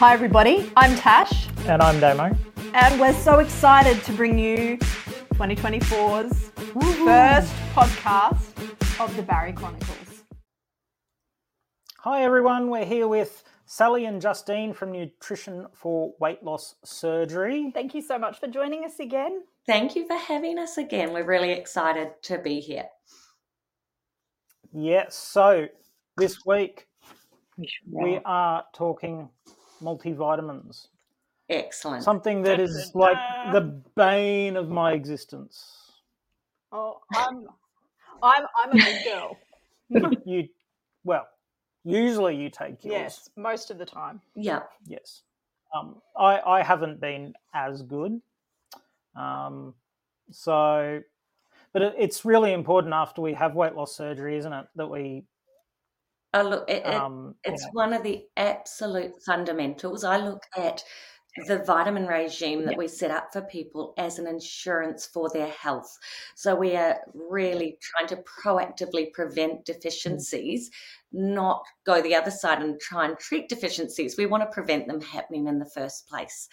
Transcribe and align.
Hi, 0.00 0.14
everybody. 0.14 0.72
I'm 0.78 0.96
Tash, 0.96 1.48
And 1.66 1.82
I'm 1.82 2.00
Damo. 2.00 2.34
and 2.72 2.98
we're 2.98 3.12
so 3.12 3.40
excited 3.40 4.02
to 4.04 4.12
bring 4.14 4.38
you 4.38 4.78
2024's 5.34 6.48
first 7.04 7.52
podcast 7.74 8.98
of 8.98 9.14
the 9.14 9.20
Bari 9.22 9.52
Chronicles. 9.52 10.22
Hi 11.98 12.22
everyone, 12.22 12.70
we're 12.70 12.86
here 12.86 13.08
with 13.08 13.44
Sally 13.66 14.06
and 14.06 14.22
Justine 14.22 14.72
from 14.72 14.90
Nutrition 14.90 15.66
for 15.74 16.14
Weight 16.18 16.42
Loss 16.42 16.76
Surgery. 16.82 17.70
Thank 17.74 17.94
you 17.94 18.00
so 18.00 18.18
much 18.18 18.40
for 18.40 18.46
joining 18.46 18.86
us 18.86 19.00
again. 19.00 19.42
Thank 19.66 19.96
you 19.96 20.06
for 20.06 20.16
having 20.16 20.58
us 20.58 20.78
again. 20.78 21.12
We're 21.12 21.26
really 21.26 21.50
excited 21.52 22.12
to 22.22 22.38
be 22.38 22.60
here. 22.60 22.86
Yes, 24.72 25.14
so 25.14 25.66
this 26.16 26.38
week 26.46 26.86
we 27.86 28.18
are 28.24 28.64
talking 28.72 29.28
multivitamins, 29.80 30.88
Excellent. 31.48 32.04
something 32.04 32.42
that 32.42 32.60
is 32.60 32.92
like 32.94 33.16
the 33.52 33.80
bane 33.96 34.56
of 34.56 34.68
my 34.68 34.92
existence. 34.92 35.76
Oh, 36.72 37.00
I'm, 37.14 37.46
I'm, 38.22 38.46
I'm 38.56 38.70
a 38.70 38.74
big 38.74 39.04
girl. 39.04 39.38
you, 40.24 40.48
well, 41.04 41.26
usually 41.84 42.36
you 42.36 42.48
take 42.50 42.84
yours. 42.84 42.92
yes, 42.92 43.30
most 43.36 43.70
of 43.70 43.78
the 43.78 43.86
time. 43.86 44.20
yeah. 44.34 44.62
Yes. 44.86 45.22
Um, 45.74 46.02
I, 46.16 46.40
I 46.40 46.62
haven't 46.62 47.00
been 47.00 47.34
as 47.54 47.82
good. 47.82 48.20
Um, 49.14 49.74
so, 50.30 51.00
but 51.72 51.82
it, 51.82 51.94
it's 51.96 52.24
really 52.24 52.52
important 52.52 52.92
after 52.92 53.22
we 53.22 53.34
have 53.34 53.54
weight 53.54 53.74
loss 53.74 53.94
surgery, 53.94 54.36
isn't 54.36 54.52
it? 54.52 54.66
That 54.76 54.88
we, 54.88 55.24
Look, 56.34 56.70
it, 56.70 56.86
it, 56.86 56.94
um, 56.94 57.34
you 57.44 57.52
it's 57.52 57.64
know, 57.64 57.70
one 57.72 57.92
of 57.92 58.02
the 58.02 58.24
absolute 58.36 59.12
fundamentals. 59.24 60.04
I 60.04 60.18
look 60.18 60.42
at 60.56 60.84
the 61.46 61.58
vitamin 61.64 62.06
regime 62.06 62.64
that 62.64 62.76
we 62.76 62.88
set 62.88 63.10
up 63.10 63.28
for 63.32 63.42
people 63.42 63.94
as 63.96 64.18
an 64.18 64.26
insurance 64.26 65.06
for 65.06 65.28
their 65.32 65.48
health. 65.48 65.96
So 66.34 66.54
we 66.54 66.74
are 66.76 66.98
really 67.14 67.78
trying 67.80 68.08
to 68.08 68.24
proactively 68.42 69.12
prevent 69.12 69.64
deficiencies, 69.64 70.70
not 71.12 71.62
go 71.86 72.02
the 72.02 72.14
other 72.14 72.30
side 72.30 72.62
and 72.62 72.80
try 72.80 73.06
and 73.06 73.18
treat 73.18 73.48
deficiencies. 73.48 74.16
We 74.18 74.26
want 74.26 74.42
to 74.42 74.50
prevent 74.50 74.88
them 74.88 75.00
happening 75.00 75.46
in 75.46 75.58
the 75.58 75.70
first 75.70 76.08
place. 76.08 76.48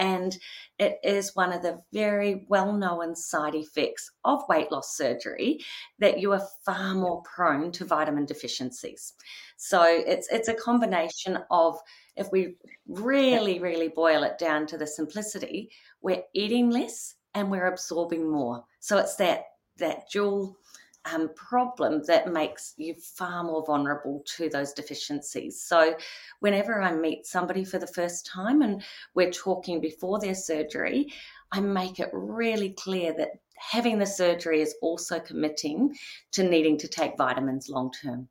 And 0.00 0.34
it 0.78 0.98
is 1.04 1.36
one 1.36 1.52
of 1.52 1.60
the 1.60 1.82
very 1.92 2.46
well 2.48 2.72
known 2.72 3.14
side 3.14 3.54
effects 3.54 4.10
of 4.24 4.42
weight 4.48 4.72
loss 4.72 4.96
surgery 4.96 5.60
that 5.98 6.18
you 6.18 6.32
are 6.32 6.48
far 6.64 6.94
more 6.94 7.22
prone 7.22 7.70
to 7.72 7.84
vitamin 7.84 8.24
deficiencies. 8.24 9.12
So 9.58 9.82
it's 9.84 10.26
it's 10.32 10.48
a 10.48 10.54
combination 10.54 11.38
of 11.50 11.78
if 12.16 12.32
we 12.32 12.54
really 12.88 13.58
really 13.58 13.88
boil 13.88 14.22
it 14.22 14.38
down 14.38 14.66
to 14.68 14.78
the 14.78 14.86
simplicity, 14.86 15.70
we're 16.00 16.22
eating 16.32 16.70
less 16.70 17.16
and 17.34 17.50
we're 17.50 17.66
absorbing 17.66 18.28
more. 18.28 18.64
So 18.80 18.96
it's 18.96 19.16
that 19.16 19.44
that 19.76 20.08
dual 20.10 20.56
um, 21.04 21.30
problem 21.34 22.02
that 22.06 22.32
makes 22.32 22.74
you 22.76 22.94
far 22.94 23.42
more 23.42 23.64
vulnerable 23.64 24.22
to 24.36 24.48
those 24.48 24.72
deficiencies. 24.72 25.60
So, 25.62 25.94
whenever 26.40 26.80
I 26.82 26.92
meet 26.92 27.26
somebody 27.26 27.64
for 27.64 27.78
the 27.78 27.86
first 27.86 28.26
time 28.26 28.62
and 28.62 28.82
we're 29.14 29.30
talking 29.30 29.80
before 29.80 30.20
their 30.20 30.34
surgery, 30.34 31.12
I 31.52 31.60
make 31.60 31.98
it 32.00 32.10
really 32.12 32.70
clear 32.70 33.14
that 33.16 33.30
having 33.56 33.98
the 33.98 34.06
surgery 34.06 34.60
is 34.60 34.74
also 34.82 35.18
committing 35.20 35.94
to 36.32 36.42
needing 36.42 36.78
to 36.78 36.88
take 36.88 37.16
vitamins 37.16 37.68
long 37.68 37.90
term. 37.92 38.28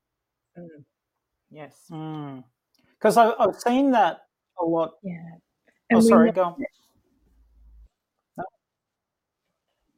Yes. 1.51 1.73
because 1.89 3.17
I 3.17 3.33
I've 3.39 3.55
seen 3.55 3.91
that 3.91 4.21
a 4.61 4.65
lot. 4.65 4.91
Yeah. 5.03 5.13
Oh, 5.31 5.37
And 5.91 5.99
we 6.01 6.07
sorry, 6.07 6.27
know- 6.27 6.33
go. 6.33 6.43
on. 6.43 6.65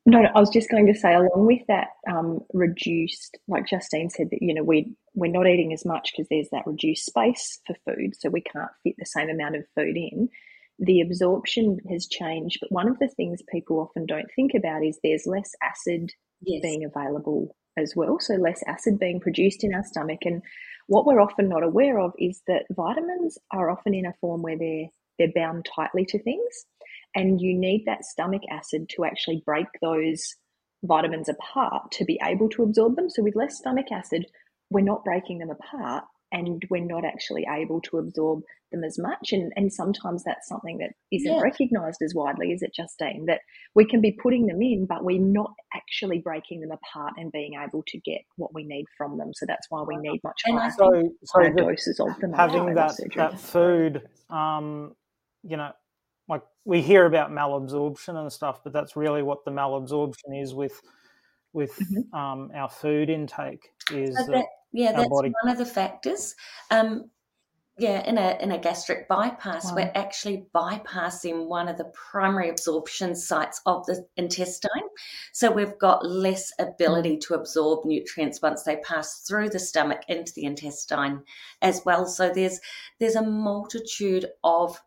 No, 0.06 0.22
no, 0.22 0.30
I 0.34 0.40
was 0.40 0.50
just 0.50 0.70
going 0.70 0.88
to 0.88 1.00
say, 1.00 1.14
along 1.14 1.46
with 1.46 1.62
that 1.68 1.90
um, 2.10 2.40
reduced, 2.54 3.38
like 3.48 3.68
Justine 3.68 4.10
said, 4.10 4.30
that 4.32 4.42
you 4.42 4.54
know 4.54 4.64
we 4.64 4.96
we're 5.14 5.32
not 5.32 5.48
eating 5.48 5.74
as 5.74 5.86
much 5.86 6.12
because 6.12 6.28
there's 6.30 6.50
that 6.52 6.66
reduced 6.66 7.06
space 7.06 7.60
for 7.68 7.76
food, 7.86 8.16
so 8.18 8.30
we 8.30 8.42
can't 8.42 8.72
fit 8.84 8.96
the 8.98 9.06
same 9.06 9.30
amount 9.30 9.56
of 9.58 9.64
food 9.76 9.96
in. 9.96 10.30
The 10.80 11.02
absorption 11.02 11.78
has 11.92 12.08
changed, 12.08 12.58
but 12.62 12.72
one 12.72 12.88
of 12.88 12.98
the 12.98 13.10
things 13.10 13.42
people 13.52 13.80
often 13.80 14.08
don't 14.08 14.30
think 14.36 14.54
about 14.56 14.84
is 14.84 15.00
there's 15.04 15.28
less 15.28 15.52
acid 15.62 16.12
Yes. 16.44 16.64
being 16.64 16.84
available 16.84 17.56
as 17.78 17.96
well, 17.96 18.18
so 18.20 18.34
less 18.34 18.64
acid 18.66 18.98
being 18.98 19.20
produced 19.20 19.64
in 19.64 19.76
our 19.76 19.84
stomach. 19.84 20.22
And 20.26 20.42
what 20.88 21.06
we're 21.06 21.22
often 21.22 21.48
not 21.48 21.64
aware 21.64 22.00
of 22.00 22.14
is 22.18 22.42
that 22.48 22.66
vitamins 22.72 23.38
are 23.52 23.70
often 23.70 23.94
in 23.94 24.08
a 24.08 24.14
form 24.20 24.42
where 24.42 24.58
they're 24.58 24.88
they're 25.20 25.32
bound 25.36 25.68
tightly 25.76 26.04
to 26.06 26.18
things, 26.24 26.66
and 27.16 27.42
you 27.42 27.58
need 27.58 27.84
that 27.86 28.06
stomach 28.06 28.42
acid 28.50 28.90
to 28.96 29.06
actually 29.06 29.42
break 29.46 29.68
those 29.82 30.36
vitamins 30.84 31.30
apart 31.30 31.92
to 31.92 32.06
be 32.06 32.20
able 32.24 32.50
to 32.50 32.64
absorb 32.64 32.96
them. 32.96 33.10
So 33.10 33.22
with 33.24 33.36
less 33.36 33.58
stomach 33.58 33.92
acid, 33.92 34.26
we're 34.70 34.82
not 34.82 35.04
breaking 35.04 35.40
them 35.40 35.50
apart 35.52 36.06
and 36.32 36.64
we're 36.70 36.84
not 36.86 37.04
actually 37.04 37.46
able 37.50 37.82
to 37.82 37.98
absorb 37.98 38.42
them 38.72 38.86
as 38.86 38.98
much. 38.98 39.34
And 39.34 39.52
and 39.58 39.72
sometimes 39.72 40.24
that's 40.24 40.48
something 40.48 40.78
that 40.78 40.92
isn't 41.12 41.30
Yeah. 41.30 41.42
recognized 41.42 42.02
as 42.02 42.16
widely, 42.16 42.54
is 42.54 42.62
it, 42.62 42.74
Justine? 42.74 43.26
That 43.26 43.42
we 43.76 43.84
can 43.86 44.00
be 44.00 44.14
putting 44.14 44.46
them 44.46 44.62
in, 44.62 44.86
but 44.86 45.04
we're 45.04 45.20
not 45.20 45.54
actually 45.76 46.20
breaking 46.20 46.62
them 46.62 46.72
apart 46.72 47.14
and 47.18 47.34
being 47.34 47.56
able 47.56 47.84
to 47.88 48.00
get 48.00 48.22
what 48.38 48.54
we 48.54 48.64
need 48.64 48.86
from 48.98 49.18
them. 49.18 49.34
So 49.34 49.46
that's 49.46 49.68
why 49.70 49.84
we 49.84 49.98
need 49.98 50.22
much 50.24 50.42
And 50.46 50.58
higher, 50.58 50.72
So, 50.72 50.90
so 51.26 51.40
higher 51.42 51.54
the- 51.54 51.64
doses 51.64 52.00
of 52.00 52.18
them. 52.22 52.32
having 52.32 52.74
that 52.76 52.96
that 53.18 53.38
food, 53.38 54.08
um, 54.30 54.96
you 55.44 55.58
know, 55.58 55.74
like 56.32 56.42
we 56.66 56.82
hear 56.82 57.06
about 57.06 57.30
malabsorption 57.30 58.16
and 58.16 58.32
stuff, 58.32 58.64
but 58.64 58.72
that's 58.74 58.96
really 58.96 59.22
what 59.22 59.44
the 59.46 59.52
malabsorption 59.52 60.42
is 60.42 60.56
with 60.56 60.82
with 61.54 61.78
Mhm. 61.80 62.14
um, 62.18 62.50
our 62.56 62.70
food 62.70 63.10
intake. 63.10 63.74
Is 63.92 64.16
that, 64.16 64.28
that, 64.32 64.46
yeah, 64.72 64.94
that's 64.94 65.10
body- 65.10 65.34
one 65.44 65.52
of 65.52 65.58
the 65.58 65.66
factors. 65.66 66.36
Um, 66.72 67.12
yeah, 67.78 68.06
in 68.08 68.18
a 68.18 68.38
in 68.42 68.52
a 68.52 68.58
gastric 68.60 69.08
bypass, 69.10 69.74
we're 69.74 69.92
actually 69.96 70.46
bypassing 70.54 71.48
one 71.48 71.68
of 71.68 71.78
the 71.78 71.92
primary 72.12 72.50
absorption 72.50 73.16
sites 73.16 73.60
of 73.66 73.86
the 73.88 74.06
intestine. 74.18 74.88
So 75.34 75.52
we've 75.52 75.78
got 75.80 76.06
less 76.06 76.54
ability 76.60 77.18
to 77.26 77.34
absorb 77.34 77.84
nutrients 77.86 78.42
once 78.42 78.64
they 78.64 78.78
pass 78.78 79.22
through 79.28 79.50
the 79.50 79.60
stomach 79.60 80.02
into 80.08 80.32
the 80.34 80.44
intestine 80.46 81.24
as 81.62 81.82
well. 81.86 82.06
So 82.06 82.30
there's 82.30 82.60
there's 83.00 83.16
a 83.16 83.24
multitude 83.24 84.28
of 84.44 84.80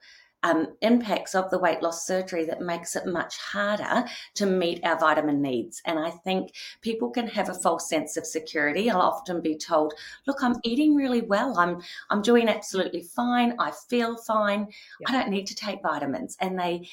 um, 0.45 0.69
impacts 0.83 1.35
of 1.35 1.51
the 1.51 1.59
weight 1.59 1.83
loss 1.83 2.07
surgery 2.07 2.45
that 2.45 2.61
makes 2.61 2.95
it 2.95 3.07
much 3.07 3.39
harder 3.39 4.05
to 4.35 4.47
meet 4.47 4.85
our 4.85 4.99
vitamin 4.99 5.41
needs. 5.41 5.81
And 5.87 5.99
I 5.99 6.11
think 6.11 6.53
people 6.83 7.11
can 7.11 7.27
have 7.29 7.49
a 7.49 7.55
false 7.55 7.89
sense 7.89 8.19
of 8.19 8.27
security. 8.27 8.91
I'll 8.91 9.01
often 9.01 9.41
be 9.41 9.57
told, 9.57 9.95
"Look, 10.27 10.43
I'm 10.43 10.61
eating 10.63 10.95
really 10.95 11.23
well. 11.23 11.59
I'm 11.59 11.83
I'm 12.11 12.21
doing 12.21 12.49
absolutely 12.49 13.03
fine. 13.03 13.57
I 13.59 13.73
feel 13.89 14.19
fine. 14.19 14.69
I 15.07 15.13
don't 15.13 15.31
need 15.31 15.47
to 15.47 15.55
take 15.55 15.83
vitamins." 15.83 16.37
And 16.41 16.59
they 16.59 16.89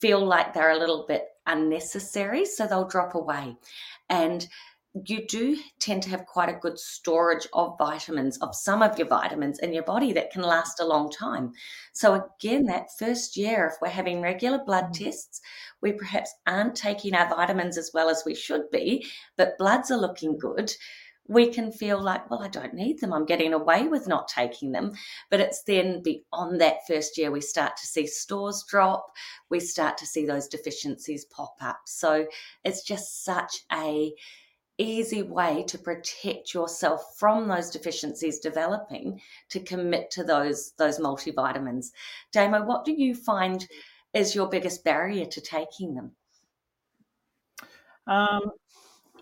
feel 0.00 0.24
like 0.24 0.52
they're 0.52 0.70
a 0.70 0.78
little 0.78 1.06
bit 1.08 1.28
unnecessary, 1.46 2.44
so 2.44 2.66
they'll 2.66 2.86
drop 2.86 3.14
away. 3.14 3.56
And 4.10 4.46
you 5.06 5.24
do 5.26 5.56
tend 5.78 6.02
to 6.02 6.10
have 6.10 6.26
quite 6.26 6.48
a 6.48 6.58
good 6.58 6.78
storage 6.78 7.46
of 7.52 7.76
vitamins, 7.78 8.38
of 8.38 8.54
some 8.54 8.82
of 8.82 8.98
your 8.98 9.06
vitamins 9.06 9.60
in 9.60 9.72
your 9.72 9.84
body 9.84 10.12
that 10.12 10.32
can 10.32 10.42
last 10.42 10.80
a 10.80 10.86
long 10.86 11.10
time. 11.10 11.52
So, 11.92 12.28
again, 12.38 12.64
that 12.64 12.88
first 12.98 13.36
year, 13.36 13.66
if 13.66 13.74
we're 13.80 13.88
having 13.88 14.20
regular 14.20 14.58
blood 14.64 14.86
mm. 14.86 15.04
tests, 15.04 15.40
we 15.80 15.92
perhaps 15.92 16.34
aren't 16.46 16.74
taking 16.74 17.14
our 17.14 17.28
vitamins 17.28 17.78
as 17.78 17.92
well 17.94 18.08
as 18.08 18.24
we 18.26 18.34
should 18.34 18.68
be, 18.70 19.06
but 19.36 19.58
bloods 19.58 19.90
are 19.90 19.98
looking 19.98 20.36
good. 20.38 20.72
We 21.28 21.52
can 21.52 21.70
feel 21.70 22.02
like, 22.02 22.28
well, 22.28 22.42
I 22.42 22.48
don't 22.48 22.74
need 22.74 22.98
them. 22.98 23.12
I'm 23.12 23.24
getting 23.24 23.52
away 23.52 23.86
with 23.86 24.08
not 24.08 24.26
taking 24.26 24.72
them. 24.72 24.90
But 25.30 25.38
it's 25.38 25.62
then 25.62 26.02
beyond 26.02 26.60
that 26.60 26.78
first 26.88 27.16
year, 27.16 27.30
we 27.30 27.40
start 27.40 27.76
to 27.76 27.86
see 27.86 28.08
stores 28.08 28.64
drop. 28.68 29.06
We 29.48 29.60
start 29.60 29.96
to 29.98 30.06
see 30.06 30.26
those 30.26 30.48
deficiencies 30.48 31.26
pop 31.26 31.54
up. 31.60 31.82
So 31.86 32.26
it's 32.64 32.82
just 32.82 33.24
such 33.24 33.60
a 33.72 34.12
easy 34.80 35.22
way 35.22 35.62
to 35.64 35.78
protect 35.78 36.54
yourself 36.54 37.16
from 37.18 37.48
those 37.48 37.70
deficiencies 37.70 38.40
developing 38.40 39.20
to 39.50 39.60
commit 39.60 40.10
to 40.12 40.24
those 40.24 40.72
those 40.78 40.98
multivitamins. 40.98 41.92
Damo, 42.32 42.64
what 42.64 42.84
do 42.84 42.92
you 42.92 43.14
find 43.14 43.66
is 44.14 44.34
your 44.34 44.48
biggest 44.48 44.82
barrier 44.84 45.26
to 45.26 45.40
taking 45.40 45.94
them? 45.94 46.12
Um, 48.06 48.52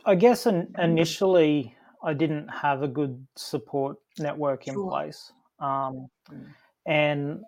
I 0.07 0.15
guess 0.15 0.47
in, 0.47 0.75
initially 0.79 1.75
I 2.03 2.15
didn't 2.15 2.49
have 2.49 2.83
a 2.83 2.89
good 2.89 3.27
support 3.37 3.99
network 4.19 4.67
in 4.69 4.75
Sure. 4.75 4.89
place, 4.89 5.33
um, 5.59 6.09
Mm. 6.31 6.55
and 6.87 7.45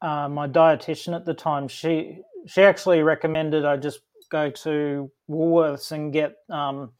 uh, 0.00 0.28
my 0.28 0.46
dietitian 0.46 1.14
at 1.16 1.24
the 1.24 1.34
time 1.34 1.66
she 1.66 2.22
she 2.46 2.62
actually 2.62 3.02
recommended 3.02 3.64
I 3.64 3.76
just 3.76 4.00
go 4.28 4.50
to 4.50 5.10
Woolworths 5.28 5.90
and 5.92 6.12
get 6.12 6.36
um, 6.48 6.92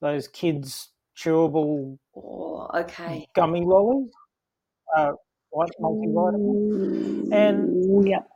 those 0.00 0.28
kids 0.28 0.90
chewable 1.16 1.98
Oh, 2.16 2.68
okay. 2.74 3.28
gummy 3.34 3.62
lollies. 3.64 4.10
Uh, 4.96 5.12
multivitamin, 5.54 7.32
and 7.32 7.78
yep. 8.06 8.28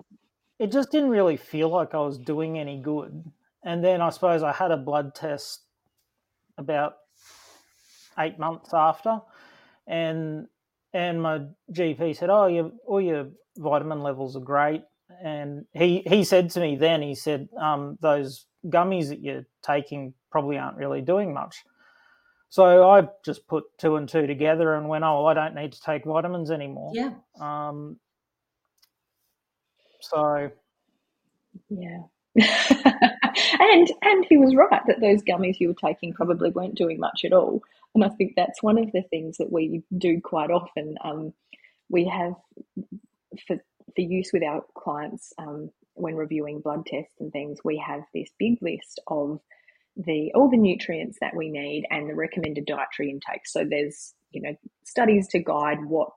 it 0.58 0.72
just 0.72 0.90
didn't 0.90 1.10
really 1.10 1.36
feel 1.36 1.68
like 1.68 1.94
I 1.94 1.98
was 2.00 2.18
doing 2.18 2.58
any 2.58 2.80
good. 2.80 3.32
And 3.64 3.84
then 3.84 4.00
I 4.00 4.10
suppose 4.10 4.42
I 4.42 4.52
had 4.52 4.70
a 4.70 4.76
blood 4.76 5.14
test 5.14 5.64
about 6.58 6.96
eight 8.18 8.38
months 8.38 8.72
after, 8.74 9.20
and 9.86 10.48
and 10.92 11.22
my 11.22 11.46
GP 11.72 12.12
said, 12.14 12.30
"Oh, 12.30 12.46
your 12.46 12.72
all 12.86 13.00
your 13.00 13.30
vitamin 13.56 14.02
levels 14.02 14.36
are 14.36 14.40
great." 14.40 14.84
And 15.22 15.64
he 15.72 16.02
he 16.06 16.24
said 16.24 16.50
to 16.50 16.60
me 16.60 16.76
then, 16.76 17.02
he 17.02 17.14
said, 17.14 17.48
um, 17.58 17.98
"Those 18.00 18.46
gummies 18.66 19.08
that 19.08 19.20
you're 19.20 19.46
taking 19.62 20.14
probably 20.30 20.58
aren't 20.58 20.76
really 20.76 21.00
doing 21.00 21.32
much." 21.32 21.64
So 22.50 22.88
I 22.88 23.08
just 23.24 23.46
put 23.46 23.64
two 23.78 23.96
and 23.96 24.08
two 24.08 24.26
together 24.26 24.74
and 24.74 24.88
went, 24.88 25.04
"Oh, 25.04 25.22
well, 25.22 25.26
I 25.26 25.34
don't 25.34 25.54
need 25.54 25.72
to 25.72 25.80
take 25.80 26.04
vitamins 26.04 26.50
anymore." 26.50 26.92
Yeah. 26.94 27.12
Um, 27.40 27.98
so 30.00 30.50
yeah. 31.68 32.02
and 33.60 33.90
and 34.02 34.26
he 34.28 34.36
was 34.36 34.54
right 34.54 34.82
that 34.86 35.00
those 35.00 35.22
gummies 35.22 35.58
you 35.58 35.68
were 35.68 35.74
taking 35.74 36.12
probably 36.12 36.50
weren't 36.50 36.76
doing 36.76 36.98
much 37.00 37.22
at 37.24 37.32
all. 37.32 37.62
And 37.94 38.04
I 38.04 38.08
think 38.10 38.34
that's 38.36 38.62
one 38.62 38.78
of 38.78 38.92
the 38.92 39.02
things 39.02 39.38
that 39.38 39.50
we 39.50 39.82
do 39.96 40.20
quite 40.20 40.50
often. 40.50 40.96
Um, 41.02 41.32
we 41.88 42.06
have 42.06 42.34
for 43.46 43.58
for 43.98 44.02
use 44.02 44.30
with 44.32 44.44
our 44.44 44.62
clients 44.76 45.32
um, 45.38 45.70
when 45.94 46.14
reviewing 46.14 46.60
blood 46.60 46.86
tests 46.86 47.14
and 47.20 47.32
things. 47.32 47.58
We 47.64 47.82
have 47.84 48.02
this 48.14 48.30
big 48.38 48.58
list 48.62 49.00
of 49.08 49.40
the 49.96 50.30
all 50.34 50.48
the 50.48 50.56
nutrients 50.56 51.18
that 51.20 51.34
we 51.34 51.50
need 51.50 51.84
and 51.90 52.08
the 52.08 52.14
recommended 52.14 52.66
dietary 52.66 53.10
intake. 53.10 53.46
So 53.46 53.64
there's 53.68 54.14
you 54.30 54.42
know 54.42 54.54
studies 54.84 55.26
to 55.28 55.40
guide 55.40 55.78
what 55.84 56.10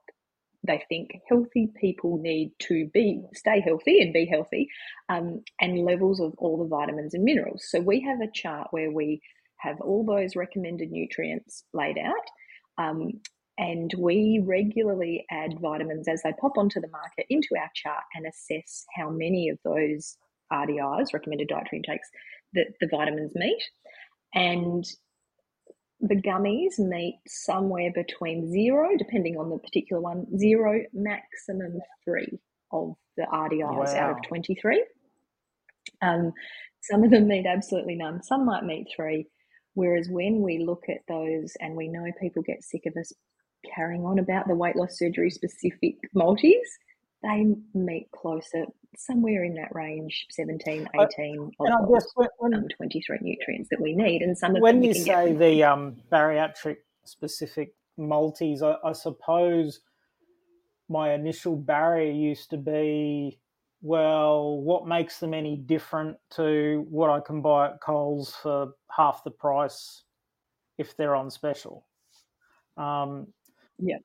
they 0.64 0.84
think 0.88 1.10
healthy 1.28 1.72
people 1.80 2.18
need 2.18 2.52
to 2.60 2.88
be 2.94 3.20
stay 3.34 3.60
healthy 3.60 4.00
and 4.00 4.12
be 4.12 4.26
healthy, 4.26 4.68
um, 5.08 5.42
and 5.60 5.84
levels 5.84 6.20
of 6.20 6.34
all 6.38 6.58
the 6.58 6.68
vitamins 6.68 7.14
and 7.14 7.24
minerals. 7.24 7.64
So 7.68 7.80
we 7.80 8.00
have 8.02 8.20
a 8.20 8.30
chart 8.32 8.68
where 8.70 8.92
we 8.92 9.20
have 9.56 9.80
all 9.80 10.04
those 10.04 10.36
recommended 10.36 10.90
nutrients 10.92 11.64
laid 11.72 11.96
out. 11.98 12.84
Um, 12.84 13.20
and 13.62 13.92
we 13.96 14.42
regularly 14.44 15.24
add 15.30 15.60
vitamins 15.60 16.08
as 16.08 16.20
they 16.24 16.32
pop 16.40 16.58
onto 16.58 16.80
the 16.80 16.88
market 16.88 17.26
into 17.30 17.50
our 17.56 17.70
chart 17.76 18.02
and 18.12 18.26
assess 18.26 18.84
how 18.96 19.08
many 19.08 19.50
of 19.50 19.58
those 19.64 20.16
RDIs, 20.52 21.14
recommended 21.14 21.46
dietary 21.46 21.80
intakes, 21.86 22.08
that 22.54 22.66
the 22.80 22.88
vitamins 22.90 23.30
meet. 23.36 23.62
And 24.34 24.84
the 26.00 26.20
gummies 26.20 26.80
meet 26.80 27.20
somewhere 27.28 27.92
between 27.94 28.50
zero, 28.50 28.96
depending 28.98 29.36
on 29.36 29.48
the 29.48 29.58
particular 29.58 30.02
one, 30.02 30.26
zero, 30.36 30.80
maximum 30.92 31.78
three 32.04 32.40
of 32.72 32.96
the 33.16 33.28
RDIs 33.32 33.94
wow. 33.94 33.96
out 33.96 34.10
of 34.10 34.22
23. 34.26 34.84
Um, 36.02 36.32
some 36.80 37.04
of 37.04 37.12
them 37.12 37.28
meet 37.28 37.46
absolutely 37.46 37.94
none, 37.94 38.24
some 38.24 38.44
might 38.44 38.64
meet 38.64 38.88
three. 38.96 39.28
Whereas 39.74 40.08
when 40.10 40.42
we 40.42 40.64
look 40.66 40.82
at 40.88 41.06
those 41.06 41.52
and 41.60 41.76
we 41.76 41.86
know 41.86 42.04
people 42.20 42.42
get 42.42 42.64
sick 42.64 42.82
of 42.86 42.94
us 43.00 43.12
carrying 43.74 44.04
on 44.04 44.18
about 44.18 44.46
the 44.48 44.54
weight 44.54 44.76
loss 44.76 44.98
surgery 44.98 45.30
specific 45.30 45.96
multis, 46.14 46.78
they 47.22 47.54
meet 47.74 48.10
closer 48.12 48.64
somewhere 48.96 49.44
in 49.44 49.54
that 49.54 49.74
range 49.74 50.26
17 50.30 50.86
18 51.00 51.50
uh, 51.60 51.64
of 51.64 51.88
those, 51.88 52.06
when, 52.38 52.52
um, 52.52 52.68
23 52.76 53.18
nutrients 53.22 53.70
that 53.70 53.80
we 53.80 53.94
need 53.94 54.20
and 54.20 54.36
some 54.36 54.54
of 54.54 54.60
when 54.60 54.82
you 54.82 54.92
say 54.92 55.32
the 55.32 55.64
um, 55.64 55.96
bariatric 56.10 56.76
specific 57.04 57.74
multis 57.96 58.60
I, 58.60 58.76
I, 58.84 58.92
suppose 58.92 59.80
my 60.90 61.14
initial 61.14 61.56
barrier 61.56 62.12
used 62.12 62.50
to 62.50 62.58
be 62.58 63.40
well 63.80 64.58
what 64.58 64.86
makes 64.86 65.18
them 65.20 65.32
any 65.32 65.56
different 65.56 66.18
to 66.32 66.84
what 66.90 67.08
i 67.08 67.18
can 67.18 67.40
buy 67.40 67.68
at 67.68 67.80
coles 67.80 68.34
for 68.42 68.74
half 68.94 69.24
the 69.24 69.30
price 69.30 70.02
if 70.78 70.96
they're 70.96 71.16
on 71.16 71.30
special? 71.30 71.86
Um, 72.76 73.28
yeah 73.78 73.98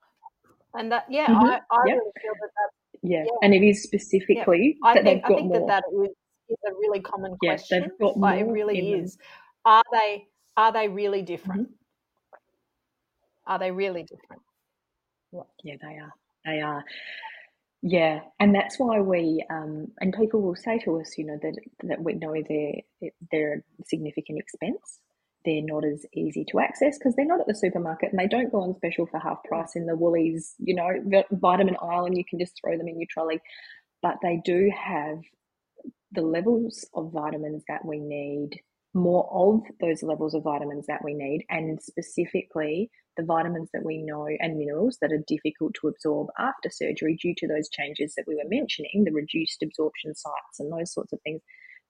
and 0.76 0.92
that 0.92 1.06
yeah 1.10 1.28
mm-hmm. 1.28 1.46
i, 1.46 1.60
I 1.72 1.82
yep. 1.86 1.98
really 1.98 2.12
feel 2.22 2.34
that 2.42 2.50
that's 2.56 2.78
yeah. 3.04 3.24
yeah. 3.24 3.32
and 3.42 3.54
it 3.54 3.64
is 3.64 3.84
specifically 3.84 4.78
yeah. 4.82 4.90
I 4.90 4.94
that 4.96 5.04
think, 5.04 5.22
they've 5.22 5.30
got 5.30 5.32
I 5.32 5.36
think 5.36 5.48
more. 5.50 5.68
that 5.68 5.68
that 5.68 5.84
is, 6.04 6.10
is 6.50 6.58
a 6.68 6.74
really 6.74 7.02
common 7.02 7.38
yeah, 7.42 7.52
question. 7.52 7.82
they've 7.82 8.00
got 8.00 8.18
like, 8.18 8.40
more 8.46 8.50
it 8.50 8.52
really 8.52 8.94
is. 8.94 9.16
Them. 9.16 9.26
Are 9.66 9.84
they 9.92 10.28
are 10.56 10.72
they 10.72 10.88
really 10.88 11.22
different? 11.22 11.64
Mm-hmm. 11.64 13.52
Are 13.52 13.60
they 13.60 13.72
really 13.72 14.04
different? 14.04 14.42
Yeah, 15.64 15.76
they 15.82 15.98
are. 16.00 16.14
They 16.46 16.62
are. 16.62 16.84
Yeah, 17.82 18.22
and 18.40 18.56
that's 18.56 18.80
why 18.80 19.00
we 19.00 19.46
um, 19.50 19.90
and 20.02 20.14
people 20.14 20.42
will 20.42 20.56
say 20.56 20.80
to 20.80 21.00
us, 21.00 21.18
you 21.18 21.26
know, 21.26 21.38
that 21.42 21.56
that 21.84 22.02
we 22.02 22.14
know 22.14 22.34
they're 22.50 23.12
they're 23.32 23.54
a 23.54 23.84
significant 23.86 24.40
expense, 24.40 25.00
they're 25.46 25.62
not 25.64 25.86
as 25.86 26.06
easy 26.14 26.46
to 26.50 26.60
access 26.60 26.98
because 26.98 27.16
they're 27.16 27.26
not 27.26 27.40
at 27.40 27.48
the 27.48 27.56
supermarket 27.56 28.12
and 28.12 28.20
they 28.20 28.28
don't 28.28 28.52
go 28.52 28.62
on 28.62 28.76
special 28.76 29.06
for 29.06 29.20
half 29.20 29.44
price 29.44 29.76
in 29.76 29.86
the 29.86 29.96
Woolies, 29.96 30.56
you 30.60 30.76
know, 30.76 30.90
vitamin 31.32 31.78
aisle 31.82 32.06
and 32.06 32.18
you 32.18 32.26
can 32.30 32.40
just 32.40 32.60
throw 32.62 32.78
them 32.78 32.88
in 32.88 33.00
your 33.00 33.08
trolley. 33.10 33.40
But 34.02 34.18
they 34.22 34.42
do 34.44 34.70
have 34.78 35.20
the 36.12 36.22
levels 36.22 36.86
of 36.94 37.12
vitamins 37.14 37.64
that 37.68 37.86
we 37.86 38.00
need, 38.00 38.60
more 38.94 39.30
of 39.32 39.62
those 39.80 40.04
levels 40.04 40.34
of 40.34 40.44
vitamins 40.44 40.86
that 40.88 41.04
we 41.04 41.14
need, 41.14 41.46
and 41.50 41.82
specifically 41.82 42.90
the 43.18 43.24
vitamins 43.24 43.70
that 43.74 43.84
we 43.84 43.98
know 43.98 44.28
and 44.40 44.58
minerals 44.58 44.98
that 45.02 45.12
are 45.12 45.24
difficult 45.28 45.74
to 45.82 45.88
absorb 45.88 46.28
after 46.38 46.70
surgery 46.70 47.18
due 47.22 47.34
to 47.38 47.48
those 47.48 47.70
changes 47.70 48.14
that 48.16 48.26
we 48.28 48.36
were 48.36 48.50
mentioning, 48.50 49.04
the 49.04 49.12
reduced 49.12 49.64
absorption 49.64 50.14
sites 50.14 50.60
and 50.60 50.72
those 50.72 50.94
sorts 50.94 51.14
of 51.14 51.20
things 51.24 51.42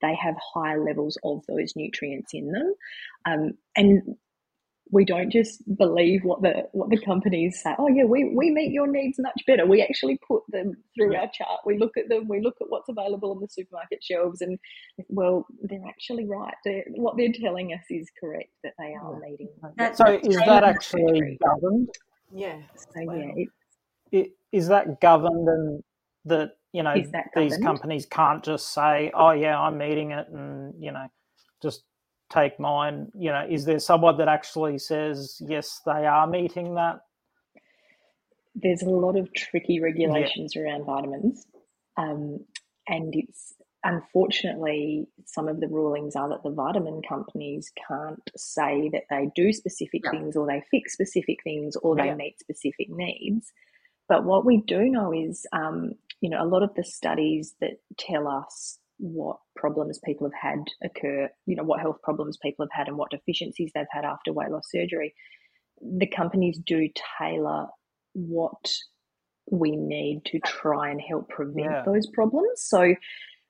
they 0.01 0.15
have 0.15 0.35
high 0.53 0.75
levels 0.75 1.17
of 1.23 1.43
those 1.47 1.75
nutrients 1.75 2.31
in 2.33 2.51
them. 2.51 2.73
Um, 3.25 3.51
and 3.75 4.15
we 4.91 5.05
don't 5.05 5.31
just 5.31 5.61
believe 5.77 6.23
what 6.23 6.41
the 6.41 6.67
what 6.71 6.89
the 6.89 6.99
companies 6.99 7.61
say. 7.61 7.73
Oh 7.77 7.87
yeah, 7.87 8.05
we, 8.05 8.31
we 8.35 8.51
meet 8.51 8.71
your 8.71 8.87
needs 8.87 9.19
much 9.19 9.41
better. 9.45 9.65
We 9.65 9.81
actually 9.81 10.19
put 10.27 10.43
them 10.49 10.77
through 10.95 11.13
yeah. 11.13 11.21
our 11.21 11.29
chart. 11.33 11.61
We 11.65 11.77
look 11.77 11.97
at 11.97 12.09
them. 12.09 12.27
We 12.27 12.41
look 12.41 12.55
at 12.61 12.69
what's 12.69 12.89
available 12.89 13.31
on 13.31 13.41
the 13.41 13.47
supermarket 13.49 14.03
shelves, 14.03 14.41
and 14.41 14.57
well, 15.09 15.45
they're 15.61 15.87
actually 15.87 16.25
right. 16.25 16.53
They're, 16.63 16.85
what 16.95 17.17
they're 17.17 17.33
telling 17.33 17.73
us 17.73 17.83
is 17.89 18.09
correct 18.19 18.51
that 18.63 18.73
they 18.79 18.93
are 18.93 19.19
yeah. 19.21 19.29
meeting. 19.29 19.49
so 19.93 20.19
is 20.23 20.37
that 20.37 20.63
actually 20.63 21.37
governed? 21.43 21.89
Yeah. 22.33 22.57
So 22.75 23.01
yeah, 23.01 23.31
it, 23.35 23.49
it, 24.11 24.31
is 24.51 24.67
that 24.69 25.01
governed 25.01 25.47
and 25.47 25.83
that 26.27 26.51
you 26.73 26.83
know 26.83 26.93
these 27.35 27.57
companies 27.57 28.05
can't 28.05 28.43
just 28.43 28.73
say 28.73 29.11
oh 29.13 29.31
yeah 29.31 29.59
i'm 29.59 29.77
meeting 29.77 30.11
it 30.11 30.27
and 30.29 30.73
you 30.79 30.91
know 30.91 31.07
just 31.61 31.83
take 32.29 32.59
mine. 32.59 33.07
You 33.15 33.31
know 33.31 33.45
is 33.49 33.65
there 33.65 33.79
someone 33.79 34.17
that 34.17 34.27
actually 34.27 34.79
says 34.79 35.41
yes 35.47 35.81
they 35.85 36.05
are 36.05 36.27
meeting 36.27 36.75
that? 36.75 36.99
There's 38.55 38.81
a 38.81 38.89
lot 38.89 39.17
of 39.17 39.33
tricky 39.33 39.79
regulations 39.79 40.53
yeah. 40.55 40.63
around 40.63 40.85
vitamins 40.85 41.45
um, 41.97 42.39
and 42.87 43.13
it's 43.15 43.53
unfortunately 43.83 45.07
some 45.25 45.47
of 45.47 45.59
the 45.59 45.67
rulings 45.67 46.15
are 46.15 46.27
that 46.29 46.43
the 46.43 46.49
vitamin 46.49 47.01
companies 47.07 47.71
can't 47.87 48.29
say 48.35 48.89
that 48.91 49.03
they 49.09 49.29
do 49.35 49.53
specific 49.53 50.01
yeah. 50.03 50.11
things 50.11 50.35
or 50.35 50.47
they 50.47 50.63
fix 50.71 50.93
specific 50.93 51.37
things 51.43 51.75
or 51.77 51.95
they 51.95 52.13
meet 52.13 52.39
specific 52.39 52.87
needs. 52.89 53.51
But 54.09 54.23
what 54.23 54.45
we 54.45 54.63
do 54.65 54.89
know 54.89 55.13
is 55.13 55.45
um, 55.53 55.93
you 56.21 56.29
know, 56.29 56.41
a 56.41 56.47
lot 56.47 56.63
of 56.63 56.73
the 56.75 56.83
studies 56.83 57.55
that 57.61 57.77
tell 57.97 58.27
us 58.27 58.79
what 58.99 59.37
problems 59.55 59.99
people 60.03 60.27
have 60.27 60.51
had 60.51 60.63
occur, 60.83 61.29
you 61.45 61.55
know, 61.55 61.63
what 61.63 61.79
health 61.79 61.97
problems 62.03 62.37
people 62.41 62.65
have 62.65 62.77
had 62.77 62.87
and 62.87 62.97
what 62.97 63.11
deficiencies 63.11 63.71
they've 63.73 63.85
had 63.91 64.05
after 64.05 64.33
weight 64.33 64.49
loss 64.49 64.63
surgery, 64.71 65.13
the 65.81 66.07
companies 66.07 66.59
do 66.65 66.87
tailor 67.19 67.67
what 68.13 68.71
we 69.51 69.71
need 69.75 70.21
to 70.25 70.39
try 70.39 70.89
and 70.89 70.99
help 70.99 71.29
prevent 71.29 71.71
yeah. 71.71 71.83
those 71.85 72.07
problems. 72.07 72.49
So, 72.55 72.95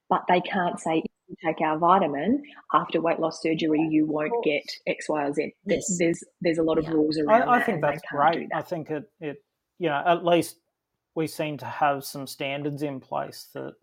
but 0.10 0.24
they 0.28 0.42
can't 0.42 0.80
say 0.80 1.04
take 1.46 1.62
our 1.62 1.78
vitamin 1.78 2.42
after 2.74 3.02
weight 3.02 3.20
loss 3.20 3.42
surgery, 3.42 3.86
you 3.90 4.06
won't 4.06 4.44
get 4.44 4.64
X, 4.88 5.10
Y, 5.10 5.24
or 5.24 5.34
Z. 5.34 5.54
Yes. 5.66 5.98
There's 6.00 6.24
there's 6.42 6.58
a 6.58 6.64
lot 6.64 6.78
of 6.78 6.86
yeah. 6.86 6.92
rules 6.92 7.18
around. 7.18 7.44
I, 7.44 7.54
I 7.54 7.58
that 7.60 7.66
think 7.66 7.82
that's 7.82 8.02
great. 8.12 8.50
That. 8.52 8.58
I 8.58 8.62
think 8.62 8.90
it 8.90 9.04
it 9.20 9.38
you 9.80 9.90
know 9.90 10.02
at 10.06 10.26
least 10.26 10.58
we 11.18 11.26
seem 11.26 11.58
to 11.58 11.66
have 11.66 12.06
some 12.06 12.28
standards 12.28 12.84
in 12.84 13.00
place 13.00 13.50
that 13.56 13.74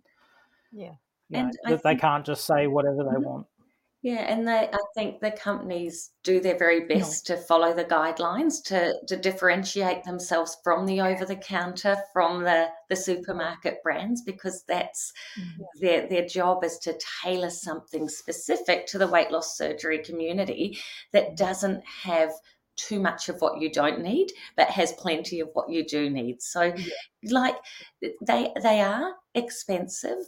yeah 0.73 0.93
you 1.29 1.43
know, 1.43 1.51
that 1.65 1.69
think, 1.69 1.83
they 1.83 1.97
can't 1.97 2.25
just 2.25 2.47
say 2.47 2.69
whatever 2.69 2.99
they 2.99 3.17
mm-hmm. 3.17 3.25
want 3.25 3.47
yeah 4.03 4.21
and 4.33 4.47
they 4.47 4.69
i 4.73 4.79
think 4.95 5.19
the 5.19 5.33
companies 5.33 6.11
do 6.23 6.39
their 6.41 6.57
very 6.57 6.87
best 6.87 7.29
no. 7.29 7.35
to 7.35 7.43
follow 7.43 7.75
the 7.75 7.85
guidelines 7.85 8.63
to 8.63 8.95
to 9.09 9.17
differentiate 9.17 10.05
themselves 10.05 10.59
from 10.63 10.87
the 10.87 11.01
over 11.01 11.25
the 11.25 11.35
counter 11.35 11.97
from 12.13 12.45
the 12.45 12.69
the 12.89 12.95
supermarket 12.95 13.83
brands 13.83 14.23
because 14.23 14.63
that's 14.69 15.13
mm-hmm. 15.37 15.63
their 15.81 16.09
their 16.09 16.27
job 16.27 16.63
is 16.63 16.79
to 16.79 16.97
tailor 17.23 17.51
something 17.51 18.09
specific 18.09 18.87
to 18.87 18.97
the 18.97 19.09
weight 19.09 19.33
loss 19.33 19.59
surgery 19.59 19.99
community 19.99 20.79
that 21.13 21.37
doesn't 21.37 21.83
have 21.85 22.31
too 22.77 23.01
much 23.01 23.29
of 23.29 23.41
what 23.41 23.61
you 23.61 23.71
don't 23.71 24.01
need, 24.01 24.33
but 24.57 24.69
has 24.69 24.93
plenty 24.93 25.41
of 25.41 25.49
what 25.53 25.71
you 25.71 25.85
do 25.85 26.11
need. 26.11 26.43
So, 26.43 26.63
yeah. 26.63 26.85
like 27.31 27.57
they 28.27 28.51
they 28.63 28.81
are 28.81 29.15
expensive, 29.35 30.19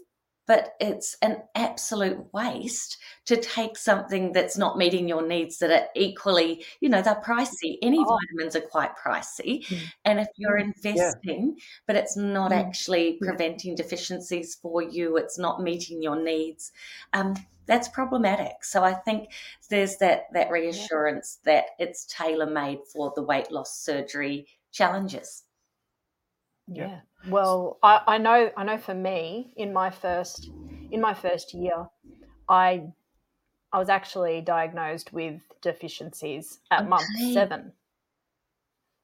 but 0.47 0.75
it's 0.81 1.17
an 1.23 1.43
absolute 1.55 2.33
waste 2.33 2.99
to 3.27 3.37
take 3.37 3.77
something 3.77 4.33
that's 4.33 4.57
not 4.57 4.79
meeting 4.79 5.09
your 5.09 5.27
needs 5.27 5.59
that 5.59 5.71
are 5.71 5.89
equally, 5.95 6.65
you 6.81 6.89
know, 6.89 7.03
they're 7.03 7.21
pricey. 7.25 7.79
Any 7.83 7.99
oh. 7.99 8.19
vitamins 8.19 8.57
are 8.57 8.61
quite 8.61 8.97
pricey. 8.97 9.67
Mm. 9.67 9.79
And 10.05 10.21
if 10.21 10.29
you're 10.37 10.59
investing, 10.59 11.55
yeah. 11.57 11.65
but 11.87 11.97
it's 11.97 12.17
not 12.17 12.53
mm. 12.53 12.57
actually 12.57 13.19
preventing 13.21 13.75
deficiencies 13.75 14.55
for 14.55 14.83
you, 14.83 15.17
it's 15.17 15.39
not 15.39 15.63
meeting 15.63 16.03
your 16.03 16.23
needs, 16.23 16.73
um, 17.13 17.35
that's 17.67 17.89
problematic. 17.89 18.63
So 18.63 18.85
I 18.85 18.95
think 18.95 19.33
there's 19.71 19.97
that 19.97 20.27
that 20.33 20.51
reassurance 20.51 21.39
yeah. 21.45 21.53
that 21.53 21.65
it's 21.79 22.07
tailor 22.07 22.49
made 22.49 22.79
for 22.93 23.13
the 23.17 23.23
weight 23.23 23.51
loss 23.51 23.77
surgery 23.77 24.47
challenges. 24.71 25.43
Yeah. 26.69 27.01
Well, 27.29 27.79
I, 27.83 28.03
I 28.07 28.19
know 28.19 28.51
I 28.57 28.65
know 28.65 28.79
for 28.79 28.95
me 28.95 29.53
in 29.57 29.73
my 29.73 29.91
first 29.91 30.51
in 30.91 31.01
my 31.01 31.15
first 31.15 31.55
year, 31.55 31.87
I 32.49 32.85
I 33.73 33.79
was 33.79 33.89
actually 33.89 34.41
diagnosed 34.41 35.13
with 35.13 35.41
deficiencies 35.61 36.61
at 36.71 36.81
okay. 36.81 36.89
month 36.89 37.07
seven. 37.33 37.73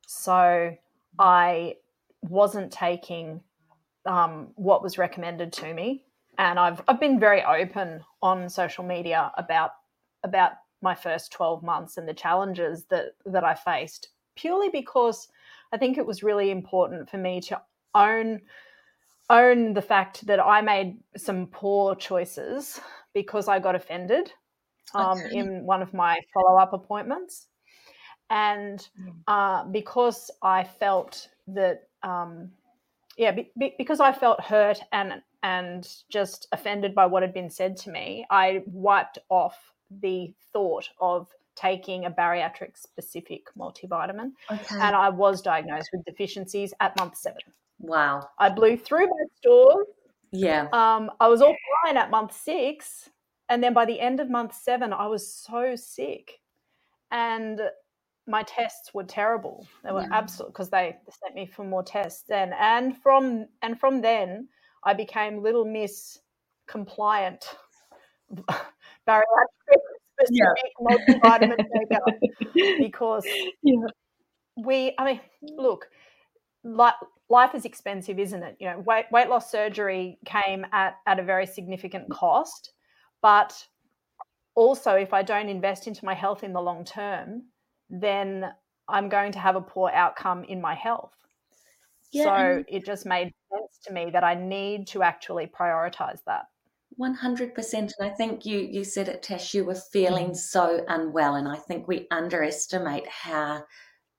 So 0.06 0.76
I 1.18 1.76
wasn't 2.22 2.72
taking 2.72 3.40
um, 4.06 4.48
what 4.54 4.82
was 4.82 4.98
recommended 4.98 5.52
to 5.54 5.74
me, 5.74 6.04
and 6.38 6.58
I've 6.58 6.82
I've 6.88 7.00
been 7.00 7.18
very 7.18 7.42
open 7.42 8.02
on 8.22 8.48
social 8.48 8.84
media 8.84 9.32
about 9.36 9.72
about 10.22 10.52
my 10.80 10.94
first 10.94 11.32
twelve 11.32 11.62
months 11.62 11.96
and 11.96 12.08
the 12.08 12.14
challenges 12.14 12.84
that 12.90 13.14
that 13.26 13.44
I 13.44 13.54
faced 13.54 14.08
purely 14.34 14.68
because 14.70 15.28
I 15.72 15.78
think 15.78 15.98
it 15.98 16.06
was 16.06 16.22
really 16.22 16.50
important 16.50 17.08
for 17.08 17.18
me 17.18 17.40
to 17.42 17.60
own 17.94 18.40
own 19.30 19.72
the 19.72 19.82
fact 19.82 20.26
that 20.26 20.40
I 20.40 20.60
made 20.60 20.98
some 21.16 21.46
poor 21.46 21.94
choices 21.94 22.80
because 23.14 23.48
I 23.48 23.58
got 23.58 23.74
offended 23.74 24.30
um, 24.94 25.18
okay. 25.18 25.38
in 25.38 25.64
one 25.64 25.80
of 25.80 25.94
my 25.94 26.18
follow 26.34 26.58
up 26.58 26.72
appointments, 26.72 27.46
and 28.30 28.86
hmm. 28.96 29.10
uh, 29.26 29.64
because 29.64 30.30
I 30.42 30.64
felt 30.64 31.28
that 31.48 31.88
um, 32.02 32.50
yeah, 33.16 33.32
be, 33.32 33.50
be, 33.58 33.74
because 33.78 34.00
I 34.00 34.12
felt 34.12 34.40
hurt 34.40 34.80
and 34.92 35.22
and 35.42 35.88
just 36.10 36.46
offended 36.52 36.94
by 36.94 37.06
what 37.06 37.22
had 37.22 37.34
been 37.34 37.50
said 37.50 37.76
to 37.78 37.90
me, 37.90 38.26
I 38.30 38.62
wiped 38.66 39.18
off 39.28 39.72
the 40.00 40.32
thought 40.52 40.88
of 41.00 41.28
taking 41.54 42.06
a 42.06 42.10
bariatric 42.10 42.76
specific 42.76 43.46
multivitamin. 43.58 44.32
Okay. 44.50 44.76
And 44.76 44.96
I 44.96 45.08
was 45.08 45.42
diagnosed 45.42 45.90
with 45.92 46.04
deficiencies 46.04 46.72
at 46.80 46.98
month 46.98 47.16
seven. 47.16 47.40
Wow. 47.78 48.28
I 48.38 48.48
blew 48.48 48.76
through 48.76 49.06
my 49.06 49.24
stores. 49.36 49.86
Yeah. 50.32 50.68
Um, 50.72 51.10
I 51.20 51.28
was 51.28 51.42
all 51.42 51.54
fine 51.84 51.96
at 51.96 52.10
month 52.10 52.32
six. 52.32 53.10
And 53.48 53.62
then 53.62 53.74
by 53.74 53.84
the 53.84 54.00
end 54.00 54.20
of 54.20 54.30
month 54.30 54.54
seven, 54.54 54.92
I 54.92 55.06
was 55.06 55.30
so 55.30 55.76
sick. 55.76 56.40
And 57.10 57.60
my 58.26 58.42
tests 58.44 58.94
were 58.94 59.04
terrible. 59.04 59.66
They 59.84 59.92
were 59.92 60.02
yeah. 60.02 60.08
absolute 60.12 60.52
because 60.52 60.70
they 60.70 60.96
sent 61.10 61.34
me 61.34 61.46
for 61.46 61.64
more 61.64 61.82
tests 61.82 62.24
then. 62.28 62.54
And 62.58 62.96
from 63.02 63.46
and 63.62 63.78
from 63.78 64.00
then 64.00 64.48
I 64.84 64.94
became 64.94 65.42
little 65.42 65.64
miss 65.64 66.18
compliant 66.66 67.44
bariatric 69.06 69.82
specific 70.26 70.72
yeah. 70.80 71.18
multivitamin 71.18 71.56
taker 71.56 72.78
because 72.78 73.26
yeah. 73.62 73.76
we 74.56 74.94
I 74.98 75.04
mean 75.04 75.20
look 75.56 75.88
like 76.64 76.94
life 77.28 77.54
is 77.54 77.64
expensive, 77.64 78.18
isn't 78.18 78.42
it? 78.42 78.56
You 78.60 78.68
know, 78.68 78.78
weight, 78.80 79.06
weight 79.10 79.28
loss 79.28 79.50
surgery 79.50 80.18
came 80.24 80.66
at, 80.72 80.98
at 81.06 81.18
a 81.18 81.22
very 81.22 81.46
significant 81.46 82.10
cost, 82.10 82.72
but 83.22 83.66
also 84.54 84.92
if 84.92 85.12
I 85.12 85.22
don't 85.22 85.48
invest 85.48 85.86
into 85.86 86.04
my 86.04 86.14
health 86.14 86.44
in 86.44 86.52
the 86.52 86.60
long 86.60 86.84
term, 86.84 87.44
then 87.90 88.52
I'm 88.88 89.08
going 89.08 89.32
to 89.32 89.38
have 89.38 89.56
a 89.56 89.60
poor 89.60 89.90
outcome 89.90 90.44
in 90.44 90.60
my 90.60 90.74
health. 90.74 91.14
Yeah, 92.12 92.24
so 92.24 92.64
it 92.68 92.84
just 92.84 93.06
made 93.06 93.32
sense 93.50 93.78
to 93.86 93.92
me 93.92 94.10
that 94.12 94.22
I 94.22 94.34
need 94.34 94.86
to 94.88 95.02
actually 95.02 95.46
prioritize 95.46 96.20
that. 96.26 96.44
100% 97.00 97.72
and 97.74 97.92
i 98.00 98.08
think 98.08 98.44
you 98.44 98.58
you 98.58 98.84
said 98.84 99.08
it 99.08 99.22
tash 99.22 99.54
you 99.54 99.64
were 99.64 99.74
feeling 99.74 100.30
mm. 100.30 100.36
so 100.36 100.84
unwell 100.88 101.36
and 101.36 101.48
i 101.48 101.56
think 101.56 101.88
we 101.88 102.06
underestimate 102.10 103.06
how 103.08 103.62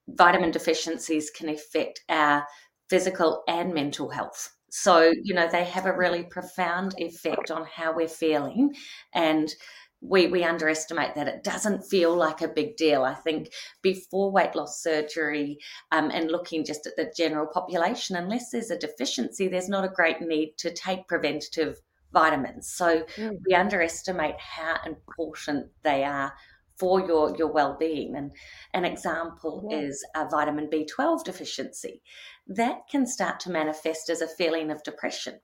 vitamin 0.08 0.52
deficiencies 0.52 1.30
can 1.30 1.50
affect 1.50 2.02
our 2.10 2.46
physical 2.90 3.44
and 3.48 3.74
mental 3.74 4.10
health. 4.10 4.52
So, 4.70 5.12
you 5.24 5.34
know, 5.34 5.48
they 5.48 5.64
have 5.64 5.86
a 5.86 5.96
really 5.96 6.24
profound 6.24 6.96
effect 6.98 7.52
on 7.52 7.66
how 7.66 7.96
we're 7.96 8.08
feeling. 8.08 8.76
And 9.14 9.54
we, 10.02 10.28
we 10.28 10.44
underestimate 10.44 11.16
that 11.16 11.28
it 11.28 11.44
doesn't 11.44 11.86
feel 11.86 12.16
like 12.16 12.42
a 12.42 12.48
big 12.48 12.76
deal. 12.76 13.04
I 13.04 13.14
think 13.14 13.54
before 13.82 14.32
weight 14.32 14.56
loss 14.56 14.82
surgery 14.82 15.60
um, 15.92 16.12
and 16.12 16.30
looking 16.30 16.66
just 16.66 16.86
at 16.86 16.96
the 16.98 17.14
general 17.16 17.48
population, 17.48 18.16
unless 18.16 18.50
there's 18.50 18.72
a 18.72 18.78
deficiency, 18.78 19.48
there's 19.48 19.70
not 19.70 19.86
a 19.86 19.94
great 19.96 20.22
need 20.22 20.56
to 20.58 20.74
take 20.74 21.08
preventative 21.08 21.80
vitamins. 22.14 22.70
So 22.70 23.04
mm. 23.18 23.38
we 23.46 23.56
underestimate 23.56 24.40
how 24.40 24.78
important 24.86 25.68
they 25.84 26.04
are 26.04 26.34
for 26.78 27.06
your 27.06 27.36
your 27.38 27.52
well-being 27.52 28.16
and 28.16 28.32
an 28.74 28.84
example 28.84 29.68
yeah. 29.70 29.78
is 29.78 30.04
a 30.16 30.28
vitamin 30.28 30.68
b12 30.68 31.24
deficiency 31.24 32.02
that 32.48 32.80
can 32.90 33.06
start 33.06 33.40
to 33.40 33.52
manifest 33.52 34.10
as 34.10 34.22
a 34.22 34.28
feeling 34.28 34.72
of 34.72 34.82
depression 34.84 35.40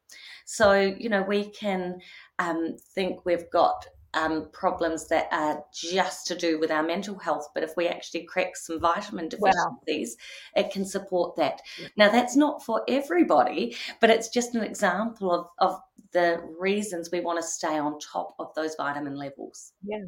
so 0.45 0.73
you 0.73 1.07
know 1.07 1.21
we 1.21 1.49
can 1.51 1.99
um, 2.39 2.75
think 2.95 3.25
we've 3.25 3.49
got 3.51 3.85
um, 4.13 4.49
problems 4.51 5.07
that 5.09 5.27
are 5.31 5.63
just 5.73 6.27
to 6.27 6.35
do 6.35 6.59
with 6.59 6.71
our 6.71 6.83
mental 6.83 7.17
health, 7.17 7.47
but 7.53 7.63
if 7.63 7.71
we 7.77 7.87
actually 7.87 8.23
crack 8.23 8.55
some 8.55 8.79
vitamin 8.79 9.29
deficiencies, 9.29 10.17
wow. 10.55 10.63
it 10.63 10.71
can 10.71 10.85
support 10.85 11.35
that. 11.35 11.61
Now, 11.95 12.09
that's 12.09 12.35
not 12.35 12.63
for 12.63 12.83
everybody, 12.87 13.75
but 14.01 14.09
it's 14.09 14.29
just 14.29 14.55
an 14.55 14.63
example 14.63 15.31
of, 15.31 15.47
of 15.59 15.79
the 16.11 16.41
reasons 16.59 17.09
we 17.11 17.19
want 17.19 17.39
to 17.39 17.47
stay 17.47 17.77
on 17.77 17.99
top 17.99 18.35
of 18.39 18.53
those 18.55 18.75
vitamin 18.75 19.15
levels. 19.15 19.73
Yeah. 19.83 20.05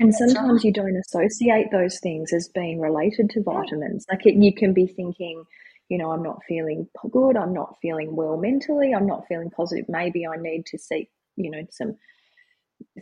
And 0.00 0.14
sometimes 0.14 0.64
you 0.64 0.72
don't 0.72 0.96
associate 0.96 1.66
those 1.70 2.00
things 2.00 2.32
as 2.32 2.48
being 2.48 2.80
related 2.80 3.30
to 3.30 3.42
vitamins. 3.42 4.06
Like 4.10 4.24
it, 4.24 4.34
you 4.34 4.54
can 4.54 4.72
be 4.72 4.86
thinking, 4.86 5.44
you 5.88 5.98
know, 5.98 6.10
I'm 6.12 6.22
not 6.22 6.40
feeling 6.48 6.88
good, 7.10 7.36
I'm 7.36 7.52
not 7.52 7.76
feeling 7.82 8.16
well 8.16 8.38
mentally, 8.38 8.94
I'm 8.94 9.06
not 9.06 9.26
feeling 9.28 9.50
positive. 9.50 9.84
Maybe 9.88 10.26
I 10.26 10.36
need 10.36 10.64
to 10.66 10.78
seek, 10.78 11.10
you 11.36 11.50
know, 11.50 11.62
some 11.70 11.96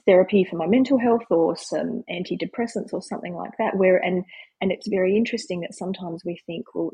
therapy 0.06 0.44
for 0.44 0.56
my 0.56 0.66
mental 0.66 0.98
health 0.98 1.24
or 1.30 1.56
some 1.56 2.02
antidepressants 2.10 2.92
or 2.92 3.02
something 3.02 3.34
like 3.34 3.52
that. 3.58 3.76
Where 3.76 3.96
and 3.96 4.24
and 4.60 4.72
it's 4.72 4.88
very 4.88 5.16
interesting 5.16 5.60
that 5.60 5.74
sometimes 5.74 6.22
we 6.24 6.40
think, 6.46 6.66
well, 6.74 6.90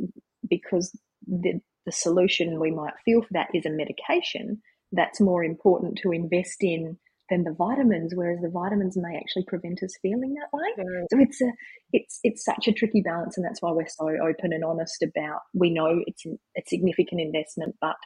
because 0.49 0.97
the 1.27 1.61
the 1.87 1.93
solution 1.93 2.61
we 2.61 2.71
might 2.71 2.95
feel 3.05 3.23
for 3.23 3.33
that 3.33 3.49
is 3.55 3.67
a 3.67 3.71
medication, 3.71 4.61
that's 4.93 5.21
more 5.21 5.43
important 5.43 5.99
to 6.03 6.13
invest 6.13 6.59
in 6.61 6.99
than 7.31 7.45
the 7.45 7.55
vitamins, 7.55 8.13
whereas 8.15 8.41
the 8.43 8.51
vitamins 8.51 8.97
may 8.97 9.17
actually 9.17 9.45
prevent 9.47 9.83
us 9.83 9.97
feeling 10.03 10.35
that 10.35 10.53
way. 10.53 10.85
Mm. 10.85 11.05
So 11.11 11.19
it's 11.21 11.41
a 11.41 11.53
it's 11.93 12.21
it's 12.23 12.45
such 12.45 12.69
a 12.69 12.73
tricky 12.73 13.01
balance, 13.01 13.37
and 13.37 13.47
that's 13.47 13.63
why 13.63 13.71
we're 13.71 13.87
so 13.87 14.09
open 14.09 14.53
and 14.53 14.65
honest 14.65 15.03
about. 15.03 15.41
We 15.55 15.71
know 15.71 16.03
it's 16.07 16.27
a 16.27 16.63
significant 16.67 17.21
investment, 17.21 17.77
but 17.81 17.97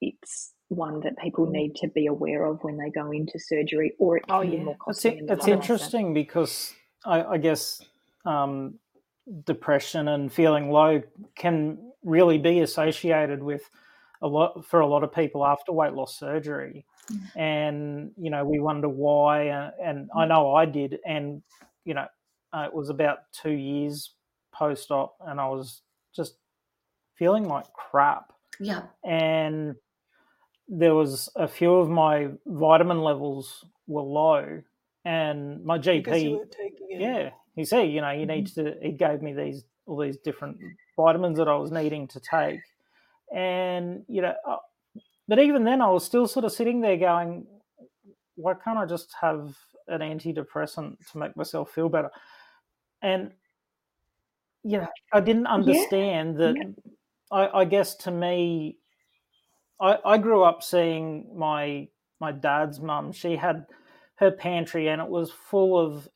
it's 0.00 0.52
one 0.72 1.00
that 1.00 1.18
people 1.18 1.46
mm. 1.46 1.52
need 1.52 1.76
to 1.76 1.88
be 1.88 2.06
aware 2.06 2.44
of 2.46 2.58
when 2.62 2.76
they 2.76 2.90
go 2.90 3.10
into 3.10 3.38
surgery, 3.38 3.92
or 3.98 4.18
it 4.18 4.24
oh, 4.28 4.40
can 4.40 4.48
oh, 4.48 4.50
yeah. 4.50 4.58
be 4.58 4.64
more 4.64 4.76
costly. 4.76 5.18
It's, 5.18 5.32
it's 5.32 5.48
interesting 5.48 6.14
because 6.14 6.74
I, 7.04 7.22
I 7.22 7.38
guess 7.38 7.82
um, 8.24 8.78
depression 9.44 10.08
and 10.08 10.32
feeling 10.32 10.70
low 10.70 11.02
can 11.36 11.78
really 12.04 12.38
be 12.38 12.60
associated 12.60 13.42
with 13.42 13.68
a 14.20 14.26
lot 14.26 14.64
for 14.64 14.80
a 14.80 14.86
lot 14.86 15.02
of 15.02 15.12
people 15.12 15.44
after 15.44 15.72
weight 15.72 15.92
loss 15.92 16.18
surgery 16.18 16.84
and 17.34 18.12
you 18.16 18.30
know 18.30 18.44
we 18.44 18.60
wonder 18.60 18.88
why 18.88 19.48
uh, 19.48 19.70
and 19.82 20.08
i 20.16 20.24
know 20.24 20.54
i 20.54 20.64
did 20.64 20.98
and 21.04 21.42
you 21.84 21.94
know 21.94 22.06
uh, 22.52 22.64
it 22.66 22.72
was 22.74 22.88
about 22.88 23.18
two 23.32 23.50
years 23.50 24.14
post-op 24.52 25.16
and 25.26 25.40
i 25.40 25.46
was 25.46 25.82
just 26.14 26.36
feeling 27.16 27.48
like 27.48 27.72
crap 27.72 28.32
yeah 28.60 28.82
and 29.04 29.74
there 30.74 30.94
was 30.94 31.28
a 31.36 31.46
few 31.46 31.74
of 31.74 31.88
my 31.88 32.28
vitamin 32.46 33.02
levels 33.02 33.64
were 33.86 34.02
low 34.02 34.62
and 35.04 35.62
my 35.64 35.78
gp 35.78 36.38
yeah 36.88 37.30
he 37.54 37.64
said 37.64 37.82
you 37.82 38.00
know 38.00 38.10
you 38.10 38.26
mm-hmm. 38.26 38.36
need 38.36 38.46
to 38.46 38.74
he 38.80 38.92
gave 38.92 39.20
me 39.20 39.32
these 39.32 39.64
all 39.86 39.98
these 39.98 40.16
different 40.18 40.56
vitamins 40.96 41.36
that 41.36 41.48
i 41.48 41.54
was 41.54 41.70
needing 41.70 42.06
to 42.08 42.20
take 42.20 42.60
and 43.34 44.02
you 44.08 44.22
know 44.22 44.34
uh, 44.48 44.56
but 45.28 45.38
even 45.38 45.64
then, 45.64 45.80
I 45.80 45.88
was 45.88 46.04
still 46.04 46.26
sort 46.26 46.44
of 46.44 46.52
sitting 46.52 46.80
there 46.80 46.96
going, 46.96 47.46
why 48.34 48.54
can't 48.54 48.78
I 48.78 48.86
just 48.86 49.14
have 49.20 49.56
an 49.88 50.00
antidepressant 50.00 50.96
to 51.10 51.18
make 51.18 51.36
myself 51.36 51.70
feel 51.70 51.88
better? 51.88 52.10
And 53.00 53.30
you 54.64 54.78
know, 54.78 54.88
I 55.12 55.20
didn't 55.20 55.46
understand 55.46 56.36
that. 56.36 56.54
yeah. 56.56 56.64
I, 57.30 57.60
I 57.60 57.64
guess 57.64 57.94
to 57.96 58.10
me, 58.10 58.76
I, 59.82 59.98
I 60.04 60.18
grew 60.18 60.44
up 60.44 60.62
seeing 60.64 61.36
my 61.38 61.88
my 62.20 62.32
dad's 62.32 62.80
mum. 62.80 63.12
She 63.12 63.36
had 63.36 63.66
her 64.16 64.30
pantry, 64.32 64.88
and 64.88 65.02
it 65.02 65.08
was 65.08 65.32
full 65.32 65.78
of 65.78 66.08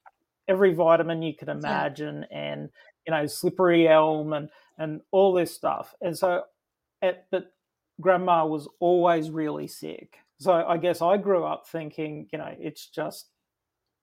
every 0.48 0.74
vitamin 0.74 1.22
you 1.22 1.34
could 1.36 1.48
imagine, 1.50 2.24
and 2.30 2.70
you 3.06 3.12
know, 3.12 3.26
slippery 3.26 3.88
elm, 3.88 4.32
and 4.32 4.50
and 4.78 5.02
all 5.12 5.32
this 5.34 5.54
stuff. 5.54 5.94
And 6.02 6.16
so, 6.18 6.44
it, 7.02 7.26
but 7.30 7.54
grandma 8.00 8.46
was 8.46 8.68
always 8.80 9.30
really 9.30 9.68
sick. 9.68 10.18
So 10.40 10.52
I 10.52 10.78
guess 10.78 11.02
I 11.02 11.18
grew 11.18 11.44
up 11.44 11.66
thinking, 11.68 12.28
you 12.32 12.38
know, 12.38 12.54
it's 12.58 12.88
just 12.88 13.30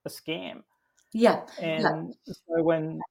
a 0.06 0.10
scam. 0.10 0.64
Yeah. 1.12 1.46
And 1.56 2.14
so 2.26 2.62
when, 2.62 3.04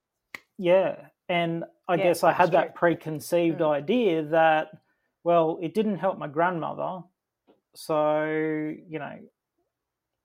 yeah, 0.57 1.09
and 1.29 1.65
I 1.87 1.97
Yeah, 1.97 2.03
guess 2.03 2.23
I 2.23 2.33
had 2.33 2.51
that's 2.51 2.53
that 2.53 2.75
preconceived 2.75 3.61
Mm. 3.61 3.63
idea 3.63 4.23
that, 4.25 4.69
well, 5.23 5.57
it 5.61 5.73
didn't 5.73 5.97
help 5.99 6.17
my 6.17 6.27
grandmother. 6.27 7.01
So, 7.75 8.25
you 8.87 8.99
know, 8.99 9.17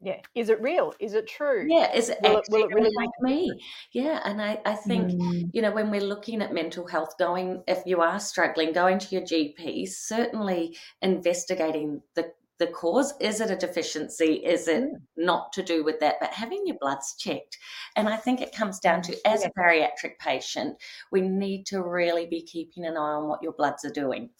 Yeah. 0.00 0.20
Is 0.36 0.48
it 0.48 0.60
real? 0.62 0.94
Is 1.00 1.14
it 1.14 1.26
true? 1.26 1.66
Yeah, 1.68 1.92
is 1.92 2.08
it 2.08 2.18
Will 2.22 2.36
it- 2.38 2.44
will 2.50 2.64
it 2.68 2.72
really 2.74 2.90
to 2.92 3.00
help 3.00 3.14
me? 3.20 3.50
Yeah, 3.90 4.20
and 4.24 4.40
I, 4.40 4.60
I 4.64 4.76
think 4.76 5.10
Mm. 5.10 5.50
you 5.52 5.60
know, 5.60 5.72
when 5.72 5.90
we're 5.90 6.00
looking 6.14 6.40
at 6.40 6.52
mental 6.54 6.86
health, 6.86 7.18
going, 7.18 7.64
if 7.66 7.82
you 7.84 8.00
are 8.00 8.20
struggling, 8.20 8.72
going 8.72 9.00
to 9.00 9.08
your 9.14 9.22
GP, 9.24 9.86
certainly 9.86 10.76
investigating 11.02 12.02
the, 12.14 12.32
the 12.58 12.66
cause. 12.68 13.14
Is 13.20 13.40
it 13.40 13.50
a 13.50 13.56
deficiency? 13.56 14.44
Is 14.44 14.68
it 14.68 14.90
not 15.16 15.52
to 15.54 15.62
do 15.62 15.84
with 15.84 16.00
that? 16.00 16.16
But 16.20 16.32
having 16.32 16.62
your 16.66 16.76
bloods 16.80 17.14
checked. 17.18 17.56
And 17.96 18.08
I 18.08 18.16
think 18.16 18.40
it 18.40 18.54
comes 18.54 18.78
down 18.78 19.02
to, 19.02 19.16
as 19.26 19.44
a 19.44 19.50
bariatric 19.50 20.18
patient, 20.18 20.76
we 21.12 21.20
need 21.20 21.66
to 21.66 21.82
really 21.82 22.26
be 22.26 22.42
keeping 22.42 22.84
an 22.84 22.96
eye 22.96 23.14
on 23.14 23.28
what 23.28 23.42
your 23.42 23.52
bloods 23.52 23.84
are 23.84 23.90
doing. 23.90 24.30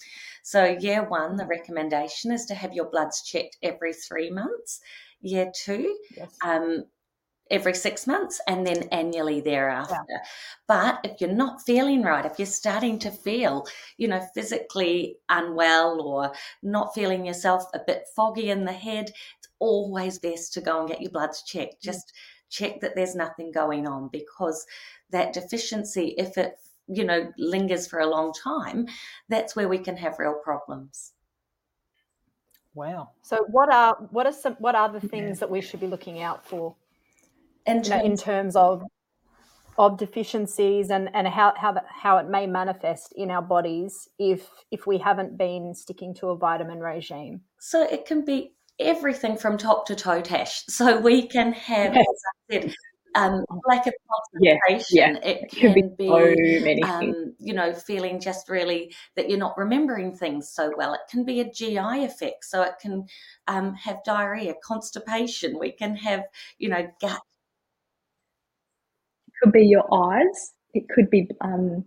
So, 0.43 0.65
year 0.65 1.09
one, 1.09 1.37
the 1.37 1.47
recommendation 1.47 2.33
is 2.33 2.47
to 2.47 2.55
have 2.55 2.73
your 2.73 2.91
bloods 2.91 3.23
checked 3.23 3.57
every 3.63 3.93
three 3.93 4.31
months. 4.31 4.81
Year 5.21 5.51
two, 5.65 5.97
Yes. 6.17 6.37
um, 6.45 6.85
every 7.51 7.75
six 7.75 8.07
months 8.07 8.41
and 8.47 8.67
then 8.67 8.85
annually 8.93 9.41
thereafter. 9.41 9.97
But 10.67 11.01
if 11.05 11.21
you're 11.21 11.31
not 11.31 11.63
feeling 11.63 12.03
right, 12.03 12.27
if 12.27 12.39
you're 12.39 12.47
starting 12.47 12.99
to 13.01 13.11
feel, 13.11 13.67
you 13.97 14.09
know, 14.09 14.27
physically 14.35 15.17
unwell 15.29 16.01
or 16.03 16.33
not 16.63 16.95
feeling 16.95 17.25
yourself 17.25 17.65
a 17.75 17.81
bit 17.87 18.05
foggy 18.15 18.51
in 18.51 18.65
the 18.65 18.73
head, 18.73 19.11
it's 19.39 19.49
always 19.59 20.19
best 20.19 20.53
to 20.55 20.61
go 20.61 20.81
and 20.81 20.89
get 20.89 21.01
your 21.01 21.11
bloods 21.11 21.43
checked. 21.43 21.81
Mm. 21.83 21.85
Just 21.85 22.13
check 22.51 22.81
that 22.81 22.95
there's 22.95 23.15
nothing 23.15 23.53
going 23.53 23.87
on 23.87 24.09
because 24.09 24.67
that 25.11 25.33
deficiency, 25.33 26.15
if 26.19 26.37
it, 26.39 26.59
you 26.87 27.05
know, 27.05 27.33
lingers 27.39 27.87
for 27.87 28.01
a 28.01 28.07
long 28.07 28.33
time, 28.33 28.87
that's 29.29 29.55
where 29.55 29.69
we 29.69 29.79
can 29.79 29.97
have 29.97 30.19
real 30.19 30.35
problems. 30.43 31.13
wow. 32.75 33.11
So 33.23 33.45
what 33.49 33.73
are 33.73 33.95
what 34.11 34.27
are 34.27 34.33
some 34.33 34.55
what 34.59 34.75
are 34.75 34.89
the 34.89 35.01
things 35.01 35.41
that 35.41 35.51
we 35.51 35.61
should 35.61 35.81
be 35.81 35.87
looking 35.87 36.23
out 36.23 36.47
for 36.47 36.75
In 37.67 37.83
know, 37.83 38.01
in 38.03 38.17
terms 38.17 38.23
terms 38.23 38.57
of 38.57 38.83
of 39.79 39.97
deficiencies 39.97 40.91
and, 40.91 41.09
and 41.15 41.29
how 41.29 41.53
how 41.57 41.73
that, 41.73 41.87
how 41.89 42.19
it 42.19 42.29
may 42.29 42.47
manifest 42.47 43.13
in 43.17 43.31
our 43.31 43.43
bodies 43.43 44.09
if 44.19 44.49
if 44.71 44.87
we 44.87 44.99
haven't 44.99 45.39
been 45.39 45.75
sticking 45.75 46.15
to 46.15 46.29
a 46.29 46.37
vitamin 46.37 46.81
regime. 46.81 47.43
So 47.61 47.83
it 47.83 48.05
can 48.07 48.25
be 48.25 48.55
everything 48.81 49.37
from 49.37 49.57
top 49.57 49.87
to 49.87 49.95
toe, 49.95 50.21
Tash. 50.21 50.65
So 50.69 51.01
we 51.01 51.27
can 51.27 51.53
have, 51.53 51.95
Yes. 51.95 52.07
as 52.09 52.23
I 52.25 52.61
said, 52.61 52.75
um, 53.15 53.45
lack 53.67 53.87
of 53.87 53.95
concentration. 54.43 55.17
yeah. 55.17 55.29
It 55.29 55.43
It 55.43 55.51
can 55.51 55.75
be 55.75 55.83
so 56.07 56.35
many 56.65 56.83
things. 56.83 57.17
um, 57.17 57.35
you 57.39 57.55
know, 57.55 57.73
feeling 57.75 58.21
just 58.21 58.49
really 58.49 58.95
that 59.17 59.29
you're 59.29 59.39
not 59.39 59.59
remembering 59.59 60.15
things 60.15 60.51
so 60.53 60.73
well. 60.77 60.95
It 60.95 61.01
can 61.11 61.25
be 61.25 61.41
a 61.41 61.51
GI 61.51 62.05
effect. 62.05 62.45
So 62.45 62.63
it 62.63 62.75
can 62.81 63.07
um, 63.49 63.75
have 63.75 64.05
diarrhea, 64.05 64.55
constipation. 64.63 65.59
We 65.59 65.73
can 65.73 65.97
have, 65.97 66.23
you 66.59 66.69
know, 66.69 66.87
gut. 67.01 67.21
It 69.41 69.45
could 69.45 69.53
be 69.53 69.67
your 69.67 69.93
eyes. 69.93 70.53
It 70.75 70.89
could 70.89 71.11
be 71.11 71.29
um, 71.41 71.85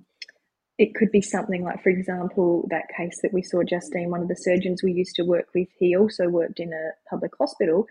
it 0.78 0.96
could 0.96 1.12
be 1.12 1.22
something 1.22 1.64
like, 1.64 1.84
for 1.84 1.90
example, 1.90 2.68
that 2.72 2.86
case 2.96 3.20
that 3.22 3.34
we 3.34 3.44
saw 3.44 3.62
Justine, 3.62 4.10
one 4.10 4.22
of 4.22 4.28
the 4.30 4.36
surgeons 4.36 4.82
we 4.82 4.94
used 4.94 5.16
to 5.18 5.24
work 5.24 5.46
with. 5.54 5.68
He 5.78 5.96
also 5.96 6.28
worked 6.28 6.60
in 6.60 6.74
a 6.74 6.92
public 7.10 7.32
hospital, 7.38 7.86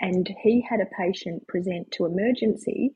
and 0.00 0.28
he 0.42 0.64
had 0.68 0.80
a 0.80 0.86
patient 0.98 1.46
present 1.46 1.90
to 1.92 2.06
emergency 2.06 2.94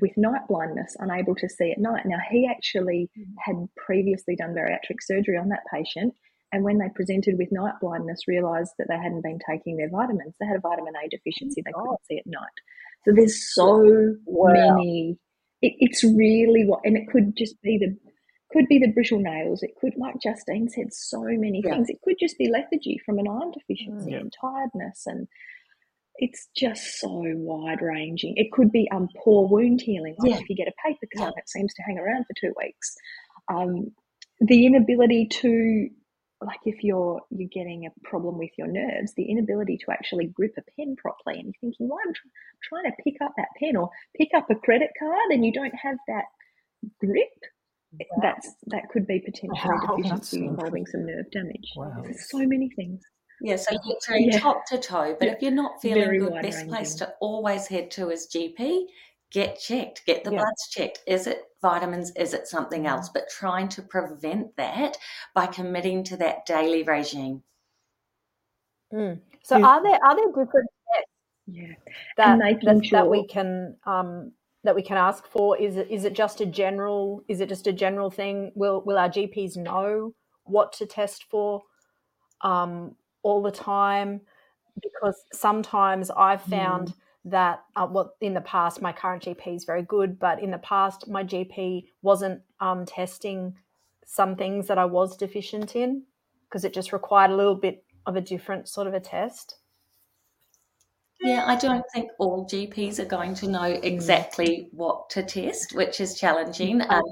with 0.00 0.16
night 0.16 0.40
blindness, 0.48 0.96
unable 0.98 1.34
to 1.36 1.48
see 1.48 1.70
at 1.70 1.78
night. 1.78 2.06
Now 2.06 2.18
he 2.30 2.48
actually 2.50 3.10
had 3.38 3.56
previously 3.76 4.34
done 4.36 4.54
bariatric 4.54 5.00
surgery 5.00 5.36
on 5.36 5.50
that 5.50 5.62
patient. 5.72 6.14
And 6.50 6.64
when 6.64 6.78
they 6.78 6.88
presented 6.94 7.38
with 7.38 7.52
night 7.52 7.74
blindness, 7.80 8.28
realised 8.28 8.72
that 8.78 8.88
they 8.88 8.96
hadn't 8.96 9.22
been 9.22 9.38
taking 9.48 9.76
their 9.76 9.88
vitamins. 9.88 10.34
They 10.40 10.46
had 10.46 10.56
a 10.56 10.60
vitamin 10.60 10.94
A 11.02 11.08
deficiency. 11.08 11.62
They 11.64 11.72
couldn't 11.72 12.04
see 12.06 12.18
at 12.18 12.26
night. 12.26 12.56
So 13.04 13.12
there's 13.14 13.54
so 13.54 14.14
Wow. 14.26 14.52
many. 14.52 15.18
It, 15.62 15.74
it's 15.78 16.04
really 16.04 16.64
what, 16.66 16.80
and 16.84 16.96
it 16.96 17.08
could 17.08 17.36
just 17.36 17.60
be 17.62 17.78
the 17.78 17.96
could 18.52 18.66
be 18.68 18.78
the 18.78 18.88
brittle 18.92 19.18
nails. 19.18 19.62
It 19.62 19.70
could, 19.80 19.94
like 19.96 20.16
Justine 20.22 20.68
said, 20.68 20.92
so 20.92 21.22
many 21.22 21.62
Yeah. 21.64 21.72
things. 21.72 21.88
It 21.88 22.02
could 22.02 22.16
just 22.20 22.36
be 22.36 22.50
lethargy 22.50 22.98
from 23.06 23.18
an 23.18 23.26
iron 23.26 23.50
deficiency 23.52 24.10
Yeah. 24.10 24.18
and 24.18 24.32
tiredness, 24.38 25.04
and 25.06 25.26
it's 26.16 26.48
just 26.54 26.98
so 27.00 27.08
wide 27.36 27.80
ranging. 27.80 28.34
It 28.36 28.52
could 28.52 28.70
be 28.70 28.88
um 28.90 29.08
poor 29.24 29.48
wound 29.48 29.80
healing. 29.80 30.14
Like 30.18 30.32
Yeah. 30.32 30.38
if 30.40 30.50
you 30.50 30.56
get 30.56 30.68
a 30.68 30.74
paper 30.86 31.06
cut, 31.16 31.32
it 31.38 31.48
seems 31.48 31.72
to 31.74 31.82
hang 31.82 31.98
around 31.98 32.24
for 32.26 32.34
two 32.38 32.52
weeks. 32.58 32.94
Um, 33.52 33.92
the 34.40 34.66
inability 34.66 35.28
to 35.28 35.88
like 36.44 36.60
if 36.64 36.82
you're 36.82 37.20
you're 37.30 37.48
getting 37.48 37.86
a 37.86 37.90
problem 38.08 38.38
with 38.38 38.50
your 38.58 38.66
nerves, 38.68 39.14
the 39.14 39.24
inability 39.30 39.78
to 39.78 39.90
actually 39.92 40.26
grip 40.26 40.54
a 40.58 40.62
pen 40.76 40.96
properly, 40.96 41.38
and 41.38 41.46
you're 41.46 41.60
thinking, 41.60 41.88
"Why 41.88 41.98
I'm 42.06 42.12
tr- 42.14 42.28
trying 42.62 42.84
to 42.84 43.02
pick 43.04 43.14
up 43.22 43.32
that 43.36 43.48
pen 43.58 43.76
or 43.76 43.90
pick 44.16 44.30
up 44.34 44.50
a 44.50 44.54
credit 44.54 44.90
card, 44.98 45.30
and 45.30 45.44
you 45.44 45.52
don't 45.52 45.74
have 45.74 45.96
that 46.08 46.24
grip." 47.00 47.28
Eh, 48.00 48.04
that's 48.22 48.54
that 48.68 48.88
could 48.90 49.06
be 49.06 49.20
potentially 49.20 49.58
Wow, 49.86 49.96
deficiency 49.96 50.46
involving 50.46 50.86
some 50.86 51.04
nerve 51.06 51.30
damage. 51.30 51.72
Wow. 51.76 52.00
There's 52.02 52.30
so 52.30 52.38
many 52.46 52.70
things. 52.70 53.02
Yeah, 53.40 53.56
so 53.56 53.76
literally 53.84 54.26
Yeah. 54.26 54.38
top 54.38 54.64
to 54.66 54.78
toe. 54.78 55.16
But 55.18 55.26
Yeah. 55.28 55.34
if 55.34 55.42
you're 55.42 55.50
not 55.50 55.80
feeling 55.82 56.04
Very 56.04 56.18
good, 56.20 56.42
best 56.42 56.68
place 56.68 56.94
to 56.96 57.14
always 57.20 57.66
head 57.66 57.90
to 57.92 58.10
is 58.10 58.26
GP. 58.28 58.86
Get 59.32 59.58
checked, 59.58 60.04
get 60.04 60.24
the 60.24 60.30
Yeah. 60.30 60.38
bloods 60.38 60.68
checked. 60.70 61.02
Is 61.06 61.26
it 61.26 61.44
vitamins? 61.62 62.10
Is 62.16 62.34
it 62.34 62.46
something 62.46 62.86
else? 62.86 63.08
But 63.08 63.30
trying 63.30 63.68
to 63.70 63.82
prevent 63.82 64.54
that 64.56 64.98
by 65.34 65.46
committing 65.46 66.04
to 66.04 66.16
that 66.18 66.44
daily 66.44 66.82
regime. 66.82 67.42
Mm. 68.92 69.20
So 69.42 69.56
Yeah. 69.58 69.66
are 69.66 69.82
there 69.82 69.98
are 70.04 70.16
there 70.16 70.44
different 70.44 70.68
Yeah, 71.46 71.74
that 72.16 72.38
that, 72.62 72.88
that 72.92 73.08
we 73.08 73.26
can 73.26 73.76
um, 73.84 74.32
that 74.64 74.74
we 74.74 74.82
can 74.82 74.98
ask 74.98 75.26
for? 75.26 75.56
Is 75.56 75.76
it 75.76 75.90
is 75.90 76.04
it 76.04 76.12
just 76.12 76.40
a 76.40 76.46
general? 76.46 77.24
Is 77.26 77.40
it 77.40 77.48
just 77.48 77.66
a 77.66 77.72
general 77.72 78.10
thing? 78.10 78.52
Will 78.54 78.82
will 78.82 78.98
our 78.98 79.08
GPs 79.08 79.56
know 79.56 80.14
what 80.44 80.72
to 80.74 80.86
test 80.86 81.24
for 81.24 81.62
um, 82.42 82.96
all 83.22 83.42
the 83.42 83.50
time? 83.50 84.20
Because 84.80 85.24
sometimes 85.32 86.10
I've 86.10 86.42
found 86.42 86.94
that 87.24 87.64
uh, 87.76 87.86
well 87.90 88.14
in 88.20 88.34
the 88.34 88.40
past 88.40 88.82
my 88.82 88.92
current 88.92 89.22
GP 89.24 89.54
is 89.56 89.64
very 89.64 89.82
good, 89.82 90.18
but 90.18 90.42
in 90.42 90.50
the 90.50 90.58
past 90.58 91.08
my 91.08 91.22
GP 91.24 91.88
wasn't 92.02 92.42
um, 92.60 92.84
testing 92.86 93.56
some 94.04 94.36
things 94.36 94.66
that 94.66 94.78
I 94.78 94.84
was 94.84 95.16
deficient 95.16 95.76
in 95.76 96.04
because 96.48 96.64
it 96.64 96.74
just 96.74 96.92
required 96.92 97.30
a 97.30 97.36
little 97.36 97.54
bit 97.54 97.84
of 98.06 98.16
a 98.16 98.20
different 98.20 98.68
sort 98.68 98.86
of 98.86 98.94
a 98.94 99.00
test. 99.00 99.58
Yeah, 101.20 101.44
I 101.46 101.54
don't 101.56 101.84
think 101.94 102.10
all 102.18 102.46
GPs 102.46 102.98
are 102.98 103.04
going 103.04 103.34
to 103.34 103.48
know 103.48 103.62
exactly 103.62 104.68
what 104.72 105.08
to 105.10 105.22
test, 105.22 105.72
which 105.74 106.00
is 106.00 106.18
challenging. 106.18 106.82
Um, 106.90 107.02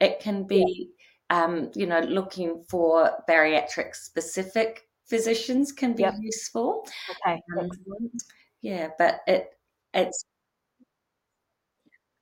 it 0.00 0.20
can 0.20 0.46
be, 0.46 0.90
um, 1.30 1.70
you 1.74 1.86
know, 1.86 2.00
looking 2.00 2.62
for 2.68 3.10
bariatric 3.26 3.94
specific 3.94 4.82
physicians 5.06 5.72
can 5.72 5.94
be 5.94 6.02
Yep. 6.02 6.14
useful. 6.20 6.86
Okay, 7.10 7.40
Um. 7.58 7.70
Yeah, 8.60 8.90
but 8.98 9.20
it 9.26 9.53
it's 9.94 10.24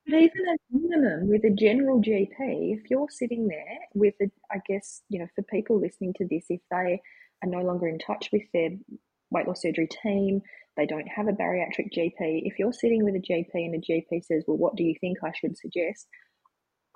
But 0.06 0.14
even 0.16 0.48
at 0.52 0.60
minimum, 0.70 1.28
with 1.28 1.44
a 1.44 1.50
general 1.50 2.00
GP, 2.02 2.76
if 2.76 2.90
you're 2.90 3.08
sitting 3.08 3.46
there 3.46 3.78
with, 3.94 4.14
a, 4.20 4.30
I 4.50 4.58
guess, 4.66 5.02
you 5.08 5.20
know, 5.20 5.28
for 5.34 5.42
people 5.42 5.78
listening 5.80 6.14
to 6.14 6.26
this, 6.28 6.46
if 6.48 6.60
they 6.70 7.00
are 7.42 7.48
no 7.48 7.62
longer 7.62 7.86
in 7.86 7.98
touch 7.98 8.28
with 8.32 8.42
their 8.52 8.70
weight 9.30 9.46
loss 9.46 9.62
surgery 9.62 9.86
team, 10.02 10.42
they 10.76 10.86
don't 10.86 11.06
have 11.08 11.28
a 11.28 11.32
bariatric 11.32 11.92
GP, 11.96 12.42
if 12.44 12.58
you're 12.58 12.72
sitting 12.72 13.04
with 13.04 13.14
a 13.14 13.20
GP 13.20 13.50
and 13.54 13.74
a 13.76 13.78
GP 13.78 14.24
says, 14.24 14.44
well, 14.46 14.56
what 14.56 14.76
do 14.76 14.82
you 14.82 14.94
think 15.00 15.18
I 15.22 15.32
should 15.32 15.56
suggest? 15.56 16.08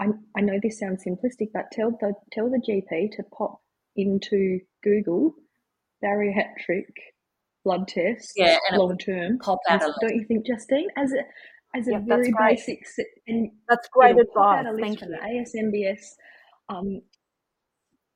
I, 0.01 0.09
I 0.37 0.41
know 0.41 0.59
this 0.63 0.79
sounds 0.79 1.05
simplistic, 1.05 1.51
but 1.55 1.71
tell 1.73 1.93
the, 1.93 2.15
tell 2.33 2.51
the 2.51 2.59
GP 2.59 3.13
to 3.17 3.23
pop 3.25 3.61
into 3.95 4.61
Google 4.83 5.35
bariatric 6.05 6.87
blood 7.67 7.89
tests 7.89 8.33
Yeah, 8.37 8.57
and 8.71 8.79
long 8.79 8.97
term. 8.97 9.39
pop 9.41 9.59
out 9.69 9.83
a 9.83 9.93
Don't 10.01 10.15
you 10.15 10.25
think, 10.25 10.47
Justine? 10.47 10.89
As 10.97 11.13
a 11.13 11.23
as 11.77 11.89
a 11.89 11.93
Yep, 11.93 12.03
very 12.07 12.33
basic, 12.39 12.81
and 13.27 13.51
That's 13.69 13.89
great 13.89 14.17
advice. 14.17 14.61
out 14.61 14.67
a 14.67 14.71
list 14.73 15.01
Thank 15.01 15.01
you. 15.03 15.19
ASMBS. 15.21 16.05
Um, 16.69 17.03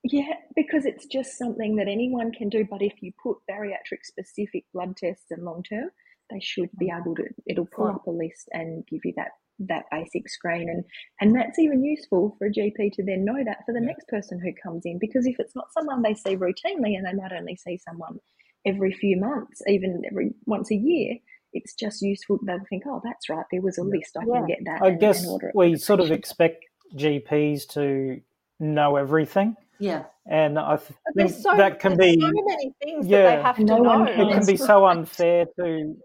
yeah, 0.04 0.32
because 0.54 0.86
it's 0.86 1.04
just 1.06 1.36
something 1.36 1.76
that 1.76 1.88
anyone 1.88 2.32
can 2.32 2.48
do. 2.48 2.64
But 2.70 2.80
if 2.80 3.02
you 3.02 3.12
put 3.22 3.38
bariatric 3.50 4.02
specific 4.04 4.64
blood 4.72 4.96
tests 4.96 5.26
and 5.30 5.42
long 5.44 5.62
term, 5.64 5.90
they 6.30 6.40
should 6.40 6.70
be 6.78 6.90
able 6.96 7.16
to. 7.16 7.24
It'll 7.46 7.66
pull 7.66 7.88
up 7.88 8.06
a 8.06 8.10
list 8.10 8.48
and 8.52 8.86
give 8.86 9.00
you 9.04 9.12
that 9.16 9.32
that 9.58 9.84
basic 9.90 10.28
screen, 10.30 10.68
and 10.70 10.84
and 11.20 11.34
that's 11.36 11.58
even 11.58 11.84
useful 11.84 12.36
for 12.38 12.46
a 12.46 12.52
GP 12.52 12.92
to 12.94 13.02
then 13.04 13.24
know 13.24 13.42
that 13.44 13.58
for 13.66 13.72
the 13.74 13.80
Yeah. 13.80 13.86
next 13.88 14.06
person 14.06 14.40
who 14.40 14.52
comes 14.62 14.86
in. 14.86 14.98
Because 15.00 15.26
if 15.26 15.40
it's 15.40 15.56
not 15.56 15.72
someone 15.72 16.02
they 16.02 16.14
see 16.14 16.36
routinely, 16.36 16.96
and 16.96 17.04
they 17.04 17.12
might 17.14 17.32
only 17.32 17.56
see 17.56 17.76
someone 17.78 18.20
every 18.66 18.92
few 18.92 19.18
months, 19.18 19.62
even 19.66 20.02
every 20.10 20.34
once 20.46 20.70
a 20.70 20.76
year, 20.76 21.16
it's 21.52 21.74
just 21.74 22.02
useful. 22.02 22.38
They'll 22.46 22.60
think, 22.68 22.84
oh, 22.86 23.00
that's 23.02 23.28
right, 23.28 23.44
there 23.50 23.60
was 23.62 23.78
a 23.78 23.82
list. 23.82 24.16
I 24.16 24.24
Yeah. 24.26 24.34
can 24.34 24.46
get 24.46 24.58
that. 24.64 24.82
I 24.82 24.88
and, 24.88 25.00
guess 25.00 25.20
and 25.22 25.30
order 25.30 25.48
it. 25.48 25.54
we 25.54 25.76
sort 25.76 26.00
of 26.00 26.10
expect 26.10 26.64
GPs 26.94 27.66
to 27.74 28.20
know 28.58 28.96
everything, 28.96 29.56
Yeah. 29.78 30.04
and 30.26 30.58
I 30.58 30.76
think 31.16 31.30
so, 31.30 31.56
that 31.56 31.80
can 31.80 31.96
be 31.96 32.20
so 32.20 32.30
many 32.30 32.74
things 32.82 33.06
that 33.06 33.10
yeah. 33.10 33.36
they 33.36 33.42
have 33.42 33.56
to 33.56 33.64
No 33.64 33.78
one 33.78 34.04
know. 34.04 34.12
can. 34.14 34.20
it 34.28 34.32
can 34.34 34.46
be 34.46 34.52
That's 34.52 34.66
so 34.66 34.86
unfair 34.86 35.46
to 35.58 35.96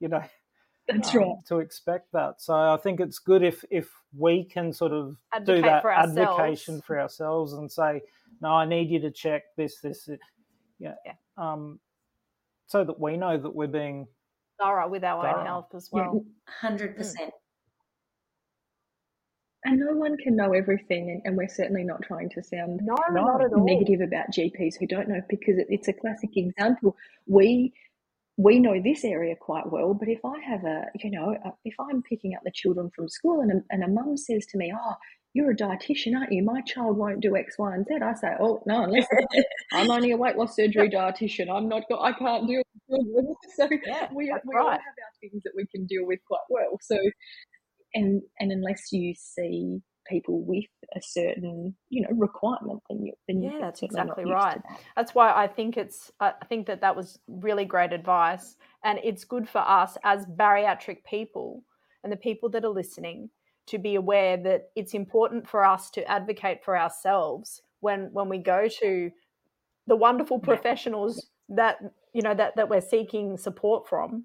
you 0.00 0.08
know 0.08 0.22
That's 0.88 1.12
um, 1.14 1.20
right. 1.20 1.36
to 1.48 1.58
expect 1.58 2.12
that. 2.12 2.40
So 2.40 2.54
I 2.54 2.76
think 2.76 3.00
it's 3.00 3.18
good 3.18 3.42
if 3.42 3.64
if 3.70 3.90
we 4.16 4.44
can 4.44 4.72
sort 4.72 4.92
of 4.92 5.16
do 5.44 5.60
that 5.62 5.82
for 5.82 5.90
advocation 5.90 6.80
for 6.80 7.00
ourselves 7.00 7.54
and 7.54 7.70
say, 7.70 8.02
no, 8.40 8.50
I 8.50 8.66
need 8.66 8.90
you 8.90 9.00
to 9.00 9.10
check 9.10 9.42
this, 9.56 9.80
this, 9.80 10.04
this. 10.04 10.20
yeah, 10.78 10.94
Yeah. 11.04 11.14
um, 11.36 11.80
so 12.66 12.84
that 12.84 12.98
we 13.00 13.16
know 13.16 13.36
that 13.38 13.54
we're 13.54 13.66
being 13.68 14.06
Thorough 14.60 14.88
with 14.88 15.04
our 15.04 15.22
Thorough. 15.22 15.40
own 15.40 15.46
health 15.46 15.74
as 15.74 15.88
well. 15.92 16.24
100%. 16.62 16.96
Hmm. 17.16 17.28
and 19.64 19.80
no 19.80 19.92
one 19.94 20.16
can 20.18 20.36
know 20.36 20.52
everything, 20.52 21.10
and, 21.10 21.22
and 21.24 21.36
we're 21.36 21.48
certainly 21.48 21.82
not 21.84 22.00
trying 22.02 22.30
to 22.30 22.42
sound 22.42 22.80
No, 22.84 22.94
No. 23.10 23.22
not 23.24 23.44
at 23.44 23.52
all. 23.52 23.64
negative 23.64 24.00
about 24.00 24.30
GPs 24.30 24.78
who 24.78 24.86
don't 24.86 25.08
know 25.08 25.20
because 25.28 25.58
it, 25.58 25.66
it's 25.70 25.88
a 25.88 25.92
classic 25.92 26.30
example. 26.36 26.96
We 27.26 27.72
we 28.38 28.58
know 28.58 28.78
this 28.82 29.02
area 29.02 29.34
quite 29.34 29.70
well, 29.72 29.94
but 29.94 30.08
if 30.08 30.22
I 30.22 30.38
have 30.40 30.62
a, 30.64 30.84
you 31.02 31.10
know, 31.10 31.34
a, 31.42 31.52
if 31.64 31.74
I'm 31.80 32.02
picking 32.02 32.34
up 32.34 32.42
the 32.44 32.50
children 32.50 32.90
from 32.94 33.08
school 33.08 33.40
and 33.40 33.50
a, 33.50 33.62
and 33.70 33.82
a 33.82 33.88
mum 33.88 34.16
says 34.18 34.44
to 34.46 34.58
me, 34.58 34.72
"Oh, 34.78 34.94
you're 35.36 35.50
a 35.50 35.54
dietitian, 35.56 36.16
aren't 36.16 36.32
you? 36.32 36.42
My 36.42 36.62
child 36.62 36.96
won't 36.96 37.20
do 37.20 37.36
X, 37.36 37.58
Y, 37.58 37.74
and 37.74 37.86
Z. 37.86 37.96
I 38.02 38.14
say, 38.14 38.32
"Oh 38.40 38.62
no, 38.64 38.84
unless 38.84 39.06
I'm 39.74 39.90
only 39.90 40.12
a 40.12 40.16
weight 40.16 40.36
loss 40.36 40.56
surgery 40.56 40.88
dietitian. 40.88 41.50
I'm 41.54 41.68
not. 41.68 41.82
Go- 41.90 42.00
I 42.00 42.12
can't 42.12 42.46
deal 42.46 42.62
with 42.88 43.04
children." 43.04 43.34
So 43.54 43.68
Yeah, 43.86 44.08
we 44.14 44.24
we 44.24 44.56
all 44.56 44.66
right. 44.66 44.70
have 44.72 44.80
our 44.80 45.14
things 45.20 45.42
that 45.44 45.52
we 45.54 45.66
can 45.66 45.84
deal 45.84 46.06
with 46.06 46.20
quite 46.26 46.40
well. 46.48 46.78
So 46.80 46.96
and 47.94 48.22
and 48.40 48.50
unless 48.50 48.92
you 48.92 49.14
see 49.14 49.82
people 50.08 50.42
with 50.42 50.64
a 50.94 51.00
certain 51.02 51.76
you 51.90 52.00
know 52.00 52.16
requirement, 52.16 52.80
then 52.88 53.04
you 53.04 53.12
then 53.28 53.42
Yeah, 53.42 53.50
you're 53.50 53.60
that's 53.60 53.82
exactly 53.82 54.24
right. 54.24 54.62
that. 54.70 54.80
That's 54.96 55.14
why 55.14 55.34
I 55.34 55.48
think 55.48 55.76
it's. 55.76 56.10
I 56.18 56.32
think 56.48 56.66
that 56.68 56.80
that 56.80 56.96
was 56.96 57.18
really 57.28 57.66
great 57.66 57.92
advice, 57.92 58.56
and 58.82 58.98
it's 59.04 59.24
good 59.24 59.46
for 59.50 59.58
us 59.58 59.98
as 60.02 60.24
bariatric 60.24 61.04
people 61.04 61.62
and 62.02 62.10
the 62.10 62.16
people 62.16 62.48
that 62.50 62.64
are 62.64 62.70
listening 62.70 63.28
to 63.66 63.78
be 63.78 63.94
aware 63.96 64.36
that 64.36 64.70
it's 64.76 64.94
important 64.94 65.48
for 65.48 65.64
us 65.64 65.90
to 65.90 66.04
advocate 66.10 66.64
for 66.64 66.76
ourselves 66.78 67.62
when 67.80 68.12
when 68.12 68.28
we 68.28 68.38
go 68.38 68.68
to 68.68 69.10
the 69.86 69.96
wonderful 69.96 70.38
professionals 70.38 71.28
that 71.48 71.78
you 72.12 72.22
know 72.22 72.34
that 72.34 72.56
that 72.56 72.68
we're 72.68 72.80
seeking 72.80 73.36
support 73.36 73.88
from 73.88 74.24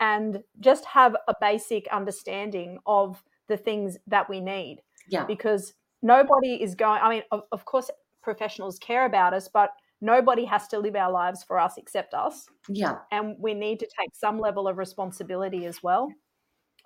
and 0.00 0.42
just 0.60 0.84
have 0.84 1.14
a 1.28 1.34
basic 1.40 1.86
understanding 1.88 2.78
of 2.86 3.22
the 3.48 3.56
things 3.56 3.98
that 4.06 4.28
we 4.28 4.40
need 4.40 4.82
Yeah. 5.08 5.24
because 5.26 5.74
nobody 6.02 6.62
is 6.62 6.74
going 6.74 7.00
i 7.02 7.08
mean 7.10 7.22
of, 7.30 7.42
of 7.52 7.64
course 7.64 7.90
professionals 8.22 8.78
care 8.78 9.04
about 9.04 9.34
us 9.34 9.48
but 9.48 9.70
nobody 10.00 10.44
has 10.44 10.66
to 10.68 10.78
live 10.78 10.96
our 10.96 11.10
lives 11.12 11.44
for 11.44 11.58
us 11.58 11.76
except 11.76 12.14
us 12.14 12.48
Yeah. 12.68 12.98
and 13.10 13.36
we 13.38 13.54
need 13.54 13.80
to 13.80 13.86
take 13.98 14.10
some 14.14 14.38
level 14.38 14.66
of 14.68 14.78
responsibility 14.78 15.66
as 15.66 15.82
well 15.82 16.08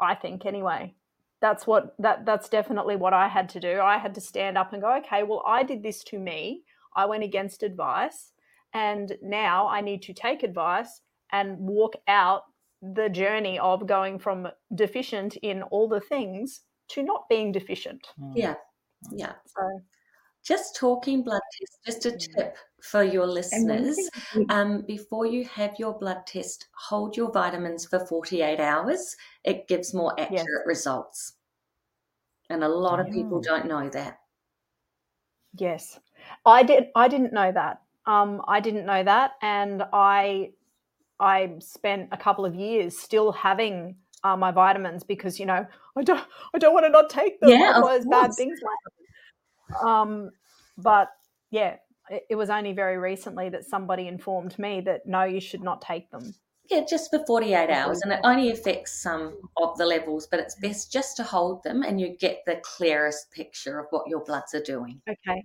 i 0.01 0.14
think 0.14 0.45
anyway 0.47 0.95
that's 1.40 1.66
what 1.66 1.94
that 1.99 2.25
that's 2.25 2.49
definitely 2.49 2.96
what 2.96 3.12
i 3.12 3.29
had 3.29 3.49
to 3.49 3.61
do 3.61 3.81
i 3.81 3.99
had 3.99 4.14
to 4.14 4.20
stand 4.20 4.57
up 4.57 4.72
and 4.72 4.83
go 4.83 4.96
okay 4.96 5.22
well 5.22 5.42
i 5.46 5.62
did 5.62 5.83
this 5.83 6.03
to 6.05 6.18
me 6.18 6.62
i 6.94 7.05
went 7.05 7.25
against 7.25 7.62
advice 7.62 8.33
and 8.75 9.16
now 9.22 9.68
i 9.68 9.81
need 9.81 10.03
to 10.03 10.12
take 10.12 10.42
advice 10.42 11.03
and 11.33 11.59
walk 11.59 11.94
out 12.09 12.42
the 12.83 13.09
journey 13.09 13.59
of 13.59 13.87
going 13.87 14.18
from 14.18 14.49
deficient 14.75 15.37
in 15.37 15.62
all 15.64 15.88
the 15.88 16.01
things 16.01 16.62
to 16.88 17.03
not 17.03 17.29
being 17.29 17.53
deficient 17.53 18.07
mm, 18.18 18.33
Yeah. 18.37 18.55
Yeah. 19.12 19.35
so 19.46 19.62
Just 20.44 20.77
talking 20.77 21.22
blood 21.25 21.42
test, 21.59 21.79
just 21.85 22.07
a 22.07 22.11
Mm. 22.12 22.18
tip 22.37 22.59
for 22.81 23.03
your 23.03 23.27
listeners. 23.27 23.99
Um, 24.49 24.83
before 24.83 25.27
you 25.27 25.45
have 25.45 25.75
your 25.79 25.99
blood 25.99 26.27
test, 26.27 26.69
hold 26.89 27.17
your 27.17 27.31
vitamins 27.33 27.87
for 27.87 28.07
48 28.07 28.61
hours. 28.61 29.17
It 29.45 29.69
gives 29.69 29.95
more 29.95 30.15
yes 30.19 30.41
accurate 30.41 30.67
results. 30.67 31.35
And 32.49 32.62
a 32.62 32.69
lot 32.69 33.01
of 33.01 33.11
people 33.11 33.41
don't 33.41 33.67
know 33.67 33.89
that. 33.91 34.19
Yes, 35.59 35.99
I 36.45 36.62
did. 36.62 36.89
I 36.95 37.09
didn't 37.09 37.33
know 37.33 37.51
that. 37.51 37.83
Um, 38.05 38.43
I 38.47 38.61
didn't 38.61 38.87
know 38.87 39.03
that, 39.03 39.33
and 39.43 39.83
I 39.93 40.53
I 41.19 41.57
spent 41.61 42.11
a 42.12 42.17
couple 42.17 42.45
of 42.45 42.55
years 42.55 42.97
still 42.99 43.33
having 43.33 43.97
uh, 44.23 44.37
my 44.37 44.51
vitamins 44.51 45.03
because 45.03 45.41
you 45.41 45.47
know 45.47 45.67
I 45.97 46.03
don't 46.03 46.25
I 46.55 46.59
don't 46.59 46.75
want 46.75 46.87
to 46.87 46.91
not 46.91 47.11
take 47.11 47.41
them, 47.41 47.51
Yeah, 47.51 47.73
otherwise 47.75 48.07
bad 48.07 48.37
things 48.37 48.59
happen. 48.61 49.89
Um, 49.89 50.31
but 50.79 51.09
yeah, 51.51 51.77
it, 52.11 52.25
it 52.31 52.35
was 52.37 52.51
only 52.51 52.73
very 52.73 52.99
recently 52.99 53.49
that 53.51 53.64
somebody 53.64 54.07
informed 54.09 54.59
me 54.59 54.81
that 54.83 55.07
no, 55.07 55.25
you 55.25 55.40
should 55.40 55.62
not 55.62 55.81
take 55.83 56.11
them. 56.11 56.35
Yeah, 56.69 56.85
just 56.88 57.11
for 57.11 57.25
48 57.27 57.71
hours. 57.71 58.01
And 58.03 58.12
it 58.12 58.21
only 58.25 58.51
affects 58.51 59.01
some 59.01 59.37
of 59.62 59.79
the 59.79 59.87
levels, 59.87 60.27
but 60.27 60.40
it's 60.40 60.57
best 60.57 60.92
just 60.92 61.16
to 61.19 61.23
hold 61.23 61.62
them 61.62 61.83
and 61.83 62.01
you 62.01 62.16
get 62.19 62.42
the 62.45 62.57
clearest 62.64 63.31
picture 63.31 63.79
of 63.79 63.87
what 63.90 64.09
your 64.09 64.25
bloods 64.25 64.53
are 64.55 64.62
doing. 64.62 65.01
okay, 65.09 65.45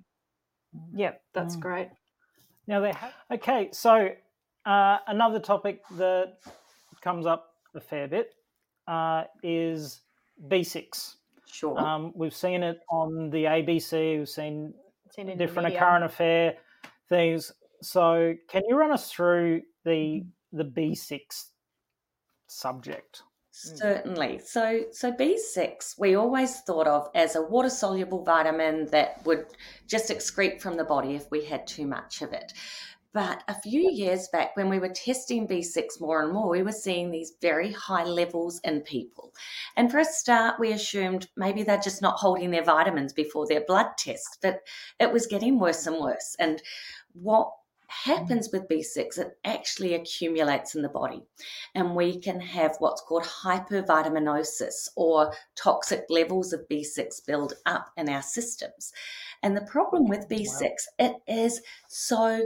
yep, 0.95 1.21
that's 1.33 1.55
Mm. 1.55 1.59
great. 1.59 1.89
Now 2.67 2.79
they 2.79 2.91
have, 2.91 3.13
okay. 3.31 3.69
So 3.71 4.09
uh, 4.65 4.97
another 5.07 5.39
topic 5.39 5.81
that 5.97 6.37
comes 7.01 7.25
up 7.25 7.53
a 7.75 7.81
fair 7.81 8.07
bit 8.07 8.33
uh, 8.87 9.25
is 9.43 10.01
B6. 10.47 11.15
Sure. 11.45 11.77
Um, 11.79 12.13
we've 12.15 12.35
seen 12.35 12.63
it 12.63 12.79
on 12.89 13.29
the 13.29 13.45
ABC. 13.45 14.17
We've 14.19 14.29
seen 14.29 14.73
Seen 15.11 15.29
it 15.29 15.33
in 15.33 15.37
different 15.37 15.67
media. 15.67 15.79
current 15.79 16.05
affair 16.05 16.55
things. 17.09 17.51
So 17.81 18.33
can 18.49 18.63
you 18.67 18.75
run 18.75 18.91
us 18.91 19.11
through 19.11 19.61
the 19.85 20.23
mm-hmm. 20.23 20.57
the 20.57 20.65
B6 20.65 21.19
subject? 22.47 23.23
Certainly. 23.53 24.39
So, 24.45 24.85
so 24.91 25.11
B6 25.11 25.99
we 25.99 26.15
always 26.15 26.61
thought 26.61 26.87
of 26.87 27.09
as 27.13 27.35
a 27.35 27.41
water 27.41 27.69
soluble 27.69 28.23
vitamin 28.23 28.87
that 28.91 29.25
would 29.25 29.45
just 29.87 30.09
excrete 30.09 30.61
from 30.61 30.77
the 30.77 30.85
body 30.85 31.15
if 31.15 31.29
we 31.31 31.43
had 31.43 31.67
too 31.67 31.85
much 31.85 32.21
of 32.21 32.31
it. 32.31 32.53
But 33.13 33.43
a 33.47 33.59
few 33.61 33.91
years 33.91 34.29
back, 34.31 34.55
when 34.55 34.69
we 34.69 34.79
were 34.79 34.89
testing 34.89 35.47
B6 35.47 35.99
more 35.99 36.23
and 36.23 36.31
more, 36.31 36.49
we 36.49 36.63
were 36.63 36.71
seeing 36.71 37.11
these 37.11 37.33
very 37.41 37.71
high 37.71 38.05
levels 38.05 38.61
in 38.63 38.81
people. 38.81 39.33
And 39.75 39.91
for 39.91 39.99
a 39.99 40.05
start, 40.05 40.59
we 40.59 40.71
assumed 40.71 41.27
maybe 41.35 41.63
they're 41.63 41.77
just 41.77 42.01
not 42.01 42.19
holding 42.19 42.51
their 42.51 42.63
vitamins 42.63 43.11
before 43.11 43.47
their 43.47 43.65
blood 43.65 43.87
test, 43.97 44.37
but 44.41 44.59
it 44.99 45.11
was 45.11 45.27
getting 45.27 45.59
worse 45.59 45.87
and 45.87 45.99
worse. 45.99 46.35
And 46.39 46.61
what 47.13 47.51
happens 47.91 48.49
with 48.51 48.69
B6, 48.69 49.17
it 49.17 49.37
actually 49.43 49.93
accumulates 49.93 50.75
in 50.75 50.81
the 50.81 50.89
body 50.89 51.21
and 51.75 51.95
we 51.95 52.19
can 52.19 52.39
have 52.39 52.75
what's 52.79 53.01
called 53.01 53.23
hypervitaminosis 53.23 54.87
or 54.95 55.33
toxic 55.55 56.05
levels 56.09 56.53
of 56.53 56.61
B6 56.71 57.25
build 57.27 57.53
up 57.65 57.87
in 57.97 58.07
our 58.07 58.21
systems. 58.21 58.93
And 59.43 59.57
the 59.57 59.65
problem 59.65 60.05
with 60.05 60.29
B6, 60.29 60.71
it 60.99 61.15
is 61.27 61.61
so 61.89 62.45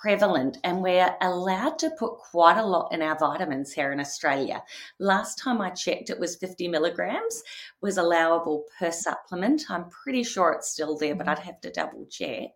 prevalent 0.00 0.58
and 0.64 0.82
we're 0.82 1.14
allowed 1.20 1.78
to 1.80 1.90
put 1.98 2.18
quite 2.18 2.58
a 2.58 2.66
lot 2.66 2.92
in 2.92 3.02
our 3.02 3.18
vitamins 3.18 3.72
here 3.72 3.92
in 3.92 4.00
Australia. 4.00 4.62
Last 4.98 5.38
time 5.38 5.60
I 5.60 5.70
checked 5.70 6.10
it 6.10 6.18
was 6.20 6.36
50 6.36 6.68
milligrams 6.68 7.42
was 7.80 7.96
allowable 7.98 8.64
per 8.78 8.90
supplement. 8.90 9.62
I'm 9.70 9.88
pretty 9.90 10.22
sure 10.22 10.52
it's 10.52 10.70
still 10.70 10.96
there, 10.98 11.14
but 11.14 11.28
I'd 11.28 11.38
have 11.40 11.60
to 11.62 11.70
double 11.70 12.06
check. 12.10 12.50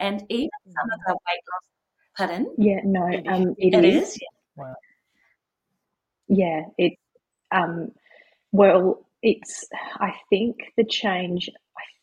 And 0.00 0.22
even 0.28 0.50
some 0.66 0.90
of 0.92 1.00
our 1.08 1.14
weight 1.14 1.42
loss 1.52 1.70
pardon? 2.16 2.54
yeah, 2.58 2.80
no, 2.84 3.06
It 3.08 3.26
is. 3.26 3.46
um, 3.46 3.54
It 3.58 3.74
it 3.74 3.84
is. 3.84 4.08
is. 4.10 4.18
Yeah, 6.28 6.62
it. 6.78 6.94
Um, 7.52 7.92
well, 8.52 9.06
it's. 9.22 9.64
I 9.96 10.12
think 10.30 10.56
the 10.76 10.84
change. 10.84 11.48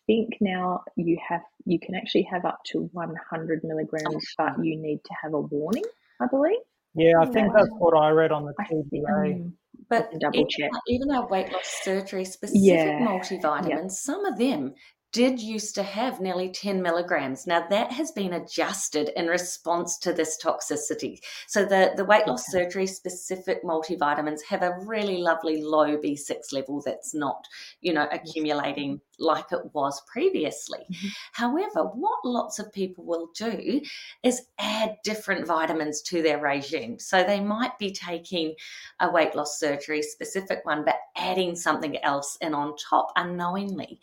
I 0.04 0.06
think 0.06 0.34
now 0.42 0.84
you 0.98 1.18
have 1.30 1.42
you 1.66 1.80
can 1.80 1.96
actually 1.96 2.24
have 2.24 2.44
up 2.44 2.60
to 2.66 2.90
100 2.92 3.64
milligrams, 3.64 4.26
but 4.38 4.64
you 4.64 4.78
need 4.78 5.00
to 5.06 5.14
have 5.22 5.34
a 5.34 5.40
warning. 5.40 5.86
I 6.20 6.28
believe. 6.28 6.58
Yeah, 6.94 7.20
I 7.22 7.26
think 7.26 7.54
that's 7.54 7.70
what 7.80 7.98
I 7.98 8.10
read 8.10 8.32
on 8.32 8.46
the 8.46 8.54
TGA. 8.54 9.36
um, 9.36 9.54
But 9.90 10.12
double 10.20 10.34
even, 10.34 10.48
check. 10.50 10.72
even 10.88 11.12
our 11.12 11.28
weight 11.30 11.52
loss 11.52 11.82
surgery 11.84 12.26
specific 12.26 12.62
Yeah. 12.64 13.00
multivitamins, 13.00 13.70
Yep. 13.70 13.90
some 13.92 14.26
of 14.26 14.38
them 14.38 14.76
did 15.14 15.40
used 15.40 15.76
to 15.76 15.84
have 15.84 16.20
nearly 16.20 16.50
10 16.50 16.82
milligrams. 16.82 17.46
Now 17.46 17.68
that 17.68 17.92
has 17.92 18.12
been 18.12 18.34
adjusted 18.34 19.10
in 19.16 19.28
response 19.28 19.98
to 20.00 20.12
this 20.12 20.38
toxicity. 20.44 21.20
So 21.48 21.66
the, 21.66 21.94
the 21.96 22.04
weight 22.04 22.28
loss 22.28 22.44
Okay. 22.50 22.64
surgery 22.64 22.88
specific 22.88 23.64
multivitamins 23.64 24.40
have 24.50 24.64
a 24.64 24.76
really 24.86 25.18
lovely 25.18 25.62
low 25.62 25.98
B6 25.98 26.52
level 26.52 26.82
that's 26.84 27.14
not, 27.14 27.48
you 27.80 27.94
know, 27.94 28.08
accumulating 28.12 29.02
like 29.20 29.52
it 29.52 29.74
was 29.74 30.02
previously. 30.02 30.86
Mhm. 30.92 31.10
However, 31.34 31.84
what 31.84 32.26
lots 32.26 32.60
of 32.60 32.74
people 32.74 33.04
will 33.06 33.30
do 33.36 33.82
is 34.24 34.48
add 34.60 34.98
different 35.04 35.46
vitamins 35.46 36.02
to 36.04 36.22
their 36.22 36.40
regime. 36.40 37.00
So 37.00 37.24
they 37.24 37.40
might 37.40 37.78
be 37.78 37.92
taking 37.92 38.56
a 39.00 39.12
weight 39.12 39.36
loss 39.36 39.60
surgery 39.60 40.02
specific 40.02 40.66
one, 40.66 40.84
but 40.84 40.96
adding 41.16 41.56
something 41.56 42.02
else 42.04 42.38
in 42.42 42.54
on 42.54 42.76
top 42.78 43.12
unknowingly. 43.16 44.00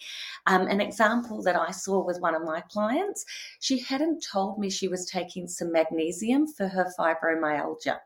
Um, 0.46 0.66
an 0.68 0.81
example 0.81 1.42
that 1.42 1.57
I 1.57 1.70
saw 1.70 2.05
with 2.05 2.20
one 2.20 2.35
of 2.35 2.42
my 2.42 2.61
clients, 2.61 3.25
she 3.61 3.79
hadn't 3.81 4.25
told 4.25 4.59
me 4.59 4.70
she 4.70 4.88
was 4.88 5.07
taking 5.07 5.49
some 5.49 5.73
magnesium 5.73 6.46
for 6.46 6.68
her 6.68 6.92
fibromyalgia. 6.99 7.99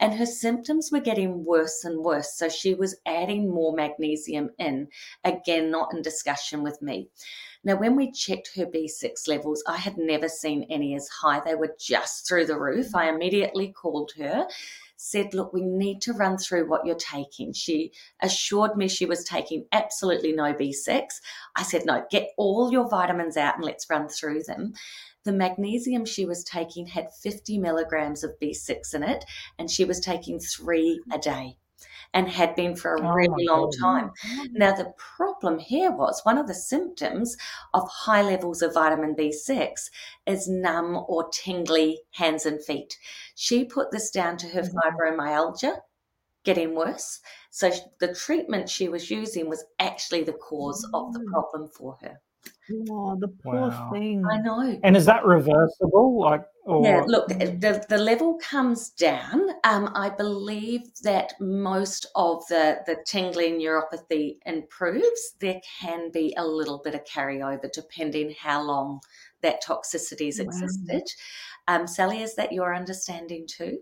And 0.00 0.14
her 0.14 0.26
symptoms 0.26 0.90
were 0.92 1.00
getting 1.00 1.44
worse 1.44 1.84
and 1.84 1.98
worse. 1.98 2.34
So 2.34 2.48
she 2.48 2.74
was 2.74 2.96
adding 3.04 3.52
more 3.52 3.74
magnesium 3.74 4.50
in, 4.58 4.88
again, 5.24 5.70
not 5.72 5.92
in 5.92 6.02
discussion 6.02 6.37
with 6.62 6.80
me. 6.80 7.08
Now, 7.64 7.76
when 7.76 7.96
we 7.96 8.12
checked 8.12 8.52
her 8.56 8.66
B6 8.66 9.26
levels, 9.26 9.62
I 9.66 9.76
had 9.76 9.98
never 9.98 10.28
seen 10.28 10.66
any 10.70 10.94
as 10.94 11.08
high. 11.08 11.40
They 11.40 11.54
were 11.54 11.74
just 11.78 12.26
through 12.26 12.46
the 12.46 12.58
roof. 12.58 12.94
I 12.94 13.08
immediately 13.08 13.72
called 13.72 14.12
her, 14.16 14.46
said, 14.96 15.34
Look, 15.34 15.52
we 15.52 15.62
need 15.62 16.00
to 16.02 16.12
run 16.12 16.38
through 16.38 16.68
what 16.68 16.86
you're 16.86 16.94
taking. 16.94 17.52
She 17.52 17.92
assured 18.22 18.76
me 18.76 18.88
she 18.88 19.06
was 19.06 19.24
taking 19.24 19.66
absolutely 19.72 20.32
no 20.32 20.54
B6. 20.54 21.06
I 21.56 21.62
said, 21.62 21.84
No, 21.84 22.04
get 22.10 22.30
all 22.36 22.70
your 22.70 22.88
vitamins 22.88 23.36
out 23.36 23.56
and 23.56 23.64
let's 23.64 23.90
run 23.90 24.08
through 24.08 24.44
them. 24.44 24.72
The 25.24 25.32
magnesium 25.32 26.04
she 26.04 26.24
was 26.24 26.44
taking 26.44 26.86
had 26.86 27.12
50 27.22 27.58
milligrams 27.58 28.22
of 28.22 28.38
B6 28.40 28.94
in 28.94 29.02
it, 29.02 29.24
and 29.58 29.70
she 29.70 29.84
was 29.84 30.00
taking 30.00 30.38
three 30.38 31.02
a 31.12 31.18
day 31.18 31.58
and 32.14 32.28
had 32.28 32.54
been 32.56 32.74
for 32.76 32.94
a 32.96 33.02
Oh 33.02 33.06
really 33.12 33.28
my 33.28 33.46
long 33.46 33.68
God. 33.70 33.74
time. 33.80 34.10
Now, 34.54 34.72
the 34.72 34.92
problem 34.96 35.58
here 35.58 35.90
was 35.90 36.20
one 36.24 36.38
of 36.38 36.46
the 36.46 36.54
symptoms 36.54 37.36
of 37.74 37.88
high 37.88 38.22
levels 38.22 38.62
of 38.62 38.74
vitamin 38.74 39.14
B6 39.14 39.90
is 40.26 40.48
numb 40.48 41.04
or 41.08 41.28
tingly 41.30 42.00
hands 42.12 42.46
and 42.46 42.62
feet. 42.64 42.98
She 43.34 43.64
put 43.64 43.90
this 43.90 44.10
down 44.10 44.36
to 44.38 44.48
her 44.48 44.62
Mhm. 44.62 44.78
fibromyalgia 44.84 45.80
getting 46.44 46.74
worse. 46.74 47.20
So 47.50 47.70
the 48.00 48.14
treatment 48.14 48.68
she 48.70 48.88
was 48.88 49.10
using 49.10 49.48
was 49.48 49.64
actually 49.78 50.24
the 50.24 50.32
cause 50.34 50.88
of 50.94 51.12
the 51.12 51.20
Mm. 51.20 51.32
problem 51.32 51.68
for 51.68 51.98
her. 52.02 52.20
Oh, 52.90 53.16
the 53.18 53.28
poor 53.28 53.70
Wow. 53.70 53.90
thing. 53.90 54.24
I 54.30 54.38
know. 54.38 54.80
And 54.82 54.96
is 54.96 55.06
that 55.06 55.24
reversible? 55.24 56.20
Like, 56.20 56.44
or 56.68 56.84
Yeah, 56.84 57.04
look, 57.06 57.28
the, 57.28 57.84
the 57.88 57.98
level 57.98 58.38
comes 58.38 58.90
down. 58.90 59.50
Um, 59.64 59.90
I 59.94 60.10
believe 60.10 60.82
that 61.02 61.32
most 61.40 62.06
of 62.14 62.46
the, 62.48 62.80
the 62.86 62.98
tingling 63.06 63.58
neuropathy 63.58 64.38
improves. 64.46 65.34
There 65.40 65.60
can 65.80 66.10
be 66.12 66.34
a 66.36 66.46
little 66.46 66.80
bit 66.84 66.94
of 66.94 67.04
carryover 67.04 67.72
depending 67.72 68.34
how 68.38 68.62
long 68.62 69.00
that 69.42 69.62
toxicity's 69.62 70.38
Wow. 70.38 70.44
existed. 70.44 71.02
Um, 71.68 71.86
Sally, 71.86 72.22
is 72.22 72.36
that 72.36 72.52
your 72.52 72.74
understanding 72.74 73.46
too? 73.48 73.78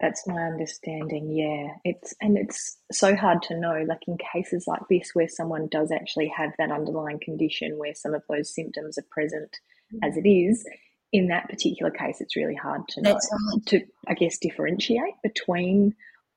That's 0.00 0.26
my 0.26 0.42
understanding. 0.46 1.30
Yeah, 1.30 1.74
it's 1.84 2.14
and 2.22 2.38
it's 2.38 2.78
so 2.90 3.14
hard 3.14 3.42
to 3.44 3.60
know. 3.60 3.84
Like 3.86 4.00
in 4.08 4.16
cases 4.32 4.64
like 4.66 4.82
this, 4.88 5.10
where 5.12 5.28
someone 5.28 5.68
does 5.70 5.92
actually 5.92 6.28
have 6.36 6.52
that 6.58 6.72
underlying 6.72 7.20
condition, 7.20 7.78
where 7.78 7.94
some 7.94 8.14
of 8.14 8.22
those 8.28 8.54
symptoms 8.54 8.96
are 8.98 9.04
present 9.10 9.58
as 10.02 10.16
it 10.16 10.28
is, 10.28 10.64
in 11.12 11.28
that 11.28 11.48
particular 11.48 11.90
case, 11.90 12.20
it's 12.20 12.36
really 12.36 12.54
hard 12.54 12.82
to 12.88 13.02
know 13.02 13.12
right. 13.12 13.66
to, 13.66 13.80
I 14.06 14.14
guess, 14.14 14.38
differentiate 14.38 15.14
between 15.22 15.94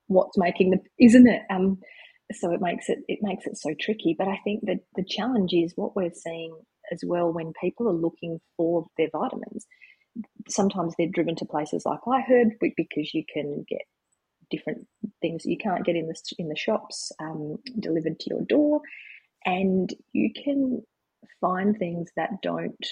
what's 0.08 0.36
making 0.36 0.70
the, 0.70 0.80
isn't 0.98 1.28
it? 1.28 1.42
Um, 1.50 1.78
so 2.32 2.52
it 2.52 2.60
makes 2.60 2.88
it 2.88 2.98
it 3.06 3.18
makes 3.22 3.46
it 3.46 3.56
so 3.56 3.74
tricky. 3.78 4.14
But 4.18 4.28
I 4.28 4.38
think 4.44 4.64
that 4.66 4.80
the 4.96 5.04
challenge 5.04 5.52
is 5.52 5.72
what 5.76 5.94
we're 5.94 6.12
seeing 6.12 6.56
as 6.92 7.02
well 7.06 7.32
when 7.32 7.52
people 7.60 7.88
are 7.88 7.92
looking 7.92 8.40
for 8.56 8.86
their 8.96 9.08
vitamins. 9.12 9.66
Sometimes 10.48 10.94
they're 10.96 11.08
driven 11.08 11.36
to 11.36 11.44
places 11.44 11.84
like 11.84 12.00
iHerb 12.06 12.52
because 12.60 13.12
you 13.14 13.24
can 13.32 13.64
get 13.68 13.82
different 14.50 14.86
things 15.20 15.44
you 15.44 15.56
can't 15.56 15.84
get 15.84 15.96
in 15.96 16.06
the 16.06 16.14
in 16.38 16.48
the 16.48 16.56
shops 16.56 17.10
um, 17.20 17.56
delivered 17.78 18.18
to 18.20 18.30
your 18.30 18.42
door, 18.42 18.80
and 19.44 19.94
you 20.12 20.30
can 20.32 20.82
find 21.40 21.76
things 21.76 22.10
that 22.16 22.42
don't 22.42 22.86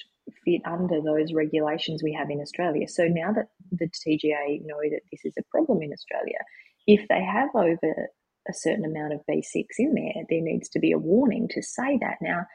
fit 0.45 0.63
under 0.65 1.01
those 1.01 1.33
regulations 1.33 2.03
we 2.03 2.13
have 2.13 2.31
in 2.31 2.41
Australia. 2.41 2.89
So 2.89 3.05
now 3.05 3.33
that 3.33 3.49
the 3.71 3.89
TGA 3.89 4.65
know 4.65 4.81
that 4.83 5.01
this 5.11 5.25
is 5.25 5.35
a 5.39 5.45
problem 5.51 5.83
in 5.83 5.93
Australia, 5.93 6.39
if 6.87 7.07
they 7.09 7.23
have 7.23 7.51
over 7.55 8.09
a 8.49 8.53
certain 8.53 8.85
amount 8.85 9.13
of 9.13 9.21
B6 9.31 9.65
in 9.79 9.95
there, 9.95 10.25
there 10.29 10.41
needs 10.41 10.69
to 10.71 10.81
be 10.81 10.93
a 10.93 10.99
warning 10.99 11.49
to 11.51 11.63
say 11.63 11.99
that. 12.01 12.19
Now, 12.21 12.47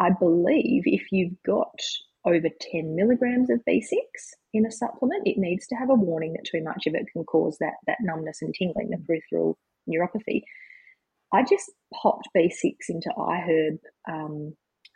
I 0.00 0.10
believe 0.10 0.82
if 0.86 1.10
you've 1.10 1.40
got 1.44 1.78
over 2.24 2.48
10 2.72 2.94
milligrams 2.94 3.50
of 3.50 3.60
B6 3.68 3.92
in 4.52 4.66
a 4.66 4.70
supplement, 4.70 5.26
it 5.26 5.38
needs 5.38 5.66
to 5.68 5.74
have 5.74 5.90
a 5.90 5.94
warning 5.94 6.34
that 6.34 6.44
too 6.44 6.62
much 6.62 6.86
of 6.86 6.94
it 6.94 7.06
can 7.12 7.24
cause 7.24 7.56
that, 7.58 7.74
that 7.86 7.98
numbness 8.00 8.42
and 8.42 8.54
tingling, 8.54 8.90
the 8.90 8.98
peripheral 8.98 9.58
neuropathy. 9.88 10.42
I 11.32 11.42
just 11.42 11.70
popped 11.92 12.28
B6 12.36 12.74
into 12.88 13.10
iHerb 13.16 13.78
um, 14.08 14.54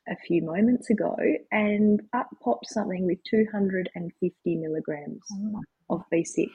a 0.09 0.16
few 0.16 0.42
moments 0.42 0.90
ago 0.90 1.16
and 1.51 2.01
up 2.12 2.29
popped 2.42 2.66
something 2.69 3.05
with 3.07 3.19
250 3.29 4.57
milligrams 4.57 5.21
Oh 5.33 5.62
of 5.90 6.03
B6. 6.12 6.49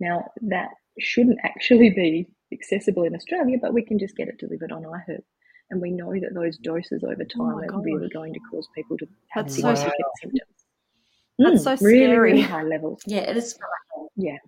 Now, 0.00 0.24
that 0.42 0.70
shouldn't 0.98 1.38
actually 1.42 1.90
be 1.90 2.26
accessible 2.52 3.04
in 3.04 3.14
Australia, 3.14 3.56
but 3.60 3.72
we 3.74 3.82
can 3.84 3.98
just 3.98 4.16
get 4.16 4.28
it 4.28 4.38
delivered 4.38 4.72
on 4.72 4.82
iHerb. 4.84 5.22
And 5.70 5.80
we 5.80 5.90
know 5.90 6.12
that 6.12 6.34
those 6.34 6.58
doses 6.58 7.02
over 7.02 7.22
Oh 7.22 7.24
time 7.24 7.56
my 7.56 7.66
are 7.66 7.80
really 7.82 8.08
going 8.10 8.34
to 8.34 8.40
cause 8.50 8.68
people 8.74 8.98
to 8.98 9.06
have 9.30 9.46
That's 9.46 9.56
so 9.56 9.74
significant 9.74 9.94
scary. 10.16 10.32
symptoms. 10.32 10.58
That's 11.38 11.60
Mm, 11.62 11.78
so 11.78 11.84
really, 11.86 11.98
scary. 12.04 12.32
really 12.32 12.42
high 12.42 12.62
levels. 12.62 13.02
Yeah, 13.06 13.20
it 13.20 13.36
is 13.38 13.56
frightening. 13.56 14.08
Yeah, 14.16 14.38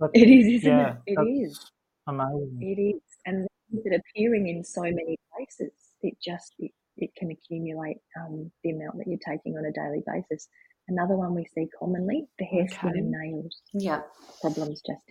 That- 0.00 0.10
it 0.14 0.28
is, 0.28 0.46
isn't 0.62 0.68
yeah, 0.78 0.94
it? 1.06 1.12
It 1.12 1.16
that's 1.16 1.28
is. 1.58 1.70
amazing. 2.08 2.58
It 2.62 2.80
is. 2.96 3.02
And 3.26 3.46
with 3.70 3.86
it 3.86 4.00
appearing 4.00 4.48
in 4.48 4.64
so 4.64 4.82
many 4.82 5.16
places, 5.36 5.72
it 6.02 6.14
just 6.20 6.54
it, 6.58 6.72
it 6.98 7.10
can 7.16 7.30
accumulate 7.30 7.98
um, 8.20 8.50
the 8.64 8.70
amount 8.70 8.98
that 8.98 9.06
you're 9.06 9.18
taking 9.26 9.56
on 9.56 9.64
a 9.64 9.72
daily 9.72 10.02
basis. 10.06 10.48
Another 10.88 11.16
one 11.16 11.34
we 11.34 11.46
see 11.54 11.68
commonly, 11.78 12.26
the 12.38 12.44
hair, 12.46 12.66
skin, 12.68 12.92
and 12.96 13.10
nails 13.10 13.60
Yeah. 13.74 14.02
problems 14.40 14.80
just 14.86 15.02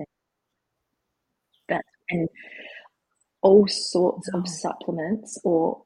that 1.70 1.84
and 2.10 2.30
all 3.42 3.68
sorts 3.68 4.30
Wow. 4.34 4.40
of 4.40 4.48
supplements 4.48 5.40
or 5.44 5.84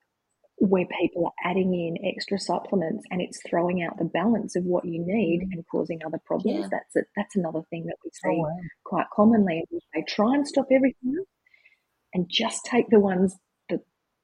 where 0.58 0.86
people 1.00 1.26
are 1.26 1.50
adding 1.50 1.74
in 1.74 1.98
extra 2.06 2.38
supplements 2.40 3.04
and 3.10 3.20
it's 3.20 3.42
throwing 3.50 3.82
out 3.82 3.98
the 3.98 4.06
balance 4.06 4.56
of 4.56 4.64
what 4.64 4.86
you 4.86 5.04
need 5.04 5.42
and 5.52 5.66
causing 5.72 6.00
other 6.06 6.20
problems. 6.26 6.60
Yeah. 6.62 6.68
That's 6.70 6.96
it. 6.96 7.08
That's 7.16 7.36
another 7.36 7.64
thing 7.72 7.86
that 7.88 7.96
we 8.04 8.12
Oh, 8.26 8.30
see 8.30 8.38
wow. 8.38 8.60
quite 8.84 9.08
commonly. 9.14 9.64
They 9.96 10.04
try 10.08 10.36
and 10.36 10.48
stop 10.48 10.68
everything 10.72 11.26
and 12.14 12.28
just 12.30 12.64
take 12.66 12.90
the 12.90 13.00
ones 13.00 13.36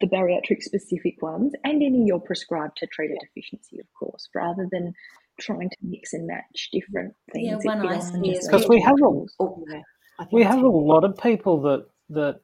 the 0.01 0.07
the 0.07 0.15
bariatric 0.15 0.61
specific 0.61 1.21
ones 1.21 1.53
and 1.63 1.81
any 1.83 2.05
you're 2.05 2.19
prescribed 2.19 2.77
to 2.77 2.87
treat 2.87 3.11
a 3.11 3.17
deficiency, 3.25 3.79
of 3.79 3.87
course, 3.97 4.29
rather 4.35 4.67
than 4.71 4.93
trying 5.39 5.69
to 5.69 5.75
mix 5.81 6.13
and 6.13 6.27
match 6.27 6.69
different 6.71 7.13
things. 7.31 7.63
Yeah, 7.63 7.71
one 7.75 7.85
it 7.85 7.89
I 7.91 7.95
often 7.97 8.23
see 8.23 8.33
just 8.33 8.45
is 8.45 8.45
leads 8.45 8.47
Because 8.47 8.69
we 8.69 8.81
have 8.81 8.93
a- 8.95 8.97
problems. 8.97 9.35
Oh, 9.39 9.63
Yeah, 9.67 9.81
I 10.19 10.23
think 10.23 10.33
We 10.33 10.43
have 10.43 10.61
a 10.63 10.67
lot 10.67 11.03
of 11.03 11.17
people 11.17 11.61
that 11.61 11.85
that 12.09 12.41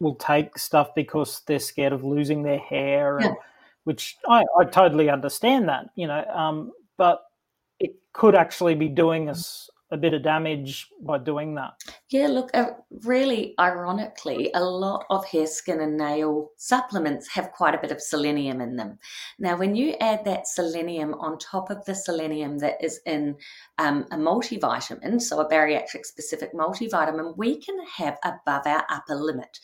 will 0.00 0.16
take 0.16 0.58
stuff 0.58 0.94
because 0.94 1.42
they're 1.46 1.58
scared 1.58 1.92
of 1.92 2.04
losing 2.04 2.42
their 2.42 2.58
hair, 2.58 3.18
Yeah. 3.20 3.28
and, 3.28 3.36
which 3.84 4.16
I, 4.28 4.44
I 4.58 4.64
totally 4.64 5.08
understand 5.08 5.68
that, 5.68 5.86
you 5.94 6.06
know. 6.06 6.24
Um, 6.24 6.72
but 6.98 7.22
it 7.78 7.92
could 8.12 8.34
actually 8.34 8.74
be 8.74 8.88
doing 8.88 9.30
us 9.30 9.70
a 9.90 9.96
bit 9.96 10.14
of 10.14 10.22
damage 10.22 10.88
by 11.00 11.18
doing 11.18 11.54
that. 11.54 11.74
Yeah, 12.10 12.26
look, 12.26 12.50
uh, 12.54 12.70
really 13.04 13.54
ironically, 13.58 14.50
a 14.54 14.64
lot 14.64 15.04
of 15.10 15.24
hair, 15.26 15.46
skin, 15.46 15.80
and 15.80 15.96
nail 15.96 16.50
supplements 16.56 17.28
have 17.28 17.52
quite 17.52 17.74
a 17.74 17.80
bit 17.80 17.92
of 17.92 18.00
selenium 18.00 18.60
in 18.60 18.76
them. 18.76 18.98
Now, 19.38 19.56
when 19.56 19.76
you 19.76 19.94
add 20.00 20.24
that 20.24 20.48
selenium 20.48 21.14
on 21.14 21.38
top 21.38 21.70
of 21.70 21.84
the 21.84 21.94
selenium 21.94 22.58
that 22.58 22.82
is 22.82 23.00
in 23.06 23.36
um, 23.78 24.06
a 24.10 24.16
multivitamin, 24.16 25.22
so 25.22 25.40
a 25.40 25.48
bariatric 25.48 26.04
specific 26.04 26.52
multivitamin, 26.52 27.36
we 27.36 27.60
can 27.60 27.78
have 27.96 28.18
above 28.24 28.66
our 28.66 28.84
upper 28.90 29.14
limit. 29.14 29.60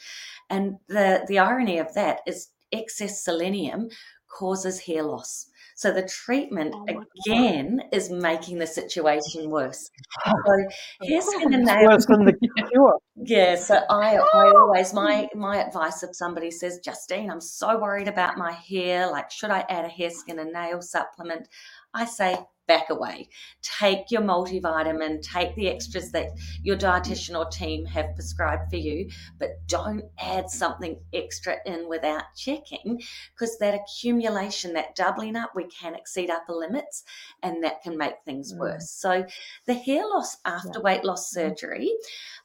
And 0.51 0.77
the, 0.89 1.25
the 1.27 1.41
irony 1.41 1.79
of 1.79 1.93
that 1.95 2.21
is 2.27 2.49
excess 2.71 3.25
selenium 3.25 3.89
causes 4.29 4.81
hair 4.81 5.03
loss. 5.03 5.47
So 5.77 5.93
the 5.93 6.03
treatment 6.03 6.75
Oh 6.75 7.05
again 7.27 7.83
is 7.93 8.11
making 8.11 8.59
the 8.59 8.67
situation 8.67 9.51
worse. 9.51 9.91
So 10.25 11.09
hair, 11.09 11.21
skin, 11.21 11.55
and 11.55 11.63
It's 11.63 11.73
nails. 11.73 11.89
worse 11.89 12.07
than 12.07 12.25
the 12.25 12.33
cure. 12.71 12.99
Yeah, 13.17 13.57
so 13.57 13.77
I, 13.89 14.17
I 14.17 14.21
oh. 14.35 14.59
always 14.59 14.93
my 14.95 15.29
my 15.35 15.59
advice 15.65 16.03
if 16.03 16.15
somebody 16.15 16.51
says, 16.51 16.81
Justine, 16.85 17.31
I'm 17.31 17.41
so 17.41 17.79
worried 17.79 18.09
about 18.09 18.39
my 18.39 18.53
hair, 18.53 19.11
like 19.11 19.31
should 19.31 19.51
I 19.51 19.65
add 19.69 19.85
a 19.85 19.89
hair, 19.89 20.11
skin, 20.11 20.39
and 20.39 20.53
nail 20.53 20.81
supplement? 20.81 21.49
I 21.94 22.05
say 22.05 22.38
back 22.68 22.90
away. 22.90 23.28
Take 23.61 24.11
your 24.11 24.22
multivitamin, 24.22 25.20
take 25.20 25.55
the 25.57 25.68
extras 25.68 26.12
that 26.12 26.28
your 26.62 26.76
dietitian 26.76 27.37
or 27.37 27.46
team 27.46 27.85
have 27.87 28.14
prescribed 28.14 28.70
for 28.70 28.76
you, 28.76 29.11
but 29.38 29.50
don't 29.66 30.05
add 30.18 30.48
something 30.48 30.98
extra 31.12 31.57
in 31.66 31.88
without 31.88 32.22
checking 32.37 33.02
because 33.35 33.59
that 33.59 33.74
accumulation, 33.74 34.72
that 34.74 34.94
doubling 34.94 35.37
up, 35.37 35.50
we 35.55 35.64
can 35.64 35.94
exceed 35.94 36.31
upper 36.31 36.52
limits 36.52 37.02
and 37.42 37.62
that 37.64 37.83
can 37.83 37.98
make 37.98 38.14
things 38.24 38.55
Mm. 38.55 38.59
worse. 38.59 38.90
So 38.90 39.26
the 39.66 39.74
hair 39.74 40.07
loss 40.07 40.37
after 40.44 40.81
weight 40.81 41.05
loss 41.05 41.31
surgery, 41.31 41.92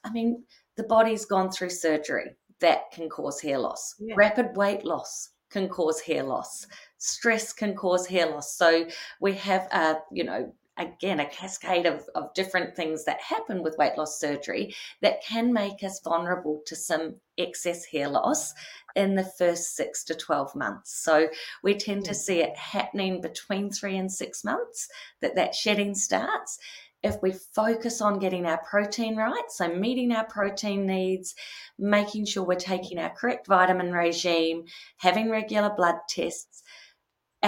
I 0.04 0.10
mean, 0.12 0.44
the 0.76 0.84
body's 0.84 1.26
gone 1.26 1.52
through 1.52 1.70
surgery 1.70 2.36
that 2.60 2.92
can 2.92 3.08
cause 3.08 3.40
hair 3.40 3.60
loss. 3.60 3.94
Yeah. 4.00 4.16
Rapid 4.18 4.58
weight 4.58 4.84
loss 4.84 5.30
can 5.50 5.70
cause 5.70 6.02
hair 6.02 6.24
loss. 6.24 6.68
Stress 6.98 7.54
can 7.54 7.76
cause 7.76 8.08
hair 8.08 8.30
loss. 8.30 8.56
So 8.56 8.88
we 9.20 9.34
have 9.34 9.68
a, 9.72 9.98
you 10.12 10.24
know, 10.24 10.54
again, 10.78 11.20
a 11.20 11.26
cascade 11.26 11.86
of, 11.86 12.08
of 12.16 12.34
different 12.34 12.76
things 12.76 13.06
that 13.06 13.20
happen 13.20 13.64
with 13.64 13.78
weight 13.78 13.98
loss 13.98 14.20
surgery 14.20 14.76
that 15.02 15.24
can 15.24 15.52
make 15.52 15.84
us 15.84 16.00
vulnerable 16.04 16.62
to 16.68 16.76
some 16.76 17.16
excess 17.38 17.86
hair 17.86 18.08
loss 18.08 18.54
in 18.96 19.16
the 19.16 19.24
first 19.24 19.76
six 19.76 20.04
to 20.04 20.16
12 20.16 20.56
months. 20.56 21.04
So 21.04 21.30
we 21.64 21.76
tend 21.76 22.06
to 22.06 22.14
see 22.14 22.42
it 22.42 22.56
happening 22.58 23.22
between 23.22 23.72
three 23.72 23.98
and 23.98 24.12
six 24.12 24.44
months 24.44 24.88
that 25.22 25.36
that 25.36 25.56
shedding 25.56 25.96
starts 25.96 26.60
if 27.04 27.22
we 27.22 27.32
focus 27.32 28.02
on 28.02 28.20
getting 28.20 28.46
our 28.46 28.58
protein 28.64 29.16
right, 29.16 29.50
so 29.50 29.68
meeting 29.68 30.12
our 30.12 30.26
protein 30.26 30.86
needs, 30.86 31.36
making 31.78 32.26
sure 32.26 32.44
we're 32.44 32.56
taking 32.56 32.98
our 32.98 33.12
correct 33.12 33.48
vitamin 33.48 33.92
regime, 33.92 34.66
having 34.98 35.30
regular 35.30 35.72
blood 35.76 35.96
tests, 36.10 36.64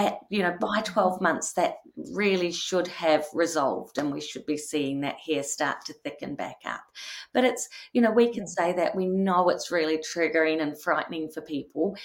at 0.06 0.18
you 0.28 0.42
know 0.42 0.56
by 0.60 0.80
12 0.82 1.20
months 1.20 1.52
that 1.54 1.76
really 2.12 2.50
should 2.50 2.88
have 2.88 3.24
resolved 3.34 3.98
and 3.98 4.12
we 4.12 4.20
should 4.20 4.46
be 4.46 4.56
seeing 4.56 5.00
that 5.00 5.16
hair 5.18 5.42
start 5.42 5.84
to 5.84 5.92
thicken 5.92 6.34
back 6.34 6.58
up. 6.64 6.82
But 7.32 7.44
it's 7.44 7.68
you 7.92 8.00
know 8.00 8.10
we 8.10 8.32
can 8.32 8.46
say 8.46 8.72
that 8.72 8.94
we 8.94 9.06
know 9.06 9.48
it's 9.48 9.70
really 9.70 9.98
triggering 9.98 10.62
and 10.62 10.80
frightening 10.80 11.28
for 11.28 11.40
people. 11.40 11.96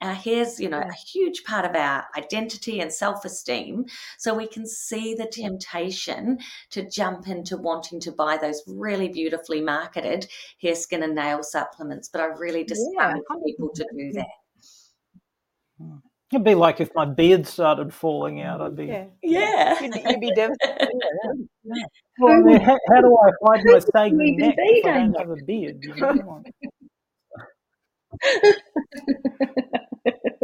Our 0.00 0.14
hair's 0.14 0.60
you 0.60 0.68
know 0.68 0.80
a 0.80 0.92
huge 0.92 1.44
part 1.44 1.64
of 1.64 1.76
our 1.76 2.04
identity 2.16 2.80
and 2.80 2.92
self-esteem. 2.92 3.86
So 4.18 4.34
we 4.34 4.46
can 4.46 4.66
see 4.66 5.14
the 5.14 5.26
temptation 5.26 6.38
to 6.70 6.88
jump 6.88 7.28
into 7.28 7.56
wanting 7.56 8.00
to 8.00 8.12
buy 8.12 8.36
those 8.36 8.62
really 8.66 9.08
beautifully 9.08 9.60
marketed 9.60 10.26
hair 10.60 10.74
skin 10.74 11.02
and 11.02 11.14
nail 11.14 11.42
supplements. 11.42 12.08
But 12.08 12.22
i 12.22 12.26
really 12.26 12.64
discourage 12.64 13.22
people 13.44 13.70
to 13.74 13.86
do 13.96 14.12
that 14.12 14.26
It'd 16.32 16.44
be 16.44 16.54
like 16.54 16.80
if 16.80 16.94
my 16.94 17.04
beard 17.04 17.46
started 17.46 17.92
falling 17.92 18.40
out. 18.40 18.62
I'd 18.62 18.74
be. 18.74 18.86
Yeah. 18.86 19.04
yeah 19.22 19.82
You'd, 19.82 19.94
you'd 19.94 20.20
be 20.20 20.32
devastated. 20.34 20.88
Well, 22.18 22.32
I 22.32 22.40
mean, 22.40 22.60
how, 22.60 22.78
how 22.88 23.00
do 23.02 23.16
I 23.16 23.30
hide 23.46 23.64
my 23.64 23.78
sagging 23.78 24.20
even 24.20 24.48
neck 24.48 24.56
be 24.56 24.62
if 24.62 24.86
I 24.86 24.92
don't 24.92 25.18
have 25.18 25.30
a 25.30 25.36
beard? 25.36 25.78
You 25.82 25.94
know? 25.94 26.42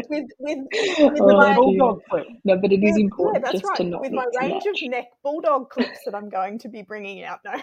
with 0.08 0.26
with, 0.38 0.58
Oh, 0.98 1.08
with 1.08 1.20
With 1.20 1.36
my 1.36 1.54
bulldog 1.54 2.00
clip. 2.10 2.26
No, 2.44 2.56
but 2.56 2.72
it 2.72 2.82
is 2.82 2.96
yeah, 2.96 3.04
important 3.04 3.44
that's 3.44 3.52
just 3.52 3.64
right. 3.64 3.76
to 3.78 3.84
not 3.84 4.00
with 4.00 4.12
my 4.12 4.24
range 4.40 4.64
match. 4.64 4.82
of 4.82 4.90
neck 4.90 5.06
bulldog 5.22 5.70
clips 5.70 6.00
that 6.04 6.14
I'm 6.14 6.28
going 6.28 6.58
to 6.60 6.68
be 6.68 6.82
bringing 6.82 7.24
out 7.24 7.40
now. 7.44 7.60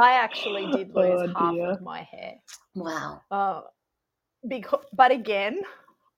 I 0.00 0.12
actually 0.14 0.66
did 0.66 0.90
lose 0.94 1.20
Oh, 1.20 1.26
half 1.34 1.54
dear. 1.54 1.70
of 1.70 1.80
my 1.80 2.02
hair. 2.02 2.40
wow 2.74 3.20
Uh, 3.30 3.62
because, 4.48 4.84
but 4.92 5.10
again, 5.10 5.62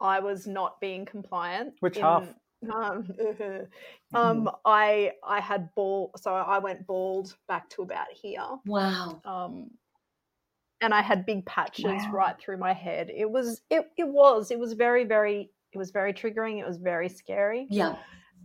I 0.00 0.20
was 0.20 0.46
not 0.46 0.80
being 0.80 1.04
compliant. 1.04 1.74
Which 1.80 1.96
in- 1.96 2.02
half? 2.02 2.34
Um, 2.74 3.08
um, 4.14 4.50
I 4.64 5.12
I 5.22 5.40
had 5.40 5.74
bald, 5.74 6.12
so 6.20 6.34
I 6.34 6.58
went 6.58 6.86
bald 6.86 7.36
back 7.48 7.68
to 7.70 7.82
about 7.82 8.10
here. 8.12 8.58
wow 8.66 9.20
Um, 9.24 9.70
and 10.80 10.92
I 10.92 11.00
had 11.02 11.24
big 11.26 11.46
patches 11.46 11.84
Wow. 11.84 12.12
right 12.12 12.38
through 12.38 12.58
my 12.58 12.72
head. 12.72 13.10
It 13.10 13.30
was 13.30 13.62
it 13.70 13.90
it 13.96 14.08
was 14.08 14.50
it 14.50 14.58
was 14.58 14.74
very 14.74 15.04
very 15.04 15.50
it 15.72 15.78
was 15.78 15.90
very 15.90 16.12
triggering. 16.12 16.58
It 16.60 16.66
was 16.66 16.76
very 16.78 17.08
scary 17.08 17.66
yeah 17.70 17.96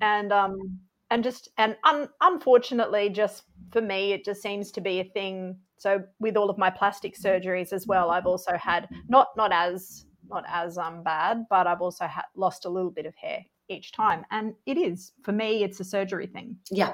and 0.01 0.31
um 0.31 0.79
and 1.12 1.24
just 1.24 1.50
and 1.58 1.76
un- 1.84 2.10
unfortunately 2.21 3.10
just 3.10 3.43
for 3.71 3.82
me 3.82 4.13
it 4.13 4.26
just 4.26 4.41
seems 4.41 4.71
to 4.71 4.82
be 4.82 5.00
a 5.00 5.04
thing. 5.04 5.58
So 5.78 6.04
with 6.19 6.38
all 6.38 6.50
of 6.50 6.58
my 6.58 6.69
plastic 6.69 7.17
surgeries 7.17 7.74
as 7.74 7.88
well 7.88 8.12
i've 8.12 8.28
also 8.28 8.56
had 8.56 8.88
not 9.08 9.30
not 9.36 9.52
as 9.52 10.06
not 10.30 10.43
as 10.47 10.78
um 10.78 11.04
bad 11.04 11.45
but 11.50 11.67
i've 11.67 11.82
also 11.82 12.06
had 12.06 12.26
lost 12.36 12.65
a 12.65 12.69
little 12.69 12.91
bit 12.91 13.06
of 13.06 13.15
hair 13.15 13.43
each 13.71 13.91
time. 13.91 14.26
And 14.32 14.54
it 14.65 14.78
is. 14.78 15.13
For 15.24 15.32
me 15.32 15.63
it's 15.63 15.80
a 15.80 15.84
surgery 15.84 16.28
thing. 16.28 16.58
Yeah. 16.69 16.93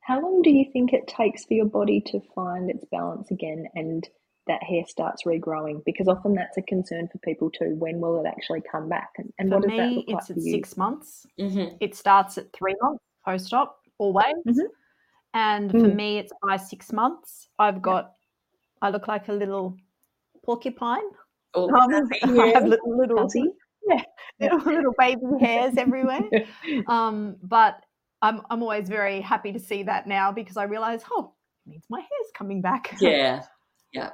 How 0.00 0.20
long 0.20 0.42
do 0.42 0.50
you 0.50 0.64
think 0.72 0.92
it 0.92 1.06
takes 1.06 1.44
for 1.44 1.54
your 1.54 1.66
body 1.66 2.00
to 2.06 2.20
find 2.34 2.68
its 2.70 2.84
balance 2.90 3.30
again 3.30 3.66
and 3.74 4.08
that 4.46 4.62
hair 4.62 4.84
starts 4.86 5.24
regrowing? 5.24 5.84
Because 5.84 6.08
often 6.08 6.34
that's 6.34 6.56
a 6.56 6.62
concern 6.62 7.08
for 7.10 7.18
people 7.18 7.50
too. 7.50 7.74
When 7.78 8.00
will 8.00 8.20
it 8.24 8.28
actually 8.28 8.60
come 8.60 8.88
back? 8.88 9.10
And, 9.18 9.32
and 9.38 9.48
for 9.48 9.56
what 9.56 9.62
does 9.68 9.76
that 9.76 9.90
me 9.90 9.94
look 9.96 10.08
like 10.08 10.18
it's 10.18 10.26
for 10.26 10.32
at 10.32 10.38
you? 10.38 10.50
six 10.50 10.76
months 10.76 11.26
hmm 11.38 11.64
it 11.80 11.94
starts 11.94 12.38
at 12.38 12.52
three 12.52 12.76
months 12.80 13.02
post-op 13.24 13.78
always 13.98 14.34
Mhm. 14.46 14.68
and 15.34 15.70
for 15.70 15.76
Mm. 15.88 15.94
me 15.94 16.18
it's 16.18 16.32
by 16.42 16.56
six 16.56 16.92
months 16.92 17.48
i've 17.58 17.80
got 17.80 18.12
i 18.82 18.90
look 18.90 19.08
like 19.08 19.28
a 19.28 19.32
little 19.32 19.76
porcupine 20.44 21.08
oh, 21.54 21.68
um, 21.74 22.08
I 22.40 22.46
have 22.54 22.66
little, 22.66 22.96
little 22.96 23.18
Fuzzy? 23.18 23.50
little, 24.40 24.58
little 24.58 24.94
baby 24.98 25.20
hairs 25.40 25.76
everywhere. 25.76 26.22
Um, 26.86 27.36
but 27.42 27.84
I'm 28.22 28.42
I'm 28.50 28.62
always 28.62 28.88
very 28.88 29.20
happy 29.20 29.52
to 29.52 29.58
see 29.58 29.82
that 29.84 30.06
now 30.06 30.32
because 30.32 30.56
I 30.56 30.64
realize, 30.64 31.02
oh, 31.10 31.34
it 31.66 31.70
means 31.70 31.84
my 31.90 32.00
hair's 32.00 32.30
coming 32.34 32.60
back. 32.62 32.96
Yeah. 33.00 33.42
Yeah 33.92 34.10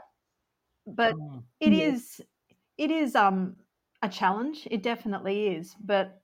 but 0.95 1.15
Mm. 1.15 1.43
it 1.61 1.73
Yes. 1.73 1.95
is 2.21 2.21
it 2.77 2.91
is 2.91 3.15
um 3.15 3.57
a 4.03 4.09
challenge. 4.09 4.67
It 4.71 4.83
definitely 4.83 5.49
is. 5.49 5.75
But 5.85 6.21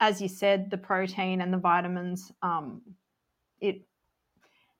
as 0.00 0.20
you 0.20 0.28
said, 0.28 0.70
the 0.70 0.78
protein 0.78 1.40
and 1.40 1.52
the 1.52 1.58
vitamins, 1.58 2.30
um, 2.42 2.82
it 3.60 3.82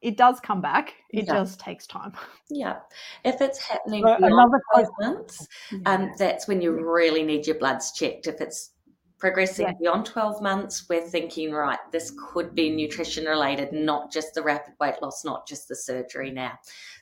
it 0.02 0.16
does 0.16 0.38
come 0.40 0.60
back. 0.60 0.94
It 1.10 1.26
Yeah. 1.26 1.34
just 1.34 1.58
takes 1.58 1.86
time. 1.86 2.12
yeah 2.50 2.80
if 3.24 3.40
it's 3.40 3.58
happening 3.58 4.02
beyond 4.04 4.24
another 4.24 4.60
12 4.74 4.86
question. 4.86 5.14
months 5.14 5.48
um, 5.86 6.12
that's 6.16 6.46
when 6.46 6.60
you 6.62 6.70
really 6.88 7.24
need 7.24 7.44
your 7.46 7.58
bloods 7.58 7.90
checked 7.92 8.28
if 8.28 8.40
it's 8.40 8.70
progressing 9.18 9.66
Yeah. 9.66 9.72
beyond 9.80 10.06
12 10.06 10.40
months 10.42 10.88
we're 10.88 11.00
thinking 11.08 11.50
right 11.52 11.78
this 11.90 12.12
could 12.28 12.54
be 12.54 12.70
nutrition 12.70 13.24
related 13.24 13.72
not 13.72 14.12
just 14.12 14.34
the 14.34 14.42
rapid 14.42 14.74
weight 14.78 15.02
loss 15.02 15.24
not 15.24 15.48
just 15.48 15.66
the 15.66 15.74
surgery 15.74 16.30
now 16.30 16.52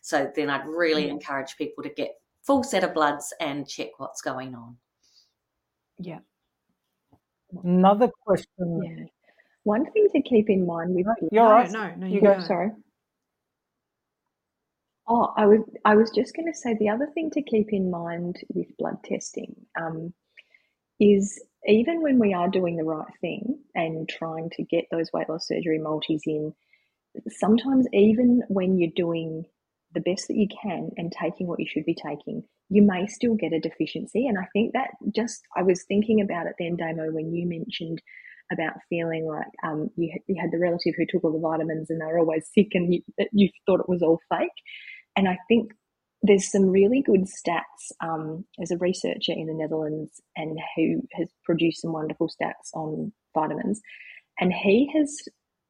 so 0.01 0.31
then 0.35 0.49
i'd 0.49 0.67
really 0.67 1.11
encourage 1.11 1.57
people 1.59 1.83
to 1.83 1.91
get 1.91 2.13
full 2.47 2.63
set 2.63 2.85
of 2.85 2.95
bloods 2.95 3.33
and 3.41 3.67
check 3.69 3.89
what's 3.99 4.21
going 4.23 4.55
on 4.55 4.77
Yeah. 5.99 6.21
Another 7.63 8.11
question. 8.27 8.83
Yeah. 8.83 9.05
One 9.63 9.91
thing 9.93 10.09
to 10.13 10.21
keep 10.23 10.51
in 10.51 10.67
mind 10.67 10.95
with 10.95 11.07
No, 11.07 11.15
blood- 11.21 11.33
You're 11.33 11.45
no, 11.45 11.51
right. 11.51 11.71
no, 11.71 11.95
no, 11.95 12.07
You 12.07 12.15
you 12.17 12.21
go. 12.21 12.35
go. 12.35 12.41
sorry. 12.41 12.71
Oh, 15.07 15.33
I 15.37 15.47
was 15.47 15.61
I 15.85 15.95
was 15.97 16.11
just 16.11 16.35
going 16.35 16.51
to 16.51 16.59
say 16.59 16.75
the 16.75 16.89
other 16.89 17.07
thing 17.15 17.31
to 17.33 17.43
keep 17.43 17.73
in 17.73 17.91
mind 17.91 18.37
with 18.55 18.77
blood 18.79 19.03
testing 19.05 19.55
um, 19.81 20.15
is 20.99 21.43
even 21.67 22.01
when 22.03 22.19
we 22.19 22.33
are 22.35 22.49
doing 22.49 22.77
the 22.77 22.85
right 22.85 23.13
thing 23.21 23.59
and 23.75 24.09
trying 24.09 24.51
to 24.51 24.63
get 24.65 24.87
those 24.91 25.13
weight 25.13 25.29
loss 25.29 25.47
surgery 25.49 25.79
multis 25.79 26.23
in, 26.27 26.55
sometimes 27.29 27.87
even 27.93 28.43
when 28.49 28.79
you're 28.79 28.91
doing 28.97 29.45
the 29.95 30.01
best 30.01 30.29
that 30.29 30.37
you 30.37 30.49
can 30.63 30.91
and 30.97 31.13
taking 31.13 31.47
what 31.47 31.61
you 31.61 31.67
should 31.69 31.85
be 31.85 31.95
taking, 31.95 32.43
you 32.69 32.83
may 32.83 33.07
still 33.07 33.35
get 33.35 33.53
a 33.53 33.61
deficiency. 33.61 34.27
And 34.27 34.39
I 34.39 34.47
think 34.53 34.73
that 34.73 34.91
just 35.15 35.43
I 35.57 35.63
was 35.63 35.85
thinking 35.85 36.21
about 36.21 36.47
it 36.47 36.55
then, 36.59 36.77
Damo, 36.77 37.13
when 37.13 37.33
you 37.33 37.47
mentioned 37.49 38.03
about 38.53 38.75
feeling 38.91 39.27
like 39.27 39.47
um, 39.65 39.89
you, 39.97 40.11
had- 40.13 40.23
you 40.27 40.37
had 40.41 40.51
the 40.53 40.59
relative 40.59 40.95
who 40.97 41.07
took 41.09 41.25
all 41.25 41.33
the 41.33 41.39
vitamins 41.39 41.91
and 41.91 42.01
they 42.01 42.07
were 42.07 42.19
always 42.19 42.49
sick 42.55 42.69
and 42.75 42.93
you, 42.93 43.03
you 43.33 43.49
thought 43.67 43.81
it 43.81 43.89
was 43.89 44.03
all 44.03 44.21
fake. 44.29 44.49
And 45.17 45.29
I 45.29 45.39
think 45.49 45.73
there's 46.23 46.51
some 46.51 46.67
really 46.67 47.03
good 47.03 47.25
stats. 47.27 47.93
Um, 48.03 48.45
there's 48.59 48.71
a 48.71 48.79
researcher 48.79 49.33
in 49.33 49.47
the 49.47 49.55
Netherlands 49.55 50.21
and 50.37 50.59
who 50.77 51.03
has 51.13 51.29
produced 51.45 51.83
some 51.83 51.93
wonderful 51.93 52.29
stats 52.29 52.75
on 52.75 53.13
vitamins. 53.35 53.81
And 54.41 54.53
he 54.53 54.91
has 54.95 55.17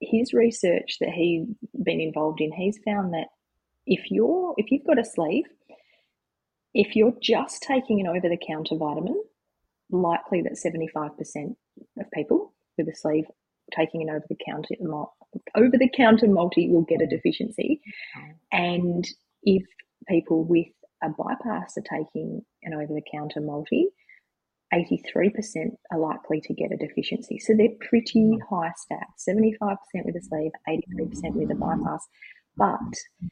his 0.00 0.32
research 0.32 0.96
that 1.00 1.10
he's 1.10 1.46
been 1.84 2.00
involved 2.00 2.40
in, 2.40 2.52
he's 2.52 2.78
found 2.84 3.14
that 3.14 3.28
if 3.86 4.10
you're 4.10 4.54
if 4.56 4.70
you've 4.70 4.86
got 4.86 4.98
a 4.98 5.04
sleeve, 5.04 5.44
if 6.72 6.96
you're 6.96 7.14
just 7.22 7.62
taking 7.62 8.00
an 8.00 8.06
over 8.06 8.28
the 8.28 8.38
counter 8.46 8.76
vitamin, 8.76 9.22
likely 9.90 10.42
that 10.42 10.54
75% 10.54 11.56
of 11.98 12.10
people 12.12 12.52
with 12.76 12.88
a 12.88 12.94
sleeve 12.94 13.24
taking 13.74 14.02
an 14.02 14.10
over 14.10 14.24
the 14.28 14.36
counter 14.44 14.74
over 15.54 15.76
the 15.78 15.90
counter 15.96 16.28
multi 16.28 16.68
will 16.68 16.82
get 16.82 17.02
a 17.02 17.06
deficiency. 17.06 17.80
Oh. 18.16 18.32
And 18.52 19.06
if 19.42 19.64
people 20.08 20.44
with 20.44 20.66
a 21.02 21.08
bypass 21.08 21.76
are 21.76 21.98
taking 21.98 22.42
an 22.62 22.74
over 22.74 22.92
the 22.92 23.02
counter 23.10 23.40
multi, 23.40 23.88
83% 24.72 25.76
are 25.92 25.98
likely 25.98 26.40
to 26.40 26.54
get 26.54 26.72
a 26.72 26.76
deficiency. 26.76 27.38
So 27.38 27.54
they're 27.56 27.68
pretty 27.88 28.36
hmm. 28.36 28.54
high 28.54 28.72
stats 28.72 29.28
75% 29.28 29.76
with 30.04 30.16
a 30.16 30.22
sleeve, 30.22 30.52
83% 30.68 31.34
with 31.34 31.50
a 31.50 31.54
bypass. 31.54 32.06
But 32.56 33.30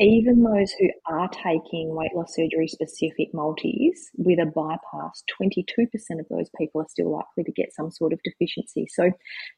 even 0.00 0.42
those 0.42 0.72
who 0.72 0.88
are 1.06 1.28
taking 1.28 1.94
weight 1.94 2.12
loss 2.14 2.34
surgery 2.34 2.66
specific 2.66 3.28
multis 3.32 4.10
with 4.16 4.38
a 4.38 4.46
bypass, 4.46 5.22
22% 5.40 5.64
of 6.18 6.26
those 6.30 6.50
people 6.58 6.80
are 6.80 6.88
still 6.88 7.12
likely 7.12 7.44
to 7.44 7.52
get 7.52 7.74
some 7.74 7.90
sort 7.90 8.12
of 8.12 8.20
deficiency. 8.24 8.86
So 8.88 9.10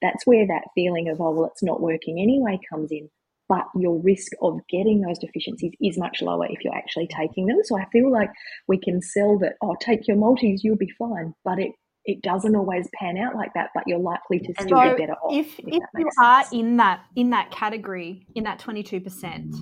that's 0.03 0.27
where 0.27 0.47
that 0.47 0.69
feeling 0.75 1.09
of, 1.09 1.21
oh, 1.21 1.31
well, 1.31 1.47
it's 1.47 1.63
not 1.63 1.81
working 1.81 2.21
anyway 2.21 2.59
comes 2.71 2.91
in. 2.91 3.09
But 3.49 3.67
your 3.79 4.01
risk 4.01 4.33
of 4.41 4.59
getting 4.71 5.03
those 5.03 5.19
deficiencies 5.19 5.73
is 5.81 5.99
much 5.99 6.23
lower 6.23 6.47
if 6.47 6.65
you're 6.65 6.75
actually 6.75 7.09
taking 7.09 7.47
them. 7.47 7.59
So 7.63 7.79
I 7.79 7.85
feel 7.93 8.11
like 8.11 8.31
we 8.69 8.79
can 8.79 9.03
sell 9.03 9.39
that, 9.41 9.57
oh, 9.63 9.77
take 9.81 10.09
your 10.09 10.17
multis, 10.17 10.65
you'll 10.65 10.77
be 10.77 10.91
fine. 10.99 11.35
But 11.45 11.59
it 11.59 11.73
it 12.07 12.21
doesn't 12.23 12.55
always 12.55 12.89
pan 12.95 13.17
out 13.17 13.35
like 13.35 13.53
that, 13.55 13.71
but 13.75 13.85
you're 13.87 13.99
likely 13.99 14.39
to 14.39 14.53
still 14.61 14.79
so 14.79 14.95
be 14.95 15.01
better 15.01 15.15
off. 15.15 15.33
If, 15.33 15.59
if, 15.61 15.67
if 15.67 15.83
you 15.97 16.05
sense. 16.05 16.15
are 16.23 16.45
in 16.53 16.77
that 16.77 17.05
in 17.17 17.31
that 17.31 17.51
category, 17.51 18.27
in 18.35 18.45
that 18.45 18.59
twenty 18.59 18.83
two 18.83 19.01
percent, 19.01 19.55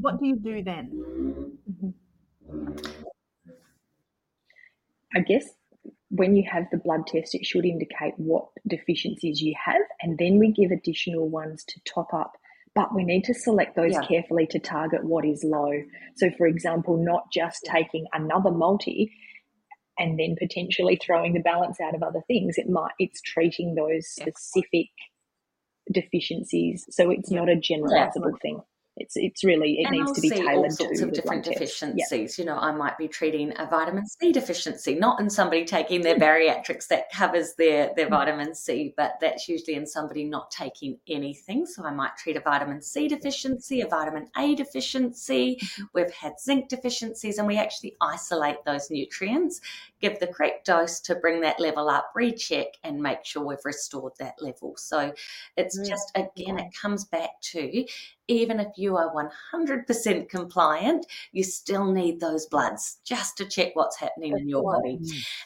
what 0.00 0.20
do 0.20 0.26
you 0.26 0.36
do 0.36 0.62
then? 0.62 0.90
Mm-hmm. 1.70 2.76
I 5.14 5.20
guess 5.20 5.44
when 6.10 6.36
you 6.36 6.44
have 6.50 6.64
the 6.70 6.78
blood 6.78 7.06
test, 7.06 7.34
it 7.34 7.44
should 7.44 7.64
indicate 7.64 8.14
what 8.16 8.46
deficiencies 8.66 9.40
you 9.40 9.54
have, 9.62 9.82
and 10.00 10.18
then 10.18 10.38
we 10.38 10.52
give 10.52 10.70
additional 10.70 11.28
ones 11.28 11.64
to 11.64 11.80
top 11.84 12.12
up. 12.14 12.32
But 12.74 12.94
we 12.94 13.04
need 13.04 13.24
to 13.24 13.34
select 13.34 13.76
those 13.76 13.94
yeah. 13.94 14.02
carefully 14.02 14.46
to 14.48 14.58
target 14.58 15.04
what 15.04 15.24
is 15.24 15.42
low. 15.42 15.72
So, 16.16 16.30
for 16.36 16.46
example, 16.46 16.96
not 16.96 17.24
just 17.32 17.64
taking 17.64 18.06
another 18.12 18.50
multi 18.50 19.12
and 19.98 20.18
then 20.18 20.36
potentially 20.38 20.96
throwing 21.04 21.32
the 21.32 21.40
balance 21.40 21.80
out 21.80 21.94
of 21.94 22.02
other 22.02 22.20
things. 22.28 22.56
It 22.56 22.68
might 22.68 22.92
it's 22.98 23.20
treating 23.20 23.74
those 23.74 24.06
specific 24.06 24.90
deficiencies. 25.92 26.86
So 26.90 27.10
it's 27.10 27.32
yeah. 27.32 27.40
not 27.40 27.48
a 27.48 27.56
generalizable 27.56 28.40
thing 28.40 28.60
it's 28.98 29.16
it's 29.16 29.44
really 29.44 29.80
it 29.80 29.86
and 29.86 29.96
needs 29.96 30.08
I'll 30.08 30.14
to 30.14 30.20
be 30.20 30.30
tailored 30.30 30.56
all 30.56 30.70
sorts 30.70 31.00
to 31.00 31.06
of 31.06 31.12
different 31.12 31.44
deficiencies. 31.44 32.38
You 32.38 32.44
know, 32.44 32.56
I 32.56 32.72
might 32.72 32.98
be 32.98 33.08
treating 33.08 33.52
a 33.58 33.66
vitamin 33.66 34.06
C 34.06 34.32
deficiency, 34.32 34.94
not 34.94 35.20
in 35.20 35.30
somebody 35.30 35.64
taking 35.64 36.02
their 36.02 36.16
hmm. 36.16 36.22
bariatrics 36.22 36.88
that 36.88 37.10
covers 37.12 37.54
their 37.54 37.92
their 37.96 38.06
mm. 38.06 38.10
vitamin 38.10 38.54
C, 38.54 38.94
but 38.96 39.14
that's 39.20 39.48
usually 39.48 39.76
in 39.76 39.86
somebody 39.86 40.24
not 40.24 40.50
taking 40.50 40.98
anything. 41.08 41.66
So 41.66 41.84
I 41.84 41.92
might 41.92 42.16
treat 42.16 42.36
a 42.36 42.40
vitamin 42.40 42.82
C 42.82 43.08
deficiency, 43.08 43.80
a 43.80 43.86
vitamin 43.86 44.28
A 44.36 44.54
deficiency. 44.54 45.58
Mm-hmm. 45.62 45.82
We've 45.94 46.12
had 46.12 46.40
zinc 46.40 46.68
deficiencies, 46.68 47.38
and 47.38 47.46
we 47.46 47.56
actually 47.56 47.96
isolate 48.00 48.64
those 48.64 48.90
nutrients, 48.90 49.60
give 50.00 50.18
the 50.18 50.26
correct 50.26 50.66
dose 50.66 51.00
to 51.00 51.14
bring 51.14 51.40
that 51.42 51.60
level 51.60 51.88
up, 51.88 52.10
recheck, 52.14 52.68
and 52.82 53.00
make 53.00 53.24
sure 53.24 53.44
we've 53.44 53.58
restored 53.64 54.12
that 54.18 54.34
level. 54.40 54.74
So 54.76 55.12
it's 55.56 55.78
just 55.88 56.12
again, 56.14 56.58
it 56.58 56.72
comes 56.80 57.04
back 57.04 57.30
to 57.52 57.84
even 58.28 58.60
if 58.60 58.68
you 58.76 58.96
are 58.96 59.12
100% 59.52 60.28
compliant, 60.28 61.06
you 61.32 61.42
still 61.42 61.90
need 61.90 62.20
those 62.20 62.46
bloods 62.46 62.98
just 63.04 63.36
to 63.38 63.46
check 63.46 63.70
what's 63.74 63.98
happening 63.98 64.38
in 64.38 64.48
your 64.48 64.62
body. 64.62 64.98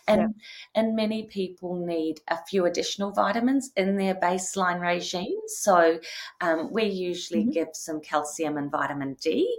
And, 0.09 0.21
yeah. 0.21 0.29
and 0.75 0.97
many 0.97 1.25
people 1.25 1.77
need 1.77 2.21
a 2.29 2.39
few 2.45 2.67
additional 2.67 3.13
vitamins 3.13 3.71
in 3.77 3.97
their 3.97 4.17
baseline 4.17 4.81
regime. 4.81 5.39
So 5.47 5.99
um, 6.41 6.73
we 6.73 6.85
usually 6.85 7.43
mm-hmm. 7.43 7.51
give 7.51 7.69
some 7.73 8.01
calcium 8.01 8.57
and 8.57 8.71
vitamin 8.71 9.17
D 9.21 9.57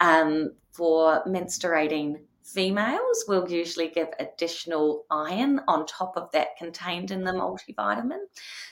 um, 0.00 0.50
for 0.72 1.24
menstruating 1.26 2.18
females 2.54 3.24
will 3.26 3.50
usually 3.50 3.88
give 3.88 4.08
additional 4.20 5.04
iron 5.10 5.60
on 5.68 5.86
top 5.86 6.16
of 6.16 6.30
that 6.32 6.56
contained 6.56 7.10
in 7.10 7.24
the 7.24 7.32
multivitamin. 7.32 8.20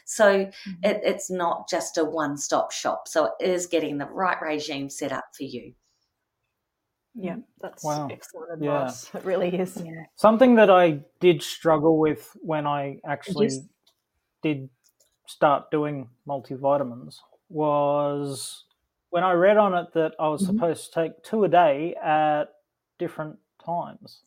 So 0.04 0.44
mm-hmm. 0.46 0.70
it, 0.82 1.00
it's 1.04 1.30
not 1.30 1.68
just 1.68 1.98
a 1.98 2.04
one 2.04 2.36
stop 2.36 2.72
shop. 2.72 3.08
So 3.08 3.32
it 3.38 3.46
is 3.46 3.66
getting 3.66 3.98
the 3.98 4.06
right 4.06 4.40
regime 4.40 4.88
set 4.88 5.12
up 5.12 5.24
for 5.36 5.44
you. 5.44 5.74
Yeah, 7.14 7.36
that's 7.60 7.84
wow. 7.84 8.08
excellent 8.10 8.52
advice. 8.54 9.10
Yeah. 9.12 9.20
It 9.20 9.26
really 9.26 9.54
is. 9.54 9.76
Yeah. 9.84 10.04
Something 10.16 10.54
that 10.54 10.70
I 10.70 11.00
did 11.20 11.42
struggle 11.42 11.98
with 11.98 12.34
when 12.40 12.66
I 12.66 12.98
actually 13.06 13.48
Just... 13.48 13.62
did 14.42 14.70
start 15.26 15.70
doing 15.70 16.08
multivitamins 16.26 17.16
was 17.48 18.64
when 19.10 19.24
I 19.24 19.32
read 19.32 19.58
on 19.58 19.74
it 19.74 19.92
that 19.92 20.12
I 20.18 20.28
was 20.28 20.42
mm-hmm. 20.42 20.56
supposed 20.56 20.86
to 20.86 21.00
take 21.02 21.22
two 21.22 21.44
a 21.44 21.48
day 21.48 21.94
at 22.02 22.44
different 22.98 23.36
times. 23.64 24.20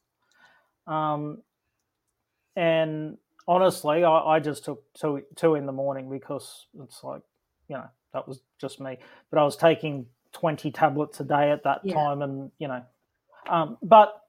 Um, 0.87 1.41
and 2.55 3.17
honestly, 3.47 4.03
I, 4.03 4.19
I, 4.19 4.39
just 4.39 4.65
took 4.65 4.83
two, 4.93 5.23
two 5.35 5.55
in 5.55 5.65
the 5.65 5.71
morning 5.71 6.09
because 6.09 6.67
it's 6.81 7.03
like, 7.03 7.21
you 7.67 7.75
know, 7.75 7.87
that 8.13 8.27
was 8.27 8.41
just 8.59 8.79
me. 8.79 8.97
But 9.29 9.39
I 9.39 9.43
was 9.43 9.57
taking 9.57 10.05
20 10.33 10.71
tablets 10.71 11.19
a 11.19 11.23
day 11.23 11.51
at 11.51 11.63
that 11.63 11.81
yeah. 11.83 11.95
time. 11.95 12.21
And, 12.21 12.51
you 12.59 12.67
know, 12.67 12.83
um, 13.49 13.77
but 13.81 14.21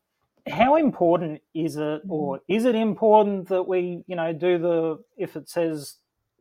how 0.48 0.76
important 0.76 1.42
is 1.54 1.76
it, 1.76 2.02
or 2.08 2.38
mm-hmm. 2.38 2.52
is 2.52 2.64
it 2.64 2.74
important 2.74 3.48
that 3.48 3.64
we, 3.64 4.02
you 4.06 4.16
know, 4.16 4.32
do 4.32 4.58
the, 4.58 4.98
if 5.16 5.36
it 5.36 5.48
says 5.48 5.96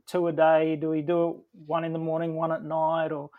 two 0.07 0.27
a 0.27 0.31
day, 0.31 0.75
do 0.75 0.89
we 0.89 1.01
do 1.01 1.29
it 1.29 1.35
one 1.65 1.83
in 1.83 1.93
the 1.93 1.99
morning, 1.99 2.35
one 2.35 2.51
at 2.51 2.63
night, 2.63 3.11
or 3.11 3.29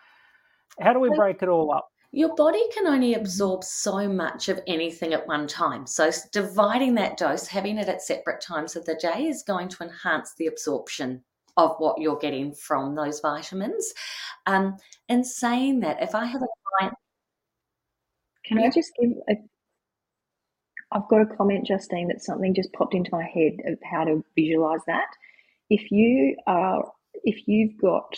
how 0.80 0.92
do 0.92 0.98
we 0.98 1.10
break 1.10 1.42
it 1.42 1.48
all 1.48 1.72
up? 1.72 1.88
Your 2.12 2.34
body 2.34 2.62
can 2.72 2.86
only 2.86 3.14
absorb 3.14 3.64
so 3.64 4.08
much 4.08 4.48
of 4.48 4.60
anything 4.66 5.12
at 5.12 5.26
one 5.26 5.46
time. 5.46 5.86
So, 5.86 6.10
dividing 6.32 6.94
that 6.94 7.16
dose, 7.16 7.46
having 7.46 7.78
it 7.78 7.88
at 7.88 8.02
separate 8.02 8.40
times 8.40 8.76
of 8.76 8.84
the 8.84 8.94
day, 8.94 9.26
is 9.26 9.42
going 9.42 9.68
to 9.70 9.82
enhance 9.82 10.34
the 10.34 10.46
absorption 10.46 11.22
of 11.56 11.76
what 11.78 12.00
you're 12.00 12.18
getting 12.18 12.52
from 12.52 12.94
those 12.94 13.20
vitamins. 13.20 13.92
Um, 14.46 14.76
and 15.08 15.26
saying 15.26 15.80
that, 15.80 16.02
if 16.02 16.14
I 16.14 16.24
have 16.24 16.42
a 16.42 16.46
client. 16.78 16.94
Can 18.44 18.58
I 18.58 18.70
just 18.70 18.92
give 19.00 19.10
a. 19.28 19.34
I've 20.92 21.08
got 21.08 21.22
a 21.22 21.36
comment, 21.36 21.66
Justine, 21.66 22.08
that 22.08 22.22
something 22.22 22.54
just 22.54 22.72
popped 22.72 22.94
into 22.94 23.10
my 23.12 23.24
head 23.24 23.54
of 23.66 23.78
how 23.90 24.04
to 24.04 24.24
visualize 24.36 24.80
that. 24.86 25.08
If 25.68 25.90
you 25.90 26.36
are, 26.46 26.84
if 27.24 27.48
you've 27.48 27.76
got, 27.80 28.16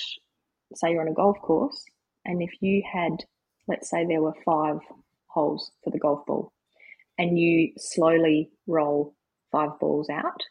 say, 0.74 0.92
you're 0.92 1.00
on 1.00 1.08
a 1.08 1.14
golf 1.14 1.40
course, 1.40 1.82
and 2.26 2.42
if 2.42 2.50
you 2.60 2.82
had 2.90 3.24
let's 3.68 3.90
say 3.90 4.04
there 4.04 4.22
were 4.22 4.34
five 4.44 4.78
holes 5.26 5.70
for 5.84 5.90
the 5.90 5.98
golf 5.98 6.26
ball, 6.26 6.52
and 7.16 7.38
you 7.38 7.72
slowly 7.76 8.50
roll 8.66 9.14
five 9.52 9.78
balls 9.80 10.08
out, 10.10 10.42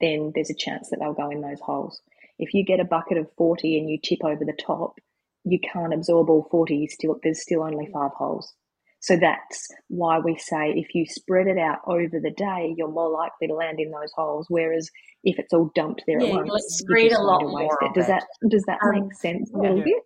then 0.00 0.32
there's 0.34 0.50
a 0.50 0.54
chance 0.54 0.88
that 0.90 0.98
they'll 1.00 1.14
go 1.14 1.30
in 1.30 1.40
those 1.40 1.60
holes. 1.60 2.00
If 2.38 2.52
you 2.52 2.64
get 2.64 2.80
a 2.80 2.84
bucket 2.84 3.18
of 3.18 3.28
40 3.38 3.78
and 3.78 3.88
you 3.88 3.98
tip 4.02 4.18
over 4.22 4.44
the 4.44 4.56
top, 4.60 4.98
you 5.44 5.58
can't 5.60 5.94
absorb 5.94 6.28
all 6.28 6.46
40. 6.50 6.76
You 6.76 6.88
still, 6.88 7.18
there's 7.22 7.42
still 7.42 7.62
only 7.62 7.88
five 7.92 8.10
holes. 8.12 8.52
So 9.00 9.16
that's 9.16 9.68
why 9.88 10.18
we 10.18 10.36
say 10.36 10.72
if 10.74 10.94
you 10.94 11.06
spread 11.06 11.46
it 11.46 11.58
out 11.58 11.78
over 11.86 12.18
the 12.20 12.32
day, 12.32 12.74
you're 12.76 12.90
more 12.90 13.10
likely 13.10 13.46
to 13.46 13.54
land 13.54 13.78
in 13.78 13.90
those 13.90 14.12
holes. 14.16 14.46
Whereas 14.48 14.90
if 15.22 15.38
it's 15.38 15.52
all 15.52 15.70
dumped 15.74 16.02
there 16.06 16.20
yeah, 16.20 16.28
at 16.28 16.34
once, 16.34 16.50
you 16.50 16.60
spread 16.68 17.12
a 17.12 17.22
lot 17.22 17.42
more. 17.42 17.78
Does 17.94 18.08
that 18.08 18.24
does 18.48 18.64
that 18.64 18.78
um, 18.82 18.90
make 18.90 19.14
sense 19.14 19.50
a 19.54 19.58
little 19.58 19.82
bit? 19.82 20.02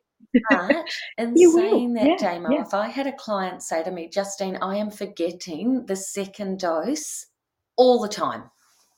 But 0.51 0.87
in 1.19 1.37
saying 1.37 1.95
will. 1.95 1.95
that, 1.95 2.07
yeah, 2.07 2.17
Damo, 2.17 2.51
yeah. 2.51 2.63
if 2.63 2.75
I 2.75 2.89
had 2.89 3.07
a 3.07 3.13
client 3.13 3.63
say 3.63 3.83
to 3.83 3.91
me, 3.91 4.09
Justine, 4.09 4.59
I 4.63 4.77
am 4.77 4.91
forgetting 4.91 5.87
the 5.87 5.97
second 5.97 6.61
dose 6.61 7.27
all 7.77 8.01
the 8.01 8.09
time, 8.09 8.51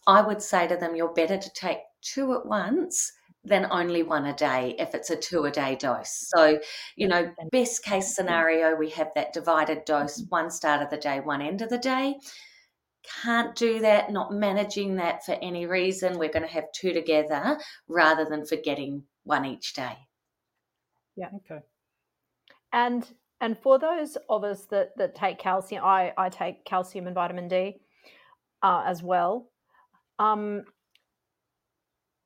I 0.06 0.20
would 0.22 0.42
say 0.42 0.66
to 0.66 0.76
them, 0.76 0.96
you're 0.96 1.14
better 1.14 1.38
to 1.38 1.52
take 1.52 1.78
two 2.02 2.34
at 2.34 2.46
once 2.46 3.12
than 3.44 3.66
only 3.70 4.02
one 4.02 4.26
a 4.26 4.34
day 4.34 4.74
if 4.78 4.94
it's 4.94 5.10
a 5.10 5.16
two 5.16 5.44
a 5.44 5.50
day 5.50 5.76
dose. 5.76 6.30
So, 6.34 6.58
you 6.96 7.08
know, 7.08 7.32
best 7.50 7.84
case 7.84 8.14
scenario, 8.14 8.76
we 8.76 8.90
have 8.90 9.10
that 9.14 9.32
divided 9.32 9.84
dose, 9.84 10.20
mm-hmm. 10.20 10.28
one 10.28 10.50
start 10.50 10.82
of 10.82 10.90
the 10.90 10.96
day, 10.96 11.20
one 11.20 11.42
end 11.42 11.62
of 11.62 11.68
the 11.68 11.78
day. 11.78 12.16
Can't 13.24 13.54
do 13.56 13.80
that, 13.80 14.12
not 14.12 14.32
managing 14.32 14.96
that 14.96 15.24
for 15.24 15.36
any 15.42 15.66
reason. 15.66 16.18
We're 16.18 16.32
going 16.32 16.46
to 16.46 16.52
have 16.52 16.70
two 16.72 16.92
together 16.92 17.58
rather 17.88 18.24
than 18.24 18.46
forgetting 18.46 19.04
one 19.24 19.44
each 19.44 19.72
day. 19.72 19.96
Yeah. 21.16 21.28
Okay. 21.36 21.60
And 22.72 23.06
and 23.40 23.58
for 23.58 23.78
those 23.78 24.16
of 24.28 24.44
us 24.44 24.64
that 24.66 24.96
that 24.96 25.14
take 25.14 25.38
calcium, 25.38 25.84
I 25.84 26.12
I 26.16 26.28
take 26.28 26.64
calcium 26.64 27.06
and 27.06 27.14
vitamin 27.14 27.48
D 27.48 27.80
uh, 28.62 28.84
as 28.86 29.02
well. 29.02 29.50
Um, 30.18 30.64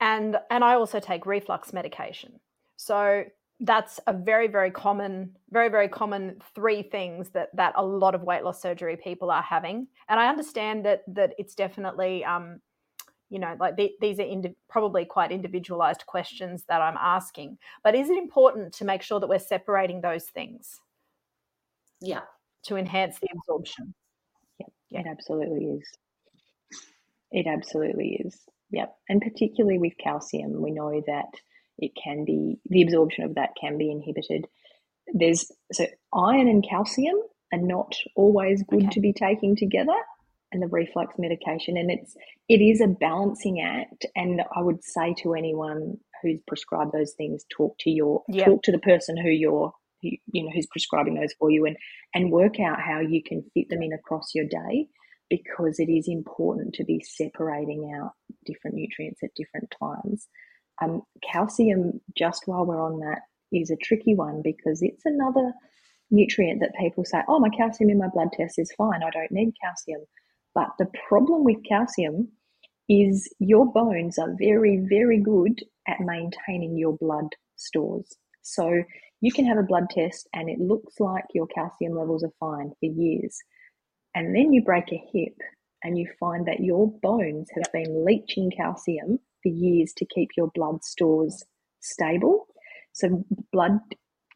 and 0.00 0.36
and 0.50 0.62
I 0.62 0.74
also 0.74 1.00
take 1.00 1.26
reflux 1.26 1.72
medication. 1.72 2.40
So 2.76 3.24
that's 3.60 3.98
a 4.06 4.12
very 4.12 4.48
very 4.48 4.70
common 4.70 5.34
very 5.50 5.70
very 5.70 5.88
common 5.88 6.38
three 6.54 6.82
things 6.82 7.30
that 7.30 7.48
that 7.54 7.72
a 7.76 7.84
lot 7.84 8.14
of 8.14 8.22
weight 8.22 8.44
loss 8.44 8.60
surgery 8.60 8.98
people 9.02 9.30
are 9.30 9.40
having 9.40 9.86
and 10.10 10.20
i 10.20 10.28
understand 10.28 10.84
that 10.84 11.00
that 11.06 11.32
it's 11.38 11.54
definitely 11.54 12.22
um 12.22 12.60
you 13.28 13.38
know 13.38 13.56
like 13.58 13.76
the, 13.76 13.90
these 14.00 14.18
are 14.18 14.22
indi- 14.22 14.54
probably 14.68 15.04
quite 15.04 15.32
individualized 15.32 16.06
questions 16.06 16.64
that 16.68 16.80
i'm 16.80 16.96
asking 17.00 17.58
but 17.82 17.94
is 17.94 18.10
it 18.10 18.18
important 18.18 18.72
to 18.74 18.84
make 18.84 19.02
sure 19.02 19.20
that 19.20 19.28
we're 19.28 19.38
separating 19.38 20.00
those 20.00 20.24
things? 20.24 20.80
Yeah. 22.00 22.22
To 22.64 22.76
enhance 22.76 23.18
the 23.20 23.28
absorption. 23.32 23.94
Yeah, 24.58 24.66
yeah. 24.90 25.00
it 25.00 25.06
absolutely 25.08 25.66
is. 25.66 25.84
It 27.30 27.46
absolutely 27.46 28.20
is. 28.24 28.36
Yep. 28.70 28.94
And 29.08 29.20
particularly 29.20 29.78
with 29.78 29.92
calcium 30.02 30.62
we 30.62 30.72
know 30.72 31.02
that 31.06 31.32
it 31.78 31.92
can 32.02 32.24
be 32.24 32.58
the 32.68 32.82
absorption 32.82 33.24
of 33.24 33.34
that 33.34 33.50
can 33.60 33.78
be 33.78 33.90
inhibited. 33.90 34.46
There's 35.12 35.50
so 35.72 35.86
iron 36.12 36.48
and 36.48 36.66
calcium 36.68 37.16
are 37.52 37.60
not 37.60 37.94
always 38.16 38.64
good 38.64 38.84
okay. 38.84 38.90
to 38.90 39.00
be 39.00 39.12
taking 39.12 39.54
together 39.54 39.94
and 40.56 40.62
the 40.62 40.74
reflux 40.74 41.14
medication 41.18 41.76
and 41.76 41.90
it's 41.90 42.16
it 42.48 42.60
is 42.60 42.80
a 42.80 42.86
balancing 42.86 43.60
act 43.60 44.06
and 44.14 44.42
I 44.54 44.62
would 44.62 44.82
say 44.82 45.14
to 45.22 45.34
anyone 45.34 45.98
who's 46.22 46.40
prescribed 46.46 46.92
those 46.92 47.12
things 47.12 47.44
talk 47.54 47.76
to 47.80 47.90
your 47.90 48.22
yep. 48.28 48.46
talk 48.46 48.62
to 48.64 48.72
the 48.72 48.78
person 48.78 49.16
who 49.16 49.28
you're 49.28 49.72
who, 50.02 50.10
you 50.32 50.44
know 50.44 50.50
who's 50.54 50.66
prescribing 50.66 51.14
those 51.14 51.34
for 51.38 51.50
you 51.50 51.66
and 51.66 51.76
and 52.14 52.32
work 52.32 52.58
out 52.60 52.80
how 52.80 53.00
you 53.00 53.22
can 53.22 53.44
fit 53.54 53.68
them 53.68 53.82
in 53.82 53.92
across 53.92 54.34
your 54.34 54.46
day 54.46 54.86
because 55.28 55.78
it 55.78 55.90
is 55.90 56.08
important 56.08 56.74
to 56.74 56.84
be 56.84 57.00
separating 57.04 57.92
out 57.96 58.12
different 58.44 58.76
nutrients 58.76 59.22
at 59.22 59.34
different 59.36 59.72
times 59.78 60.28
um, 60.82 61.02
calcium, 61.22 62.00
just 62.16 62.42
while 62.46 62.66
we're 62.66 62.82
on 62.82 63.00
that, 63.00 63.20
is 63.52 63.70
a 63.70 63.76
tricky 63.76 64.14
one 64.14 64.42
because 64.42 64.82
it's 64.82 65.04
another 65.04 65.52
nutrient 66.10 66.60
that 66.60 66.74
people 66.78 67.04
say, 67.04 67.22
oh, 67.28 67.38
my 67.38 67.48
calcium 67.48 67.90
in 67.90 67.98
my 67.98 68.08
blood 68.08 68.28
test 68.32 68.58
is 68.58 68.72
fine. 68.76 69.02
I 69.02 69.10
don't 69.10 69.30
need 69.30 69.54
calcium. 69.62 70.02
But 70.56 70.70
the 70.78 70.90
problem 71.06 71.44
with 71.44 71.62
calcium 71.68 72.32
is 72.88 73.30
your 73.38 73.70
bones 73.70 74.18
are 74.18 74.34
very, 74.38 74.78
very 74.88 75.20
good 75.20 75.62
at 75.86 76.00
maintaining 76.00 76.78
your 76.78 76.96
blood 76.96 77.28
stores. 77.56 78.16
So 78.40 78.82
you 79.20 79.32
can 79.32 79.44
have 79.44 79.58
a 79.58 79.62
blood 79.62 79.90
test 79.90 80.26
and 80.32 80.48
it 80.48 80.58
looks 80.58 80.98
like 80.98 81.24
your 81.34 81.46
calcium 81.48 81.94
levels 81.94 82.24
are 82.24 82.32
fine 82.40 82.70
for 82.80 82.86
years. 82.86 83.36
And 84.14 84.34
then 84.34 84.54
you 84.54 84.62
break 84.62 84.90
a 84.92 85.04
hip 85.12 85.36
and 85.84 85.98
you 85.98 86.08
find 86.18 86.46
that 86.48 86.60
your 86.60 86.90
bones 87.02 87.50
have 87.54 87.70
been 87.70 88.06
leaching 88.06 88.50
calcium 88.50 89.18
for 89.42 89.50
years 89.50 89.92
to 89.98 90.06
keep 90.06 90.30
your 90.38 90.50
blood 90.54 90.82
stores 90.82 91.44
stable. 91.80 92.46
So, 92.92 93.26
blood 93.52 93.78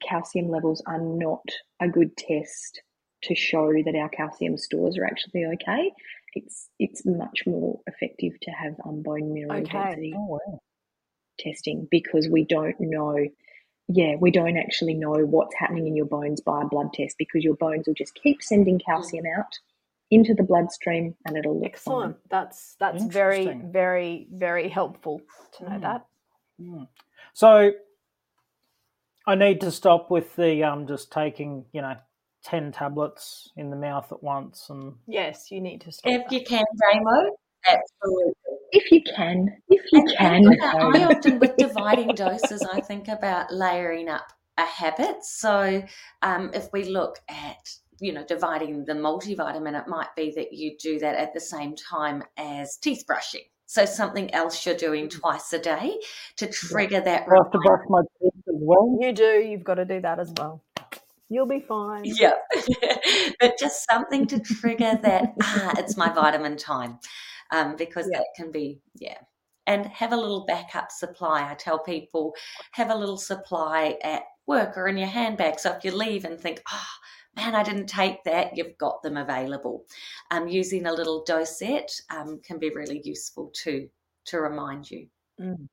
calcium 0.06 0.50
levels 0.50 0.82
are 0.86 1.00
not 1.00 1.46
a 1.80 1.88
good 1.88 2.14
test 2.18 2.82
to 3.22 3.34
show 3.34 3.72
that 3.84 3.94
our 3.94 4.08
calcium 4.08 4.56
stores 4.56 4.96
are 4.98 5.04
actually 5.04 5.44
okay. 5.54 5.92
It's 6.34 6.68
it's 6.78 7.04
much 7.04 7.42
more 7.46 7.80
effective 7.86 8.38
to 8.42 8.50
have 8.50 8.74
um, 8.84 9.02
bone 9.02 9.32
mineral 9.32 9.60
okay. 9.62 9.72
density 9.72 10.14
oh, 10.16 10.26
wow. 10.26 10.60
testing 11.38 11.88
because 11.90 12.28
we 12.28 12.44
don't 12.44 12.76
know. 12.78 13.16
Yeah, 13.88 14.14
we 14.20 14.30
don't 14.30 14.56
actually 14.56 14.94
know 14.94 15.16
what's 15.26 15.56
happening 15.56 15.88
in 15.88 15.96
your 15.96 16.06
bones 16.06 16.40
by 16.40 16.62
a 16.62 16.66
blood 16.66 16.92
test 16.94 17.16
because 17.18 17.42
your 17.42 17.56
bones 17.56 17.88
will 17.88 17.94
just 17.94 18.14
keep 18.14 18.40
sending 18.40 18.78
calcium 18.78 19.24
out 19.36 19.58
into 20.10 20.34
the 20.34 20.42
bloodstream 20.42 21.14
and 21.24 21.36
it'll 21.36 21.54
look 21.54 21.70
excellent 21.70 22.14
fine. 22.14 22.22
that's 22.30 22.76
that's 22.80 23.04
very 23.04 23.60
very 23.64 24.26
very 24.32 24.68
helpful 24.68 25.20
to 25.56 25.64
know 25.64 25.76
mm. 25.76 25.82
that 25.82 26.06
mm. 26.60 26.88
so 27.32 27.70
i 29.26 29.34
need 29.36 29.60
to 29.60 29.70
stop 29.70 30.10
with 30.10 30.34
the 30.34 30.64
um 30.64 30.86
just 30.86 31.12
taking 31.12 31.64
you 31.72 31.80
know 31.80 31.94
10 32.44 32.72
tablets 32.72 33.50
in 33.56 33.70
the 33.70 33.76
mouth 33.76 34.10
at 34.12 34.22
once 34.22 34.66
and 34.70 34.94
yes 35.06 35.50
you 35.50 35.60
need 35.60 35.80
to 35.80 35.92
stop 35.92 36.10
if 36.10 36.22
that. 36.22 36.32
you 36.32 36.44
can 36.44 36.64
Damo, 36.92 37.36
absolutely 37.68 38.32
if 38.72 38.90
you 38.90 39.02
can 39.02 39.48
if 39.68 39.82
you 39.92 40.00
and, 40.18 40.46
can 40.46 40.46
and, 40.46 40.96
i 40.96 41.04
often 41.04 41.38
with 41.38 41.56
dividing 41.56 42.14
doses 42.14 42.66
i 42.72 42.80
think 42.80 43.08
about 43.08 43.52
layering 43.52 44.08
up 44.08 44.32
a 44.58 44.64
habit 44.64 45.22
so 45.22 45.82
um, 46.22 46.50
if 46.54 46.68
we 46.72 46.84
look 46.84 47.18
at 47.28 47.68
you 48.00 48.12
know, 48.12 48.24
dividing 48.26 48.84
the 48.86 48.94
multivitamin, 48.94 49.78
it 49.78 49.86
might 49.86 50.08
be 50.16 50.32
that 50.34 50.52
you 50.52 50.76
do 50.78 50.98
that 50.98 51.14
at 51.16 51.34
the 51.34 51.40
same 51.40 51.76
time 51.76 52.22
as 52.36 52.76
teeth 52.76 53.04
brushing. 53.06 53.42
So 53.66 53.84
something 53.84 54.34
else 54.34 54.66
you're 54.66 54.74
doing 54.74 55.06
mm. 55.06 55.20
twice 55.20 55.52
a 55.52 55.58
day 55.58 56.00
to 56.38 56.48
trigger 56.48 57.00
that. 57.00 57.26
I 57.30 57.34
have 57.36 57.52
to 57.52 57.58
brush 57.58 57.84
my 57.88 58.00
teeth 58.20 58.32
as 58.48 58.54
well. 58.58 58.98
You 59.00 59.12
do. 59.12 59.46
You've 59.46 59.62
got 59.64 59.74
to 59.74 59.84
do 59.84 60.00
that 60.00 60.18
as 60.18 60.32
well. 60.36 60.64
You'll 61.30 61.46
be 61.46 61.60
fine. 61.60 62.02
Yeah, 62.04 62.32
but 63.40 63.56
just 63.58 63.86
something 63.88 64.26
to 64.26 64.40
trigger 64.40 64.98
that. 65.02 65.34
ah, 65.42 65.72
it's 65.78 65.96
my 65.96 66.12
vitamin 66.12 66.56
time, 66.56 66.98
um, 67.52 67.76
because 67.76 68.08
yeah. 68.10 68.18
that 68.18 68.26
can 68.36 68.50
be 68.50 68.80
yeah. 68.96 69.18
And 69.66 69.86
have 69.86 70.12
a 70.12 70.16
little 70.16 70.44
backup 70.46 70.90
supply. 70.90 71.48
I 71.48 71.54
tell 71.54 71.78
people 71.78 72.34
have 72.72 72.90
a 72.90 72.94
little 72.94 73.18
supply 73.18 73.96
at 74.02 74.22
work 74.48 74.76
or 74.76 74.88
in 74.88 74.96
your 74.96 75.06
handbag. 75.06 75.60
So 75.60 75.70
if 75.70 75.84
you 75.84 75.92
leave 75.92 76.24
and 76.24 76.40
think, 76.40 76.60
oh, 76.72 76.86
man, 77.36 77.54
I 77.54 77.62
didn't 77.62 77.86
take 77.86 78.24
that, 78.24 78.56
you've 78.56 78.76
got 78.78 79.00
them 79.02 79.16
available. 79.16 79.84
Um, 80.32 80.48
using 80.48 80.86
a 80.86 80.92
little 80.92 81.22
dosette 81.24 81.92
um, 82.10 82.40
can 82.42 82.58
be 82.58 82.70
really 82.70 83.00
useful 83.04 83.52
too 83.54 83.88
to 84.24 84.40
remind 84.40 84.90
you. 84.90 85.06
Mm. 85.40 85.68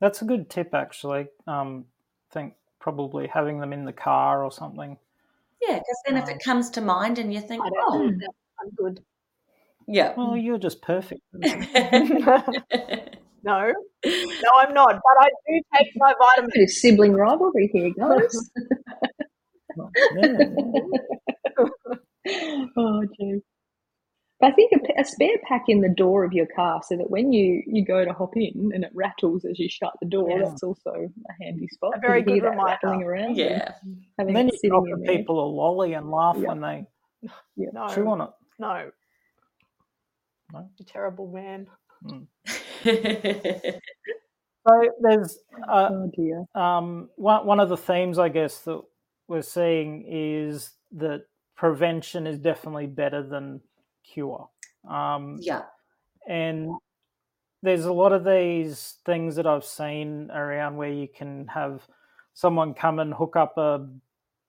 That's 0.00 0.22
a 0.22 0.24
good 0.24 0.50
tip, 0.50 0.74
actually. 0.74 1.28
Um, 1.46 1.84
I 2.30 2.34
think 2.34 2.54
probably 2.80 3.28
having 3.28 3.60
them 3.60 3.72
in 3.72 3.84
the 3.84 3.92
car 3.92 4.44
or 4.44 4.50
something. 4.50 4.98
Yeah, 5.62 5.74
because 5.74 6.02
then 6.06 6.16
if 6.16 6.28
it 6.28 6.32
um, 6.32 6.38
comes 6.38 6.70
to 6.70 6.80
mind 6.80 7.18
and 7.18 7.32
you 7.32 7.40
think, 7.40 7.62
oh, 7.64 8.10
I'm 8.60 8.70
good. 8.76 9.04
Yeah. 9.86 10.14
Well, 10.16 10.36
you're 10.36 10.58
just 10.58 10.82
perfect. 10.82 11.20
no, 11.32 12.42
no, 13.44 13.72
I'm 14.04 14.74
not. 14.74 14.94
But 14.94 15.16
I 15.18 15.28
do 15.48 15.62
take 15.76 15.92
my 15.96 16.12
vitamins. 16.36 16.80
Sibling 16.80 17.12
rivalry 17.12 17.70
here, 17.72 17.90
guys. 17.90 18.50
oh, 22.76 23.04
gee. 24.40 24.46
I 24.46 24.50
think 24.52 24.72
a, 24.72 25.00
a, 25.00 25.04
spare 25.04 25.36
pack 25.48 25.64
in 25.68 25.80
the 25.80 25.88
door 25.88 26.24
of 26.24 26.32
your 26.32 26.46
car 26.54 26.80
so 26.86 26.96
that 26.96 27.10
when 27.10 27.32
you, 27.32 27.62
you 27.66 27.84
go 27.84 28.04
to 28.04 28.12
hop 28.12 28.36
in 28.36 28.70
and 28.74 28.84
it 28.84 28.90
rattles 28.94 29.44
as 29.44 29.58
you 29.58 29.68
shut 29.68 29.92
the 30.00 30.08
door, 30.08 30.30
yeah. 30.30 30.44
that's 30.48 30.62
also 30.62 30.90
a 30.90 31.44
handy 31.44 31.68
spot. 31.68 31.92
A 31.96 32.00
very 32.00 32.22
good 32.22 32.42
reminder. 32.42 32.64
Rattling 32.64 33.02
around 33.02 33.36
yeah. 33.36 33.72
And, 33.82 34.28
and 34.28 34.36
then 34.36 34.50
you 34.62 34.70
offer 34.70 34.98
people 35.06 35.44
a 35.44 35.48
lolly 35.48 35.94
and 35.94 36.10
laugh 36.10 36.36
yeah. 36.38 36.48
when 36.48 36.60
they 36.60 36.86
yeah. 37.56 37.68
no, 37.72 37.88
chew 37.94 38.08
on 38.08 38.22
it. 38.22 38.30
No. 38.58 38.90
No. 40.52 40.68
You 40.78 40.84
terrible 40.84 41.30
man. 41.30 41.66
Mm. 42.04 42.26
so 44.66 44.90
there's 45.00 45.38
uh, 45.68 45.88
oh 45.92 46.10
dear. 46.16 46.44
Um, 46.54 47.10
one, 47.16 47.46
one 47.46 47.60
of 47.60 47.68
the 47.68 47.76
themes, 47.76 48.18
I 48.18 48.30
guess, 48.30 48.58
that 48.60 48.80
we're 49.28 49.42
seeing 49.42 50.04
is 50.08 50.72
that 50.92 51.24
prevention 51.56 52.26
is 52.26 52.38
definitely 52.38 52.86
better 52.86 53.22
than 53.22 53.60
cure. 54.12 54.48
Um, 54.88 55.38
yeah. 55.40 55.62
And 56.26 56.74
there's 57.62 57.84
a 57.84 57.92
lot 57.92 58.12
of 58.12 58.24
these 58.24 58.96
things 59.04 59.36
that 59.36 59.46
I've 59.46 59.64
seen 59.64 60.30
around 60.30 60.76
where 60.76 60.92
you 60.92 61.08
can 61.08 61.46
have 61.48 61.86
someone 62.34 62.74
come 62.74 62.98
and 62.98 63.12
hook 63.12 63.36
up 63.36 63.56
a 63.58 63.86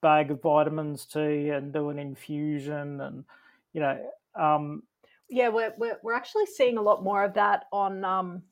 bag 0.00 0.30
of 0.30 0.42
vitamins 0.42 1.06
to 1.06 1.22
you 1.22 1.54
and 1.54 1.72
do 1.72 1.90
an 1.90 1.98
infusion 1.98 3.00
and 3.00 3.24
you 3.72 3.80
know 3.80 3.98
um, 4.34 4.82
yeah 5.28 5.48
we're, 5.48 5.72
we're, 5.78 5.98
we're 6.02 6.14
actually 6.14 6.46
seeing 6.46 6.76
a 6.76 6.82
lot 6.82 7.04
more 7.04 7.22
of 7.22 7.34
that 7.34 7.64
on 7.72 8.04
um, 8.04 8.42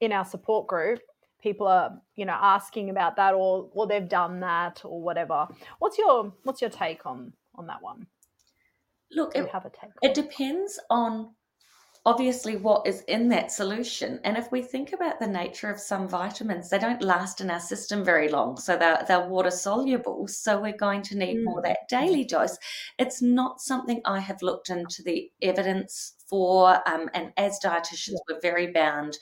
in 0.00 0.12
our 0.12 0.24
support 0.24 0.66
group 0.66 1.00
people 1.40 1.66
are 1.66 1.98
you 2.16 2.26
know 2.26 2.36
asking 2.38 2.90
about 2.90 3.16
that 3.16 3.32
or 3.32 3.68
or 3.72 3.86
they've 3.86 4.08
done 4.08 4.40
that 4.40 4.80
or 4.84 5.00
whatever 5.00 5.48
what's 5.78 5.96
your 5.96 6.32
what's 6.44 6.60
your 6.60 6.70
take 6.70 7.06
on 7.06 7.32
on 7.54 7.66
that 7.66 7.80
one 7.80 8.06
look 9.14 9.34
it, 9.34 9.48
have 9.50 9.64
a 9.64 9.70
take 9.70 9.90
it 10.02 10.14
depends 10.14 10.78
on 10.90 11.30
obviously 12.04 12.56
what 12.56 12.84
is 12.86 13.02
in 13.02 13.28
that 13.28 13.52
solution 13.52 14.18
and 14.24 14.36
if 14.36 14.50
we 14.50 14.60
think 14.60 14.92
about 14.92 15.20
the 15.20 15.26
nature 15.26 15.70
of 15.70 15.78
some 15.78 16.08
vitamins 16.08 16.68
they 16.68 16.78
don't 16.78 17.02
last 17.02 17.40
in 17.40 17.48
our 17.48 17.60
system 17.60 18.04
very 18.04 18.28
long 18.28 18.56
so 18.56 18.76
they're, 18.76 19.04
they're 19.06 19.28
water 19.28 19.50
soluble 19.50 20.26
so 20.26 20.60
we're 20.60 20.76
going 20.76 21.00
to 21.00 21.16
need 21.16 21.36
mm. 21.36 21.44
more 21.44 21.62
that 21.62 21.88
daily 21.88 22.24
dose 22.24 22.58
it's 22.98 23.22
not 23.22 23.60
something 23.60 24.00
i 24.04 24.18
have 24.18 24.42
looked 24.42 24.68
into 24.68 25.02
the 25.04 25.30
evidence 25.42 26.14
for 26.28 26.76
um, 26.88 27.08
and 27.14 27.32
as 27.36 27.60
dietitians 27.64 28.14
yeah. 28.14 28.34
we're 28.34 28.40
very 28.40 28.72
bound 28.72 29.16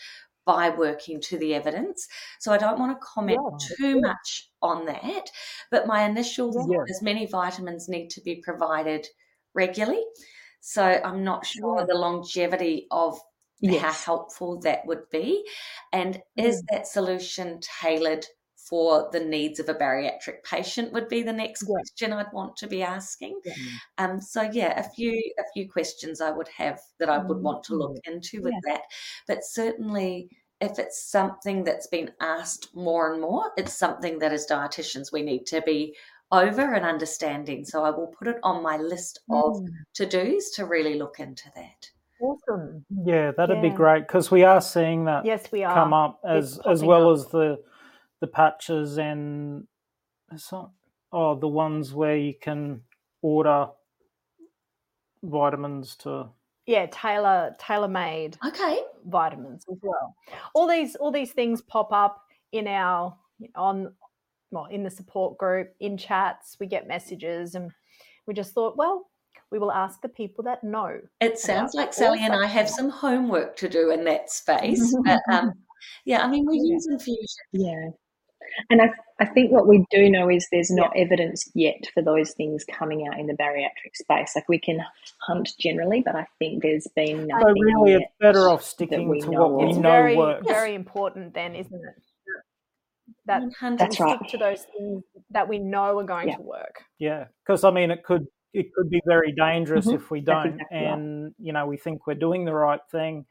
by 0.46 0.70
working 0.70 1.20
to 1.20 1.38
the 1.38 1.54
evidence. 1.54 2.08
So 2.40 2.52
I 2.52 2.58
don't 2.58 2.78
want 2.78 2.98
to 2.98 3.06
comment 3.06 3.38
yeah. 3.40 3.76
too 3.76 4.00
much 4.00 4.50
on 4.62 4.86
that. 4.86 5.30
But 5.70 5.86
my 5.86 6.02
initial 6.02 6.52
yeah. 6.54 6.78
thought 6.78 6.90
is 6.90 7.02
many 7.02 7.26
vitamins 7.26 7.88
need 7.88 8.08
to 8.10 8.20
be 8.20 8.42
provided 8.42 9.06
regularly. 9.54 10.04
So 10.60 10.82
I'm 10.84 11.24
not 11.24 11.46
sure 11.46 11.86
the 11.86 11.96
longevity 11.96 12.86
of 12.90 13.18
yes. 13.60 13.82
how 13.82 13.92
helpful 13.92 14.60
that 14.60 14.86
would 14.86 15.08
be. 15.10 15.44
And 15.92 16.22
is 16.36 16.62
that 16.70 16.86
solution 16.86 17.60
tailored 17.80 18.26
for 18.68 19.08
the 19.10 19.20
needs 19.20 19.58
of 19.58 19.68
a 19.68 19.74
bariatric 19.74 20.44
patient 20.44 20.92
would 20.92 21.08
be 21.08 21.22
the 21.22 21.32
next 21.32 21.62
Yeah. 21.62 21.74
question 21.74 22.12
I'd 22.12 22.32
want 22.32 22.56
to 22.58 22.68
be 22.68 22.82
asking. 22.82 23.40
Yeah. 23.44 23.54
Um, 23.98 24.20
so 24.20 24.42
yeah, 24.42 24.78
a 24.78 24.88
few 24.90 25.12
a 25.38 25.44
few 25.52 25.68
questions 25.68 26.20
I 26.20 26.30
would 26.30 26.48
have 26.48 26.80
that 26.98 27.08
I 27.08 27.18
would 27.18 27.42
want 27.42 27.64
to 27.64 27.74
look 27.74 27.96
into 28.04 28.42
with 28.42 28.54
that. 28.66 28.82
But 29.26 29.44
certainly 29.44 30.30
if 30.60 30.78
it's 30.78 31.02
something 31.02 31.64
that's 31.64 31.86
been 31.86 32.12
asked 32.20 32.74
more 32.74 33.10
and 33.12 33.20
more, 33.20 33.50
it's 33.56 33.72
something 33.72 34.18
that 34.18 34.32
as 34.32 34.46
dietitians 34.46 35.10
we 35.10 35.22
need 35.22 35.46
to 35.46 35.62
be 35.62 35.96
over 36.32 36.74
and 36.74 36.84
understanding. 36.84 37.64
So 37.64 37.84
I 37.84 37.90
will 37.90 38.06
put 38.08 38.28
it 38.28 38.38
on 38.42 38.62
my 38.62 38.76
list 38.76 39.20
of 39.30 39.56
Mm. 39.56 39.68
to 39.94 40.06
dos 40.06 40.50
to 40.52 40.66
really 40.66 40.94
look 40.98 41.18
into 41.20 41.50
that. 41.54 41.90
Awesome. 42.20 42.84
Yeah, 43.04 43.32
that'd 43.32 43.62
be 43.62 43.70
great 43.70 44.06
because 44.06 44.30
we 44.30 44.44
are 44.44 44.60
seeing 44.60 45.06
that 45.06 45.24
Yes, 45.24 45.50
we 45.50 45.64
are. 45.64 45.74
come 45.74 45.92
up 45.92 46.20
as 46.24 46.58
as 46.66 46.82
well 46.82 47.08
up. 47.10 47.14
as 47.18 47.26
the 47.28 47.62
the 48.20 48.26
patches 48.26 48.98
and 48.98 49.66
some 50.36 50.72
oh 51.12 51.34
the 51.34 51.48
ones 51.48 51.94
where 51.94 52.16
you 52.16 52.34
can 52.34 52.82
order 53.22 53.68
vitamins 55.22 55.96
to 55.96 56.28
Yeah, 56.66 56.86
tailor 56.86 57.56
tailor 57.58 57.88
made 57.88 58.36
Okay. 58.46 58.80
vitamins 59.06 59.64
as 59.70 59.78
well. 59.82 60.14
All 60.54 60.66
these 60.68 60.94
all 60.96 61.10
these 61.10 61.32
things 61.32 61.62
pop 61.62 61.92
up 61.92 62.22
in 62.52 62.66
our 62.68 63.16
on 63.54 63.94
well 64.50 64.66
in 64.66 64.82
the 64.82 64.90
support 64.90 65.38
group, 65.38 65.68
in 65.80 65.96
chats. 65.96 66.56
We 66.60 66.66
get 66.66 66.88
messages, 66.88 67.54
and 67.54 67.70
we 68.26 68.34
just 68.34 68.52
thought, 68.54 68.76
well, 68.76 69.06
we 69.50 69.58
will 69.58 69.72
ask 69.72 70.00
the 70.00 70.08
people 70.08 70.44
that 70.44 70.62
know. 70.62 71.00
It 71.20 71.38
sounds 71.38 71.74
like 71.74 71.92
Sally 71.92 72.20
and 72.22 72.34
I 72.34 72.46
have 72.46 72.68
some 72.68 72.88
homework 72.88 73.56
to 73.56 73.68
do 73.68 73.90
in 73.90 74.04
that 74.04 74.30
space. 74.30 74.94
But 75.04 75.20
um, 75.32 75.52
yeah, 76.04 76.22
I 76.24 76.28
mean, 76.28 76.46
we 76.46 76.56
Yeah. 76.56 76.74
use 76.74 76.86
infusion. 76.90 77.26
Yeah. 77.52 77.88
And 78.68 78.82
I, 78.82 78.90
I 79.20 79.26
think 79.26 79.52
what 79.52 79.68
we 79.68 79.84
do 79.92 80.10
know 80.10 80.28
is 80.28 80.46
there's 80.50 80.70
not 80.72 80.92
evidence 80.96 81.48
yet 81.54 81.82
for 81.94 82.02
those 82.02 82.32
things 82.32 82.64
coming 82.64 83.06
out 83.06 83.18
in 83.18 83.26
the 83.26 83.34
bariatric 83.34 83.94
space. 83.94 84.32
Like 84.34 84.48
we 84.48 84.58
can 84.58 84.80
hunt 85.20 85.50
generally, 85.58 86.02
but 86.04 86.16
I 86.16 86.26
think 86.40 86.62
there's 86.62 86.86
been 86.96 87.26
nothing. 87.28 87.46
so 87.46 87.52
really 87.52 87.92
yet 87.92 88.00
it's 88.02 88.12
better 88.20 88.48
off 88.48 88.64
sticking 88.64 89.20
to 89.20 89.30
what 89.30 89.52
we 89.56 89.64
It's 89.66 89.76
of. 89.76 89.82
know 89.82 89.90
very 89.90 90.16
works. 90.16 90.46
very 90.48 90.74
important, 90.74 91.34
then, 91.34 91.54
isn't 91.54 91.74
it? 91.74 92.02
That 93.30 93.78
That's 93.78 93.98
we 94.00 94.04
right. 94.04 94.18
stick 94.18 94.30
to 94.32 94.38
those 94.38 94.64
things 94.64 95.04
that 95.30 95.48
we 95.48 95.58
know 95.58 95.98
are 95.98 96.04
going 96.04 96.28
Yeah. 96.28 96.36
to 96.36 96.42
work. 96.42 96.84
Yeah, 96.98 97.26
because 97.44 97.64
I 97.64 97.70
mean, 97.70 97.90
it 97.90 98.02
could 98.04 98.26
it 98.52 98.72
could 98.74 98.90
be 98.90 99.00
very 99.06 99.32
dangerous 99.32 99.86
Mhm, 99.86 99.94
if 99.94 100.10
we 100.10 100.20
don't, 100.20 100.46
exactly 100.54 100.76
right. 100.76 100.86
and 100.92 101.34
you 101.38 101.52
know, 101.52 101.66
we 101.66 101.76
think 101.76 102.06
we're 102.06 102.14
doing 102.14 102.44
the 102.44 102.52
right 102.54 102.80
thing, 102.90 103.26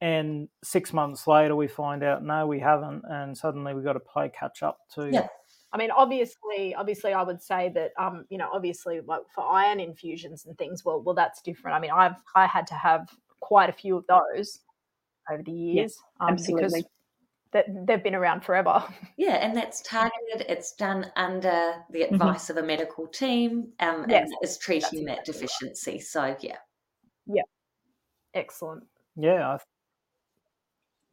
and 0.00 0.48
six 0.62 0.92
months 0.92 1.26
later 1.26 1.56
we 1.56 1.68
find 1.68 2.02
out 2.04 2.22
no, 2.22 2.46
we 2.46 2.60
haven't, 2.60 3.02
and 3.08 3.36
suddenly 3.36 3.74
we've 3.74 3.84
got 3.84 3.94
to 3.94 4.00
play 4.00 4.28
catch 4.28 4.62
up 4.62 4.78
to. 4.94 5.10
Yeah. 5.10 5.28
I 5.74 5.78
mean, 5.78 5.90
obviously, 5.90 6.74
obviously, 6.74 7.14
I 7.14 7.22
would 7.22 7.40
say 7.42 7.70
that, 7.70 7.92
um, 7.98 8.26
you 8.28 8.36
know, 8.36 8.50
obviously, 8.52 9.00
like 9.00 9.22
for 9.34 9.42
iron 9.44 9.80
infusions 9.80 10.44
and 10.44 10.56
things, 10.58 10.84
well, 10.84 11.00
well, 11.00 11.14
that's 11.14 11.40
different. 11.40 11.74
I 11.76 11.80
mean, 11.80 11.90
I've 11.90 12.16
I 12.34 12.46
had 12.46 12.66
to 12.68 12.74
have 12.74 13.08
quite 13.40 13.70
a 13.70 13.72
few 13.72 13.96
of 13.96 14.04
those 14.06 14.60
over 15.30 15.42
the 15.42 15.50
years, 15.50 15.98
um, 16.20 16.36
because 16.36 16.42
absolutely. 16.50 16.84
That 17.52 17.66
they've 17.86 18.02
been 18.02 18.14
around 18.14 18.44
forever. 18.44 18.82
Yeah, 19.16 19.36
and 19.36 19.56
that's 19.56 19.82
targeted. 19.82 20.46
It's 20.48 20.72
done 20.72 21.12
under 21.16 21.84
the 21.90 22.02
Mhm. 22.10 22.12
advice 22.12 22.50
of 22.50 22.56
a 22.56 22.62
medical 22.62 23.06
team, 23.06 23.72
um, 23.80 24.06
Yes, 24.08 24.30
and 24.30 24.34
is 24.42 24.58
treating 24.58 25.04
that 25.04 25.24
exactly 25.24 25.40
right. 25.40 25.40
deficiency. 25.40 26.00
So 26.00 26.36
yeah, 26.40 26.56
yeah, 27.26 27.42
Excellent. 28.34 28.84
Yeah, 29.16 29.48
I 29.54 29.58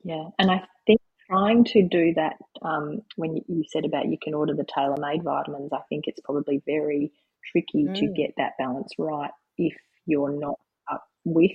Yeah. 0.04 0.30
And 0.40 0.50
I 0.52 0.64
think 0.88 1.00
trying 1.30 1.64
to 1.66 1.84
do 1.88 2.14
that 2.16 2.38
um, 2.62 3.02
when 3.16 3.36
you, 3.38 3.44
you 3.48 3.64
said 3.68 3.86
about 3.86 4.08
you 4.08 4.18
can 4.22 4.34
order 4.34 4.56
the 4.56 4.66
tailor 4.74 4.98
made 4.98 5.24
vitamins, 5.24 5.72
I 5.74 5.82
think 5.90 6.06
it's 6.08 6.22
probably 6.22 6.62
very 6.66 7.12
tricky 7.52 7.90
to 7.96 8.08
Mm. 8.08 8.16
get 8.16 8.34
that 8.38 8.54
balance 8.58 8.94
right 8.98 9.32
if 9.58 9.76
you're 10.06 10.38
not 10.40 10.60
up 10.92 11.04
with 11.26 11.52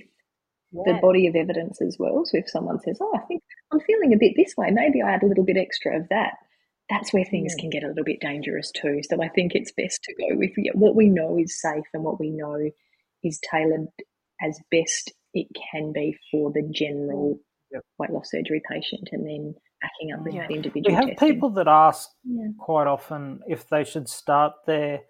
the 0.85 0.99
body 1.01 1.27
of 1.27 1.35
evidence 1.35 1.81
as 1.81 1.97
well. 1.99 2.25
So 2.25 2.37
if 2.37 2.49
someone 2.49 2.79
says, 2.79 2.97
"Oh, 3.01 3.11
I 3.15 3.21
think 3.27 3.41
I'm 3.71 3.79
feeling 3.81 4.13
a 4.13 4.17
bit 4.17 4.33
this 4.35 4.53
way, 4.57 4.71
maybe 4.71 5.01
I 5.01 5.13
add 5.13 5.23
a 5.23 5.27
little 5.27 5.45
bit 5.45 5.57
extra 5.57 5.97
of 5.97 6.07
that," 6.09 6.33
that's 6.89 7.13
where 7.13 7.25
things 7.25 7.55
can 7.55 7.69
get 7.69 7.83
a 7.83 7.87
little 7.87 8.03
bit 8.03 8.19
dangerous 8.19 8.71
too. 8.71 9.01
So 9.03 9.21
I 9.21 9.29
think 9.29 9.55
it's 9.55 9.71
best 9.71 10.03
to 10.03 10.13
go 10.15 10.37
with 10.37 10.51
yeah, 10.57 10.71
what 10.73 10.95
we 10.95 11.09
know 11.09 11.37
is 11.37 11.59
safe 11.61 11.85
and 11.93 12.03
what 12.03 12.19
we 12.19 12.29
know 12.31 12.69
is 13.23 13.39
tailored 13.39 13.87
as 14.41 14.59
best 14.69 15.11
it 15.33 15.47
can 15.71 15.91
be 15.91 16.17
for 16.31 16.51
the 16.51 16.61
general 16.71 17.39
Yep. 17.71 17.83
weight 17.97 18.09
loss 18.11 18.29
surgery 18.31 18.61
patient, 18.69 19.09
and 19.11 19.25
then 19.27 19.55
backing 19.81 20.13
up 20.13 20.23
with 20.23 20.33
Yeah. 20.33 20.47
the 20.47 20.71
we 20.85 20.93
have 20.93 21.07
testing. 21.09 21.33
people 21.33 21.49
that 21.51 21.67
ask 21.67 22.09
Yeah. 22.23 22.47
quite 22.59 22.87
often 22.87 23.41
if 23.47 23.67
they 23.67 23.83
should 23.83 24.07
start 24.07 24.53
their 24.65 25.01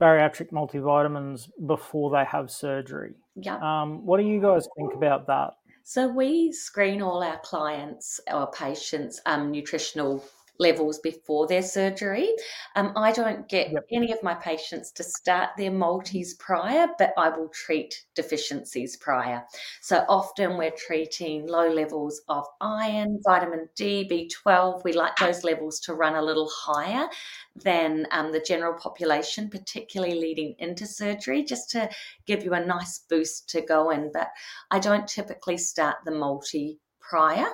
bariatric 0.00 0.50
multivitamins 0.50 1.50
before 1.66 2.10
they 2.10 2.24
have 2.24 2.50
surgery. 2.50 3.14
Yeah. 3.36 3.58
Um, 3.60 4.04
what 4.04 4.18
do 4.18 4.26
you 4.26 4.40
guys 4.40 4.66
think 4.76 4.94
about 4.94 5.26
that? 5.26 5.54
So 5.82 6.08
we 6.08 6.50
screen 6.52 7.02
all 7.02 7.22
our 7.22 7.38
clients 7.40 8.20
our 8.28 8.50
patients' 8.50 9.20
um, 9.26 9.50
nutritional 9.50 10.24
levels 10.58 10.98
before 11.00 11.46
their 11.46 11.62
surgery. 11.62 12.28
Um, 12.76 12.92
I 12.96 13.12
don't 13.12 13.48
get 13.48 13.72
Yep. 13.72 13.84
any 13.92 14.12
of 14.12 14.22
my 14.22 14.34
patients 14.34 14.92
to 14.92 15.02
start 15.04 15.50
their 15.56 15.70
multis 15.70 16.34
prior, 16.34 16.88
but 16.98 17.12
I 17.16 17.28
will 17.30 17.48
treat 17.48 18.04
deficiencies 18.14 18.96
prior. 18.96 19.44
So 19.80 20.04
often 20.08 20.56
we're 20.56 20.70
treating 20.70 21.46
low 21.46 21.68
levels 21.68 22.22
of 22.28 22.46
iron, 22.60 23.20
vitamin 23.24 23.68
D, 23.76 24.06
B12. 24.08 24.84
We 24.84 24.92
like 24.92 25.16
those 25.18 25.44
levels 25.44 25.80
to 25.80 25.94
run 25.94 26.14
a 26.14 26.22
little 26.22 26.48
higher 26.48 27.08
than 27.56 28.06
um, 28.10 28.32
the 28.32 28.40
general 28.40 28.74
population, 28.74 29.50
particularly 29.50 30.14
leading 30.14 30.54
into 30.58 30.86
surgery, 30.86 31.44
just 31.44 31.70
to 31.70 31.90
give 32.26 32.44
you 32.44 32.54
a 32.54 32.64
nice 32.64 32.98
boost 33.08 33.48
to 33.50 33.60
go 33.60 33.90
in. 33.90 34.10
But 34.12 34.28
I 34.70 34.78
don't 34.78 35.08
typically 35.08 35.56
start 35.58 35.96
the 36.04 36.10
multi 36.12 36.80
prior, 37.08 37.46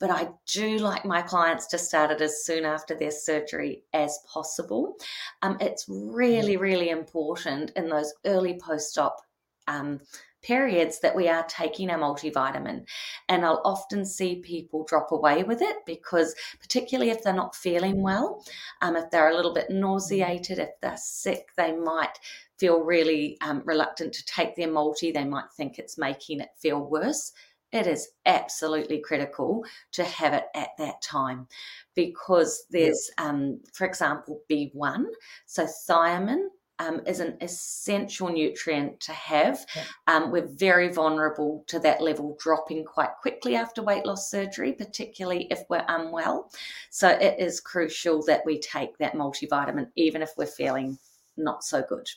but 0.00 0.10
I 0.10 0.28
do 0.46 0.78
like 0.78 1.04
my 1.04 1.22
clients 1.22 1.66
to 1.68 1.78
start 1.78 2.10
it 2.10 2.20
as 2.20 2.44
soon 2.44 2.64
after 2.64 2.94
their 2.94 3.10
surgery 3.10 3.84
as 3.92 4.18
possible. 4.26 4.96
Um, 5.42 5.56
it's 5.60 5.86
really, 5.88 6.56
really 6.56 6.90
important 6.90 7.70
in 7.76 7.88
those 7.88 8.12
early 8.24 8.58
post 8.58 8.98
op 8.98 9.20
um, 9.66 10.00
periods 10.44 11.00
that 11.00 11.16
we 11.16 11.26
are 11.28 11.44
taking 11.46 11.90
a 11.90 11.94
multivitamin. 11.94 12.84
And 13.28 13.44
I'll 13.44 13.62
often 13.64 14.04
see 14.04 14.36
people 14.36 14.84
drop 14.84 15.10
away 15.10 15.42
with 15.42 15.62
it 15.62 15.76
because, 15.86 16.34
particularly 16.60 17.10
if 17.10 17.22
they're 17.22 17.32
not 17.32 17.56
feeling 17.56 18.02
well, 18.02 18.44
um, 18.82 18.96
if 18.96 19.10
they're 19.10 19.30
a 19.30 19.36
little 19.36 19.54
bit 19.54 19.70
nauseated, 19.70 20.58
if 20.58 20.70
they're 20.82 20.96
sick, 20.96 21.48
they 21.56 21.72
might 21.72 22.18
feel 22.58 22.80
really 22.80 23.38
um, 23.40 23.62
reluctant 23.64 24.12
to 24.12 24.24
take 24.26 24.54
their 24.54 24.70
multi. 24.70 25.10
They 25.10 25.24
might 25.24 25.50
think 25.56 25.78
it's 25.78 25.98
making 25.98 26.40
it 26.40 26.50
feel 26.58 26.78
worse. 26.78 27.32
It 27.74 27.88
is 27.88 28.10
absolutely 28.24 29.00
critical 29.00 29.64
to 29.92 30.04
have 30.04 30.32
it 30.32 30.44
at 30.54 30.70
that 30.78 31.02
time 31.02 31.48
because 31.96 32.66
there's, 32.70 33.10
um, 33.18 33.60
for 33.72 33.84
example, 33.84 34.42
B1, 34.48 35.06
so 35.44 35.66
thiamine. 35.66 36.46
Um, 36.80 37.02
is 37.06 37.20
an 37.20 37.36
essential 37.40 38.28
nutrient 38.28 38.98
to 39.02 39.12
have. 39.12 39.64
Yeah. 39.76 39.82
Um, 40.08 40.32
we're 40.32 40.48
very 40.48 40.88
vulnerable 40.88 41.62
to 41.68 41.78
that 41.78 42.00
level 42.00 42.36
dropping 42.40 42.84
quite 42.84 43.10
quickly 43.22 43.54
after 43.54 43.80
weight 43.80 44.04
loss 44.04 44.28
surgery, 44.28 44.72
particularly 44.72 45.46
if 45.52 45.60
we're 45.70 45.84
unwell. 45.86 46.50
So 46.90 47.10
it 47.10 47.38
is 47.38 47.60
crucial 47.60 48.24
that 48.24 48.44
we 48.44 48.58
take 48.58 48.98
that 48.98 49.14
multivitamin, 49.14 49.86
even 49.94 50.20
if 50.20 50.30
we're 50.36 50.46
feeling 50.46 50.98
not 51.36 51.62
so 51.62 51.80
good. 51.88 52.08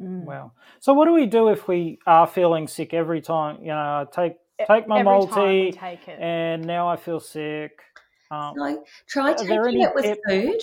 Mm. 0.00 0.24
Wow. 0.24 0.52
So 0.80 0.92
what 0.92 1.06
do 1.06 1.12
we 1.12 1.26
do 1.26 1.48
if 1.48 1.66
we 1.66 1.98
are 2.06 2.26
feeling 2.26 2.68
sick 2.68 2.94
every 2.94 3.20
time? 3.20 3.58
You 3.60 3.68
know, 3.68 3.74
I 3.76 4.06
take 4.12 4.36
take 4.66 4.86
my 4.86 5.00
Every 5.00 5.26
time 5.26 5.48
we 5.48 5.70
multi, 5.70 5.72
take 5.72 6.08
it. 6.08 6.20
and 6.20 6.64
now 6.64 6.88
I 6.88 6.96
feel 6.96 7.20
sick. 7.20 7.80
Um, 8.30 8.54
So 8.58 8.84
try 9.08 9.32
taking 9.34 9.58
any 9.66 9.82
it 9.82 9.94
with 9.94 10.04
tip- 10.04 10.20
food. 10.28 10.60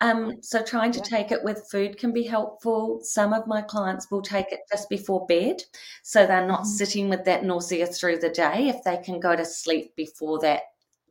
Um, 0.00 0.40
so 0.42 0.62
trying 0.62 0.92
to 0.92 1.00
Yeah. 1.00 1.04
take 1.18 1.32
it 1.32 1.42
with 1.42 1.68
food 1.72 1.98
can 1.98 2.12
be 2.12 2.22
helpful. 2.22 3.00
Some 3.02 3.32
of 3.32 3.48
my 3.48 3.62
clients 3.62 4.08
will 4.12 4.22
take 4.22 4.52
it 4.52 4.60
just 4.70 4.88
before 4.88 5.26
bed, 5.26 5.62
so 6.04 6.24
they're 6.24 6.46
not 6.46 6.60
Mhm. 6.60 6.66
sitting 6.66 7.08
with 7.08 7.24
that 7.24 7.42
nausea 7.44 7.86
through 7.86 8.18
the 8.18 8.28
day. 8.30 8.68
If 8.68 8.84
they 8.84 8.98
can 8.98 9.18
go 9.18 9.34
to 9.34 9.44
sleep 9.44 9.96
before 9.96 10.38
that 10.40 10.62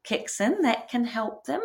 kicks 0.08 0.40
in, 0.40 0.62
that 0.62 0.90
can 0.90 1.04
help 1.04 1.46
them. 1.46 1.62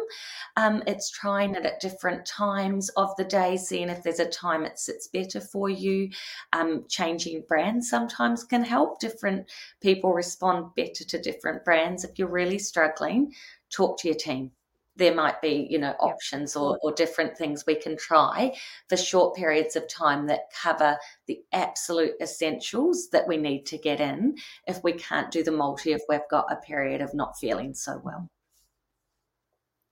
Um, 0.57 0.82
it's 0.86 1.11
trying 1.11 1.55
it 1.55 1.64
at 1.64 1.80
different 1.80 2.26
times 2.26 2.88
of 2.90 3.14
the 3.16 3.24
day, 3.24 3.57
seeing 3.57 3.88
if 3.88 4.03
there's 4.03 4.18
a 4.18 4.28
time 4.28 4.64
it 4.64 4.78
sits 4.78 5.09
better 5.09 5.40
for 5.40 5.68
you. 5.68 6.11
Um, 6.53 6.84
changing 6.88 7.45
brands 7.47 7.88
sometimes 7.88 8.45
can 8.45 8.64
help. 8.64 8.99
Different 8.99 9.51
people 9.80 10.12
respond 10.12 10.74
better 10.74 11.05
to 11.05 11.20
different 11.20 11.64
brands. 11.64 12.05
If 12.05 12.18
you're 12.18 12.28
really 12.28 12.59
struggling, 12.59 13.32
talk 13.70 13.99
to 14.01 14.09
your 14.09 14.16
team 14.16 14.51
there 14.97 15.14
might 15.14 15.40
be 15.40 15.66
you 15.70 15.78
know 15.78 15.95
options 16.01 16.55
or, 16.57 16.78
or 16.82 16.93
different 16.93 17.36
things 17.36 17.64
we 17.66 17.74
can 17.74 17.97
try 17.97 18.53
for 18.88 18.97
short 18.97 19.34
periods 19.34 19.74
of 19.76 19.88
time 19.88 20.26
that 20.26 20.51
cover 20.55 20.99
the 21.26 21.40
absolute 21.53 22.12
essentials 22.20 23.09
that 23.11 23.26
we 23.26 23.36
need 23.36 23.64
to 23.66 23.78
get 23.78 24.01
in 24.01 24.36
if 24.66 24.82
we 24.84 24.93
can't 24.93 25.30
do 25.30 25.43
the 25.43 25.51
multi 25.51 25.93
if 25.93 26.03
we've 26.09 26.20
got 26.30 26.51
a 26.53 26.57
period 26.57 27.01
of 27.01 27.14
not 27.14 27.38
feeling 27.38 27.74
so 27.74 28.01
well 28.05 28.28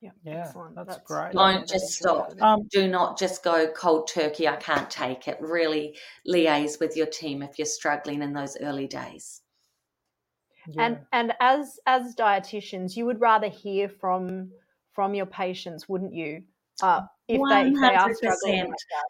Yeah, 0.01 0.11
Yeah, 0.23 0.45
excellent. 0.47 0.75
that's 0.75 0.97
great. 0.99 1.33
Don't 1.33 1.67
just 1.67 1.93
stop. 1.93 2.33
Um, 2.41 2.67
Do 2.71 2.87
not 2.87 3.17
just 3.19 3.43
go 3.43 3.71
cold 3.71 4.07
turkey, 4.07 4.47
I 4.47 4.55
can't 4.55 4.89
take 4.89 5.27
it. 5.27 5.37
Really 5.39 5.97
liaise 6.27 6.79
with 6.79 6.95
your 6.97 7.05
team 7.07 7.43
if 7.43 7.59
you're 7.59 7.65
struggling 7.67 8.21
in 8.23 8.33
those 8.33 8.57
early 8.61 8.87
days. 8.87 9.41
yeah. 10.65 10.85
And 10.85 11.05
and 11.11 11.33
as 11.39 11.79
as 11.85 12.15
dietitians, 12.15 12.95
you 12.95 13.05
would 13.05 13.21
rather 13.21 13.47
hear 13.49 13.89
from 13.89 14.51
from 14.93 15.13
your 15.13 15.25
patients, 15.25 15.87
wouldn't 15.89 16.13
you? 16.13 16.43
Uh, 16.81 17.01
if 17.27 17.41
they 17.49 17.61
if 17.67 17.73
they 17.81 17.95
are 17.95 18.13
struggling 18.13 18.59
100%. 18.59 18.69
like 18.69 18.77
that. 18.89 19.05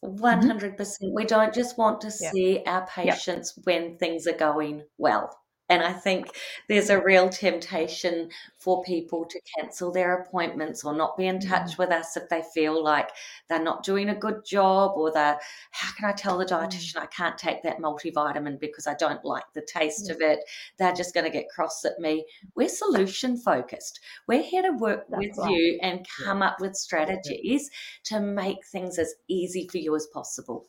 One 0.00 0.42
hundred 0.42 0.76
percent. 0.76 1.12
We 1.14 1.24
don't 1.24 1.54
just 1.54 1.78
want 1.78 2.00
to 2.02 2.10
Yeah. 2.20 2.30
see 2.30 2.62
our 2.66 2.86
patients 2.86 3.58
when 3.64 3.96
things 3.98 4.26
are 4.26 4.36
going 4.36 4.84
well. 4.98 5.36
And 5.68 5.82
I 5.82 5.92
think 5.92 6.28
there's 6.68 6.90
a 6.90 7.02
real 7.02 7.28
temptation 7.28 8.30
for 8.58 8.84
people 8.84 9.24
to 9.24 9.40
cancel 9.56 9.90
their 9.90 10.20
appointments 10.20 10.84
or 10.84 10.94
not 10.94 11.16
be 11.16 11.26
in 11.26 11.40
touch 11.40 11.72
mm. 11.72 11.78
with 11.78 11.90
us 11.90 12.16
if 12.16 12.28
they 12.28 12.42
feel 12.54 12.82
like 12.82 13.10
they're 13.48 13.62
not 13.62 13.82
doing 13.82 14.08
a 14.08 14.14
good 14.14 14.44
job 14.44 14.92
or 14.96 15.12
they're, 15.12 15.38
how 15.72 15.92
can 15.94 16.08
I 16.08 16.12
tell 16.12 16.38
the 16.38 16.44
mm. 16.44 16.50
dietitian 16.50 16.98
I 16.98 17.06
can't 17.06 17.36
take 17.36 17.62
that 17.64 17.78
multivitamin 17.78 18.60
because 18.60 18.86
I 18.86 18.94
don't 18.94 19.24
like 19.24 19.44
the 19.54 19.66
taste 19.66 20.08
of 20.08 20.18
mm. 20.18 20.32
it? 20.32 20.40
They're 20.78 20.94
just 20.94 21.14
going 21.14 21.26
to 21.26 21.32
get 21.32 21.48
cross 21.48 21.84
at 21.84 21.98
me. 21.98 22.24
We're 22.54 22.68
solution 22.68 23.36
focused. 23.36 24.00
We're 24.28 24.42
here 24.42 24.62
to 24.62 24.70
work 24.70 25.06
That's 25.08 25.20
with 25.20 25.38
right. 25.38 25.50
you 25.50 25.78
and 25.82 26.06
come 26.24 26.42
up 26.42 26.60
with 26.60 26.76
strategies 26.76 27.70
to 28.04 28.20
make 28.20 28.64
things 28.66 28.98
as 28.98 29.14
easy 29.28 29.66
for 29.68 29.78
you 29.78 29.96
as 29.96 30.06
possible. 30.12 30.66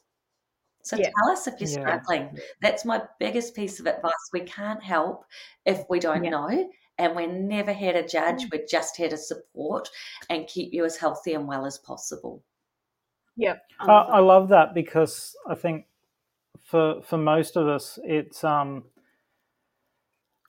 So 0.87 0.97
Yeah. 0.97 1.09
tell 1.17 1.31
us 1.31 1.47
if 1.47 1.59
you're 1.59 1.67
Yeah. 1.67 1.99
struggling. 1.99 2.37
That's 2.61 2.85
my 2.85 3.03
biggest 3.19 3.55
piece 3.55 3.79
of 3.79 3.87
advice. 3.87 4.29
We 4.33 4.41
can't 4.41 4.81
help 4.83 5.25
if 5.65 5.83
we 5.89 5.99
don't 5.99 6.23
Yeah. 6.23 6.29
know, 6.29 6.69
and 6.97 7.15
we're 7.15 7.27
never 7.27 7.73
here 7.73 7.93
to 7.93 8.07
judge. 8.07 8.47
We're 8.51 8.65
just 8.65 8.95
here 8.97 9.09
to 9.09 9.17
support 9.17 9.89
and 10.29 10.47
keep 10.47 10.73
you 10.73 10.85
as 10.85 10.97
healthy 10.97 11.33
and 11.33 11.47
well 11.47 11.65
as 11.65 11.77
possible. 11.77 12.43
Yeah. 13.35 13.55
I 13.79 13.85
I, 13.85 13.87
love 13.87 14.07
I 14.11 14.19
love 14.19 14.49
that 14.49 14.73
because 14.73 15.35
I 15.47 15.55
think 15.55 15.85
for 16.63 17.01
for 17.03 17.17
most 17.17 17.57
of 17.57 17.67
us, 17.67 17.99
it's 18.03 18.43
um 18.43 18.85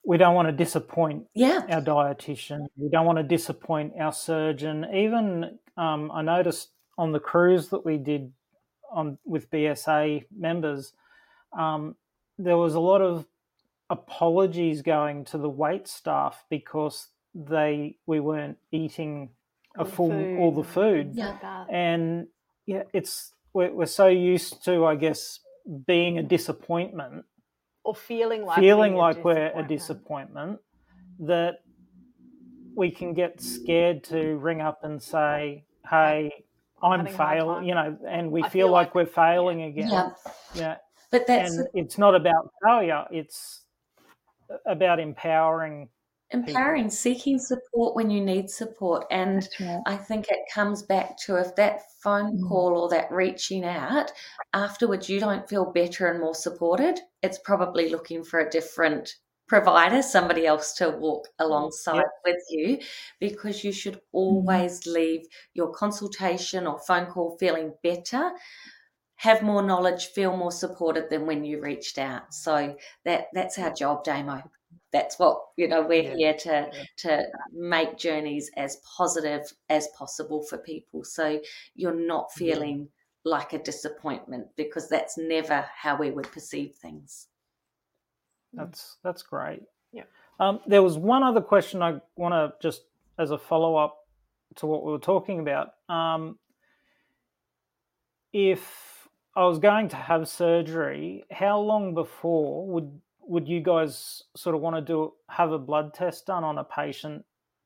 we 0.05 0.17
don't 0.17 0.35
want 0.35 0.49
to 0.49 0.53
disappoint 0.53 1.27
Yeah. 1.35 1.67
our 1.69 1.83
dietitian. 1.83 2.67
We 2.77 2.89
don't 2.89 3.07
want 3.07 3.19
to 3.19 3.23
disappoint 3.25 3.95
our 4.01 4.13
surgeon. 4.13 4.87
Even 4.95 5.59
um, 5.77 6.11
I 6.11 6.23
noticed 6.23 6.71
on 6.97 7.13
the 7.13 7.21
cruise 7.21 7.69
that 7.69 7.85
we 7.85 7.99
did 7.99 8.33
on 8.91 9.19
with 9.25 9.51
BSA 9.51 10.25
members, 10.37 10.93
um, 11.57 11.97
there 12.39 12.57
was 12.57 12.75
a 12.75 12.81
lot 12.81 13.01
of 13.03 13.27
apologies 13.91 14.83
going 14.83 15.25
to 15.25 15.39
the 15.39 15.49
wait 15.49 15.89
staff 15.89 16.45
because 16.51 17.09
they 17.35 17.97
we 18.07 18.21
weren't 18.21 18.59
eating 18.71 19.31
a 19.77 19.81
All 19.81 19.85
the 19.85 19.91
full 19.91 20.39
all 20.39 20.53
the 20.53 20.65
food 20.65 21.17
like 21.17 21.41
that. 21.41 21.67
and 21.71 22.27
yeah, 22.67 22.83
it's 22.93 23.33
we're, 23.55 23.73
we're 23.73 23.87
so 23.87 24.09
used 24.09 24.63
to, 24.67 24.85
I 24.85 24.95
guess, 24.95 25.41
being 25.87 26.19
a 26.19 26.23
disappointment, 26.23 27.25
or 27.83 27.95
feeling 27.95 28.45
like 28.45 28.59
feeling 28.59 28.93
being 28.93 28.95
a 28.95 28.99
like 28.99 29.25
we're 29.25 29.53
a 29.55 29.67
disappointment, 29.67 30.61
that 31.21 31.61
we 32.77 32.91
can 32.91 33.15
get 33.15 33.41
scared 33.41 34.05
to 34.05 34.37
ring 34.37 34.61
up 34.61 34.85
and 34.85 35.03
say, 35.03 35.65
"Hey, 35.89 36.45
I'm 36.83 37.01
having 37.01 37.15
a 37.15 37.17
hard 37.17 37.39
failing," 37.39 37.65
you 37.69 37.75
know, 37.75 37.99
and 38.07 38.31
we 38.31 38.43
feel, 38.43 38.51
feel 38.51 38.71
like, 38.71 38.89
like- 38.89 38.95
we're 38.95 39.07
failing 39.07 39.63
again. 39.63 39.89
Yeah. 39.91 40.11
Yeah, 40.55 40.77
But 41.11 41.27
that's 41.27 41.57
and 41.57 41.69
it's 41.75 41.99
not 41.99 42.15
about 42.15 42.51
failure; 42.65 43.07
it's 43.11 43.65
about 44.67 44.99
empowering. 45.01 45.89
empowering, 46.31 46.91
seeking 46.91 47.39
support 47.39 47.97
when 47.97 48.11
you 48.11 48.21
need 48.21 48.51
support. 48.51 49.07
And 49.11 49.49
right. 49.61 49.81
I 49.87 49.97
think 49.97 50.27
it 50.29 50.41
comes 50.53 50.83
back 50.83 51.17
to 51.25 51.37
if 51.37 51.55
that 51.57 51.81
phone 52.03 52.39
Mm. 52.39 52.49
call 52.49 52.77
or 52.79 52.89
that 52.91 53.11
reaching 53.11 53.65
out 53.65 54.13
afterwards 54.53 55.09
you 55.09 55.21
don't 55.21 55.49
feel 55.49 55.73
better 55.73 56.07
and 56.09 56.21
more 56.21 56.35
supported, 56.35 57.01
it's 57.23 57.39
probably 57.39 57.89
looking 57.89 58.23
for 58.23 58.41
a 58.41 58.51
different 58.51 59.17
provider, 59.49 60.03
somebody 60.03 60.47
else 60.47 60.75
to 60.75 60.91
walk 60.91 61.27
mm, 61.27 61.45
alongside 61.47 61.97
Yep. 61.97 62.05
with 62.25 62.45
you, 62.51 62.79
because 63.19 63.65
you 63.65 63.73
should 63.73 63.95
mm-hmm. 63.95 64.17
always 64.17 64.87
leave 64.87 65.27
your 65.55 65.71
consultation 65.73 66.67
or 66.67 66.79
phone 66.79 67.07
call 67.07 67.37
feeling 67.39 67.75
better. 67.83 68.33
Have 69.17 69.43
more 69.43 69.63
knowledge, 69.63 70.07
feel 70.09 70.37
more 70.37 70.53
supported 70.53 71.11
than 71.11 71.27
when 71.27 71.45
you 71.45 71.61
reached 71.61 71.99
out. 71.99 72.33
So 72.33 72.77
that 73.05 73.29
that's 73.33 73.59
our 73.59 73.73
job, 73.75 74.05
Damo. 74.05 74.43
That's 74.93 75.19
what 75.19 75.43
you 75.57 75.67
know. 75.67 75.83
We're 75.83 76.03
Yeah. 76.03 76.15
here 76.17 76.35
to 76.35 76.71
to 76.99 77.27
make 77.53 77.97
journeys 77.97 78.51
as 78.57 78.77
positive 78.97 79.43
as 79.69 79.89
possible 79.89 80.43
for 80.45 80.59
people. 80.59 81.05
So 81.05 81.41
you're 81.75 81.95
not 81.95 82.31
Yeah. 82.37 82.55
feeling 82.55 82.91
like 83.25 83.53
a 83.53 83.59
disappointment 83.59 84.49
because 84.57 84.89
that's 84.89 85.19
never 85.19 85.63
how 85.75 85.97
we 85.97 86.11
would 86.11 86.31
perceive 86.31 86.77
things. 86.77 87.27
That's 88.53 88.97
that's 89.03 89.23
great. 89.23 89.63
Yeah. 89.93 90.05
Um, 90.41 90.61
there 90.67 90.83
was 90.83 90.97
one 90.97 91.23
other 91.23 91.41
question 91.41 91.83
I 91.83 92.01
want 92.17 92.33
to 92.33 92.53
just 92.63 92.83
as 93.19 93.31
a 93.31 93.39
follow 93.39 93.77
up 93.77 94.07
to 94.57 94.67
what 94.67 94.85
we 94.85 94.93
were 94.93 94.99
talking 94.99 95.41
about. 95.41 95.71
Um, 95.89 96.39
if 98.33 99.09
I 99.37 99.45
was 99.45 99.59
going 99.59 99.89
to 99.91 99.97
have 99.97 100.29
surgery, 100.29 101.25
how 101.31 101.61
long 101.61 101.95
before 101.95 102.67
would 102.69 103.01
would 103.23 103.47
you 103.47 103.61
guys 103.61 104.23
sort 104.37 104.55
of 104.55 104.63
want 104.63 104.77
to 104.77 104.83
do 104.83 105.13
have 105.29 105.53
a 105.53 105.59
blood 105.59 105.93
test 105.93 106.27
done 106.27 106.45
on 106.45 106.59
a 106.59 106.65
patient 106.65 107.25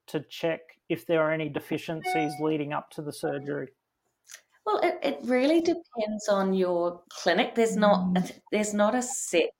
to 0.09 0.21
check 0.29 0.61
if 0.89 1.07
there 1.07 1.23
are 1.23 1.33
any 1.33 1.49
deficiencies 1.49 2.33
leading 2.41 2.73
up 2.73 2.91
to 2.91 3.03
the 3.03 3.13
surgery? 3.13 3.69
Well, 4.67 4.81
it, 4.83 4.99
it 5.03 5.19
really 5.25 5.61
depends 5.61 6.29
on 6.29 6.55
your 6.55 7.03
clinic. 7.09 7.55
There's 7.55 7.77
not 7.77 8.17
there's 8.51 8.75
not 8.75 8.95
a 8.95 9.03
set 9.03 9.51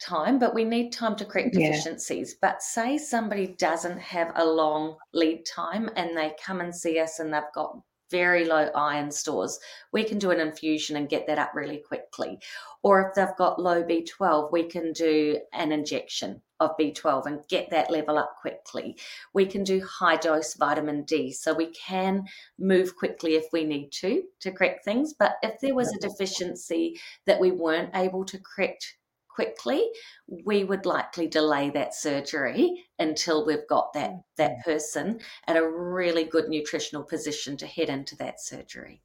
time, 0.00 0.38
but 0.38 0.54
we 0.54 0.64
need 0.64 0.92
time 0.92 1.16
to 1.16 1.24
correct 1.24 1.54
Yeah. 1.54 1.70
deficiencies. 1.70 2.34
But 2.40 2.62
say 2.62 2.98
somebody 2.98 3.48
doesn't 3.48 3.98
have 3.98 4.32
a 4.34 4.44
long 4.44 4.96
lead 5.12 5.44
time 5.46 5.90
and 5.96 6.16
they 6.16 6.34
come 6.42 6.60
and 6.60 6.74
see 6.74 6.98
us 6.98 7.18
and 7.18 7.32
they've 7.32 7.42
got 7.54 7.78
very 8.10 8.44
low 8.44 8.70
iron 8.74 9.10
stores, 9.10 9.58
we 9.92 10.02
can 10.02 10.18
do 10.18 10.32
an 10.32 10.40
infusion 10.40 10.96
and 10.96 11.08
get 11.08 11.26
that 11.28 11.38
up 11.38 11.52
really 11.54 11.78
quickly. 11.78 12.40
Or 12.82 13.06
if 13.08 13.14
they've 13.14 13.36
got 13.36 13.60
low 13.60 13.84
B12, 13.84 14.50
we 14.50 14.64
can 14.64 14.92
do 14.92 15.38
an 15.52 15.70
injection 15.70 16.42
of 16.58 16.76
B12 16.76 17.26
and 17.26 17.46
get 17.48 17.70
that 17.70 17.90
level 17.90 18.18
up 18.18 18.36
quickly. 18.40 18.96
We 19.32 19.46
can 19.46 19.64
do 19.64 19.84
high 19.86 20.16
dose 20.16 20.54
vitamin 20.54 21.04
D, 21.04 21.32
so 21.32 21.54
we 21.54 21.66
can 21.68 22.24
move 22.58 22.96
quickly 22.96 23.36
if 23.36 23.46
we 23.52 23.64
need 23.64 23.90
to 23.92 24.24
to 24.40 24.52
correct 24.52 24.84
things. 24.84 25.14
But 25.14 25.36
if 25.42 25.58
there 25.60 25.74
was 25.74 25.94
a 25.94 25.98
deficiency 26.00 27.00
that 27.26 27.40
we 27.40 27.50
weren't 27.50 27.96
able 27.96 28.24
to 28.26 28.38
correct 28.40 28.96
quickly, 29.40 29.90
we 30.44 30.64
would 30.64 30.84
likely 30.84 31.26
delay 31.26 31.70
that 31.70 31.94
surgery 31.94 32.84
until 32.98 33.46
we've 33.46 33.66
got 33.68 33.92
that 33.94 34.12
that 34.36 34.62
person 34.64 35.20
at 35.46 35.56
a 35.56 35.66
really 35.66 36.24
good 36.24 36.48
nutritional 36.48 37.02
position 37.02 37.56
to 37.56 37.66
head 37.66 37.88
into 37.88 38.14
that 38.16 38.38
surgery. 38.40 39.00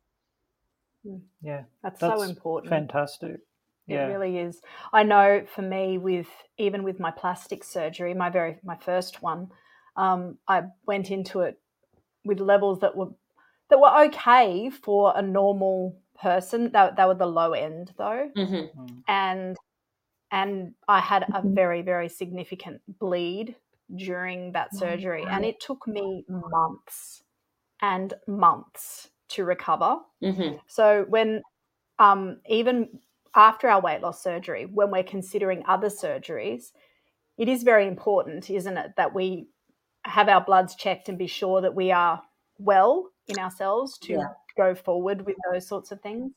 Yeah, 1.41 1.63
That's, 1.83 2.01
that's 2.01 2.19
so 2.19 2.23
important. 2.23 2.69
fantastic. 2.69 3.39
Yeah, 3.87 4.07
It 4.07 4.11
really 4.11 4.37
is. 4.39 4.61
I 4.91 5.03
know 5.03 5.45
for 5.47 5.61
me, 5.61 5.97
with 5.97 6.27
even 6.57 6.83
with 6.83 6.99
my 6.99 7.11
plastic 7.11 7.63
surgery, 7.63 8.13
my 8.13 8.29
very 8.29 8.57
my 8.63 8.75
first 8.75 9.21
one, 9.21 9.51
um, 9.95 10.37
I 10.47 10.63
went 10.85 11.11
into 11.11 11.41
it 11.41 11.59
with 12.25 12.39
levels 12.39 12.79
that 12.79 12.97
were 12.97 13.11
that 13.69 13.79
were 13.79 14.05
okay 14.07 14.69
for 14.69 15.13
a 15.15 15.21
normal 15.21 15.97
person. 16.19 16.71
They, 16.71 16.89
they 16.97 17.05
were 17.05 17.13
the 17.15 17.25
low 17.27 17.53
end 17.53 17.93
though, 17.97 18.31
hmm 18.35 18.65
Mm. 18.77 19.03
and 19.07 19.57
and 20.31 20.75
I 20.87 20.99
had 20.99 21.27
a 21.33 21.41
Mhm. 21.43 21.55
very 21.55 21.81
very 21.81 22.09
significant 22.09 22.81
bleed 22.99 23.55
during 23.95 24.53
that 24.53 24.73
Oh, 24.73 24.75
surgery, 24.75 25.27
and 25.27 25.45
it 25.45 25.59
took 25.59 25.87
me 25.87 26.25
months 26.27 27.23
and 27.81 28.13
months 28.27 29.11
to 29.29 29.45
recover. 29.45 29.99
hmm 30.21 30.59
So 30.67 31.05
when 31.09 31.43
um, 31.99 32.41
even 32.47 33.01
after 33.35 33.69
our 33.69 33.81
weight 33.81 34.01
loss 34.01 34.23
surgery, 34.23 34.65
when 34.65 34.91
we're 34.91 35.03
considering 35.03 35.63
other 35.67 35.89
surgeries, 35.89 36.73
it 37.37 37.49
is 37.49 37.63
very 37.63 37.87
important, 37.87 38.49
isn't 38.49 38.77
it, 38.77 38.95
that 38.97 39.13
we 39.13 39.49
have 40.05 40.29
our 40.29 40.43
bloods 40.43 40.75
checked 40.75 41.09
and 41.09 41.17
be 41.17 41.27
sure 41.27 41.61
that 41.61 41.75
we 41.75 41.91
are 41.91 42.23
well 42.59 43.11
in 43.27 43.39
ourselves 43.39 43.97
to 43.99 44.17
Yeah. 44.17 44.35
go 44.57 44.75
forward 44.75 45.25
with 45.25 45.37
those 45.51 45.67
sorts 45.67 45.91
of 45.91 46.01
things. 46.01 46.33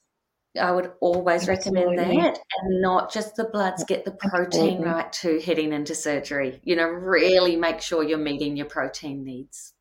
I 0.58 0.72
would 0.72 0.92
always 1.00 1.48
recommend 1.48 1.98
that, 1.98 2.38
and 2.62 2.80
not 2.80 3.12
just 3.12 3.36
the 3.36 3.44
bloods. 3.44 3.84
Get 3.84 4.04
the 4.04 4.12
protein 4.12 4.78
Absolutely. 4.78 4.84
right 4.84 5.12
too, 5.12 5.40
heading 5.44 5.72
into 5.72 5.94
surgery. 5.94 6.60
You 6.64 6.76
know, 6.76 6.86
really 6.86 7.56
make 7.56 7.80
sure 7.80 8.02
you're 8.02 8.18
meeting 8.18 8.56
your 8.56 8.66
protein 8.66 9.24
needs. 9.24 9.74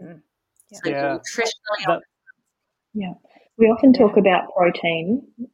Mm. 0.00 0.22
Yeah. 0.70 0.78
So 0.82 0.90
Yeah. 0.90 1.18
nutritionally 1.18 1.86
That- 1.86 2.02
Yeah. 2.94 3.14
We 3.58 3.66
often 3.66 3.92
Yeah. 3.94 4.00
talk 4.00 4.16
about 4.16 4.52
protein. 4.54 5.48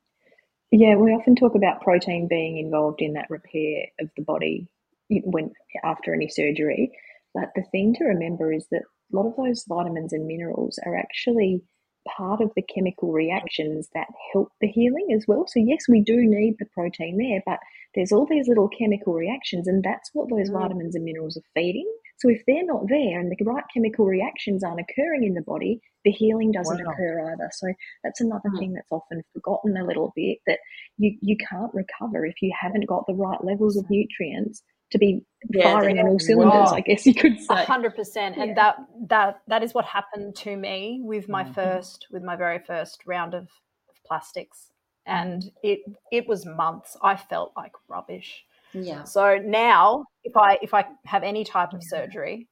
Yeah, 0.70 0.96
we 0.96 1.12
often 1.12 1.36
talk 1.36 1.54
about 1.54 1.82
protein 1.82 2.26
being 2.28 2.56
involved 2.58 3.02
in 3.02 3.12
that 3.12 3.28
repair 3.30 3.86
of 4.00 4.10
the 4.16 4.22
body 4.22 4.68
when 5.10 5.52
after 5.84 6.14
any 6.14 6.28
surgery. 6.28 6.96
But 7.34 7.50
the 7.54 7.62
thing 7.62 7.94
to 7.94 8.04
remember 8.04 8.52
is 8.52 8.66
that 8.70 8.82
a 8.82 9.16
lot 9.16 9.26
of 9.26 9.36
those 9.36 9.64
vitamins 9.68 10.12
and 10.12 10.26
minerals 10.26 10.78
are 10.84 10.96
actually 10.96 11.62
part 12.08 12.40
of 12.40 12.50
the 12.56 12.62
chemical 12.62 13.12
reactions 13.12 13.88
that 13.94 14.08
help 14.32 14.52
the 14.60 14.68
healing 14.68 15.08
as 15.14 15.24
well. 15.26 15.44
So, 15.46 15.60
yes, 15.60 15.84
we 15.88 16.00
do 16.00 16.16
need 16.16 16.56
the 16.58 16.66
protein 16.66 17.18
there, 17.18 17.42
but 17.44 17.60
there's 17.94 18.12
all 18.12 18.26
these 18.26 18.48
little 18.48 18.68
chemical 18.68 19.12
reactions, 19.14 19.68
and 19.68 19.82
that's 19.82 20.10
what 20.12 20.28
those 20.30 20.50
mm. 20.50 20.60
vitamins 20.60 20.94
and 20.94 21.04
minerals 21.04 21.36
are 21.36 21.42
feeding. 21.54 21.90
So, 22.18 22.28
if 22.28 22.42
they're 22.46 22.64
not 22.64 22.88
there 22.88 23.20
and 23.20 23.30
the 23.30 23.44
right 23.44 23.64
chemical 23.72 24.06
reactions 24.06 24.64
aren't 24.64 24.80
occurring 24.80 25.24
in 25.24 25.34
the 25.34 25.42
body, 25.42 25.80
the 26.04 26.10
healing 26.10 26.52
doesn't 26.52 26.84
wow. 26.84 26.92
occur 26.92 27.32
either. 27.32 27.50
So, 27.52 27.72
that's 28.02 28.20
another 28.20 28.50
mm. 28.50 28.58
thing 28.58 28.72
that's 28.72 28.92
often 28.92 29.22
forgotten 29.32 29.76
a 29.76 29.86
little 29.86 30.12
bit 30.16 30.38
that 30.46 30.58
you, 30.98 31.16
you 31.20 31.36
can't 31.36 31.72
recover 31.74 32.26
if 32.26 32.36
you 32.42 32.52
haven't 32.58 32.86
got 32.86 33.06
the 33.06 33.14
right 33.14 33.42
levels 33.44 33.76
of 33.76 33.88
nutrients 33.90 34.62
to 34.92 34.98
be 34.98 35.24
yeah, 35.50 35.64
firing 35.64 35.98
on 35.98 36.06
all 36.06 36.18
cylinders, 36.18 36.70
wow. 36.70 36.76
I 36.76 36.80
guess 36.80 37.06
you 37.06 37.14
could 37.14 37.40
say. 37.40 37.64
hundred 37.64 37.96
percent. 37.96 38.36
And 38.36 38.56
that 38.56 38.76
that 39.08 39.40
that 39.48 39.62
is 39.62 39.74
what 39.74 39.84
happened 39.84 40.36
to 40.36 40.56
me 40.56 41.00
with 41.02 41.28
my 41.28 41.42
mm-hmm. 41.42 41.54
first 41.54 42.06
with 42.10 42.22
my 42.22 42.36
very 42.36 42.60
first 42.60 43.02
round 43.06 43.34
of, 43.34 43.44
of 43.44 44.04
plastics. 44.06 44.70
And 45.06 45.50
it 45.62 45.80
it 46.12 46.28
was 46.28 46.46
months. 46.46 46.96
I 47.02 47.16
felt 47.16 47.52
like 47.56 47.72
rubbish. 47.88 48.44
Yeah. 48.72 49.04
So 49.04 49.38
now 49.42 50.04
if 50.24 50.36
I 50.36 50.58
if 50.62 50.74
I 50.74 50.84
have 51.06 51.22
any 51.22 51.44
type 51.44 51.72
of 51.72 51.82
surgery, 51.82 52.48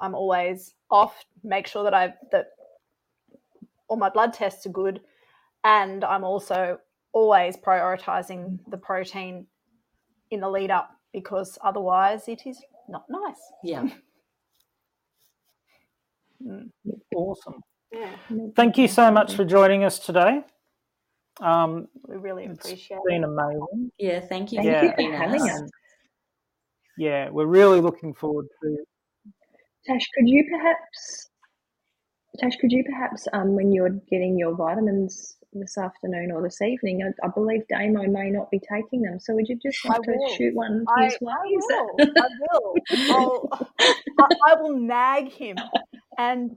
I'm 0.00 0.14
always 0.14 0.74
off, 0.90 1.24
make 1.44 1.66
sure 1.66 1.84
that 1.84 1.94
I 1.94 2.14
that 2.32 2.46
all 3.88 3.96
my 3.96 4.08
blood 4.08 4.32
tests 4.32 4.66
are 4.66 4.70
good. 4.70 5.00
And 5.62 6.04
I'm 6.04 6.24
also 6.24 6.78
always 7.12 7.56
prioritizing 7.56 8.58
the 8.68 8.76
protein 8.76 9.46
in 10.30 10.40
the 10.40 10.48
lead 10.48 10.70
up 10.70 10.90
because 11.14 11.58
otherwise 11.64 12.28
it 12.28 12.42
is 12.44 12.60
not 12.88 13.04
nice. 13.08 13.40
Yeah. 13.62 13.88
mm. 16.46 16.68
Awesome. 17.14 17.62
Yeah. 17.90 18.10
Thank 18.56 18.76
you 18.76 18.88
so 18.88 19.10
much 19.10 19.34
for 19.34 19.44
joining 19.44 19.84
us 19.84 19.98
today. 20.00 20.42
Um, 21.40 21.88
we 22.06 22.16
really 22.16 22.46
appreciate 22.46 22.98
it's 22.98 23.06
been 23.06 23.24
amazing. 23.24 23.90
Yeah, 23.98 24.20
thank 24.20 24.52
you. 24.52 24.58
Thank 24.58 24.68
yeah. 24.68 24.82
you 24.98 25.10
for 25.10 25.16
having 25.16 25.42
us. 25.42 25.62
Yeah, 26.98 27.30
we're 27.30 27.46
really 27.46 27.80
looking 27.80 28.12
forward 28.14 28.46
to. 28.62 28.76
Tash, 29.86 30.06
could 30.16 30.28
you 30.28 30.44
perhaps, 30.50 31.30
Tash, 32.38 32.56
could 32.60 32.72
you 32.72 32.84
perhaps, 32.84 33.26
um, 33.32 33.54
when 33.54 33.72
you're 33.72 34.00
getting 34.10 34.38
your 34.38 34.54
vitamins 34.54 35.36
this 35.60 35.78
afternoon 35.78 36.32
or 36.32 36.42
this 36.42 36.60
evening. 36.60 37.02
I, 37.02 37.12
I, 37.26 37.28
believe 37.28 37.66
Damo 37.68 38.06
may 38.06 38.30
not 38.30 38.50
be 38.50 38.58
taking 38.58 39.02
them. 39.02 39.20
So 39.20 39.34
would 39.34 39.48
you 39.48 39.56
just 39.62 39.84
like 39.84 40.02
to 40.02 40.18
shoot 40.36 40.54
one 40.54 40.84
I, 40.96 41.04
his 41.04 41.16
way? 41.20 41.32
I 41.32 41.46
will. 41.46 41.90
I 42.00 42.28
will. 42.40 42.74
I'll, 43.10 43.48
I, 44.20 44.26
I 44.48 44.54
will 44.60 44.76
nag 44.78 45.30
him 45.30 45.56
and 46.18 46.56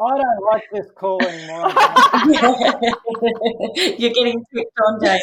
I 0.00 0.16
don't 0.16 0.44
like 0.52 0.64
this 0.72 0.90
call 0.96 1.22
anymore. 1.22 1.68
You're 3.98 4.12
getting 4.12 4.42
picked 4.54 4.78
on, 4.86 5.00
Dave. 5.00 5.20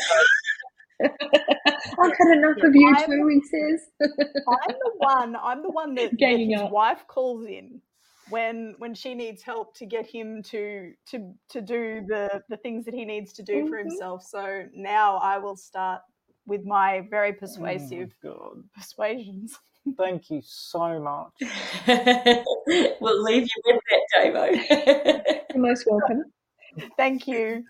I've 1.01 2.13
had 2.17 2.37
enough 2.37 2.57
yeah, 2.57 2.67
of 2.67 2.75
you 2.75 2.93
I'm, 2.95 3.05
too, 3.05 3.27
he 3.27 3.41
says. 3.41 3.81
I'm 4.01 4.67
the 4.67 4.91
one. 4.97 5.35
I'm 5.35 5.61
the 5.63 5.69
one 5.69 5.95
that, 5.95 6.11
that 6.19 6.39
his 6.39 6.59
up. 6.59 6.71
wife 6.71 7.05
calls 7.07 7.45
in 7.45 7.81
when 8.29 8.75
when 8.77 8.93
she 8.93 9.13
needs 9.13 9.41
help 9.41 9.75
to 9.77 9.85
get 9.85 10.05
him 10.05 10.43
to 10.43 10.93
to 11.11 11.33
to 11.49 11.61
do 11.61 12.03
the 12.07 12.41
the 12.49 12.57
things 12.57 12.85
that 12.85 12.93
he 12.93 13.05
needs 13.05 13.33
to 13.33 13.43
do 13.43 13.57
mm-hmm. 13.57 13.69
for 13.69 13.77
himself. 13.77 14.23
So 14.23 14.65
now 14.73 15.17
i 15.17 15.37
will 15.37 15.55
start 15.55 16.01
with 16.45 16.65
my 16.65 17.07
very 17.09 17.31
oh 17.31 17.39
persuasive 17.39 18.11
oh 18.25 18.63
persuasions. 18.75 19.57
Thank 19.97 20.29
you 20.29 20.41
so 20.43 20.99
much. 20.99 21.49
We'll 23.01 23.23
leave 23.23 23.43
you 23.43 23.61
with 23.65 23.81
that 23.89 24.33
davo. 24.33 25.45
You're 25.53 25.63
most 25.63 25.87
welcome. 25.89 26.25
Thank 26.97 27.27
you 27.27 27.63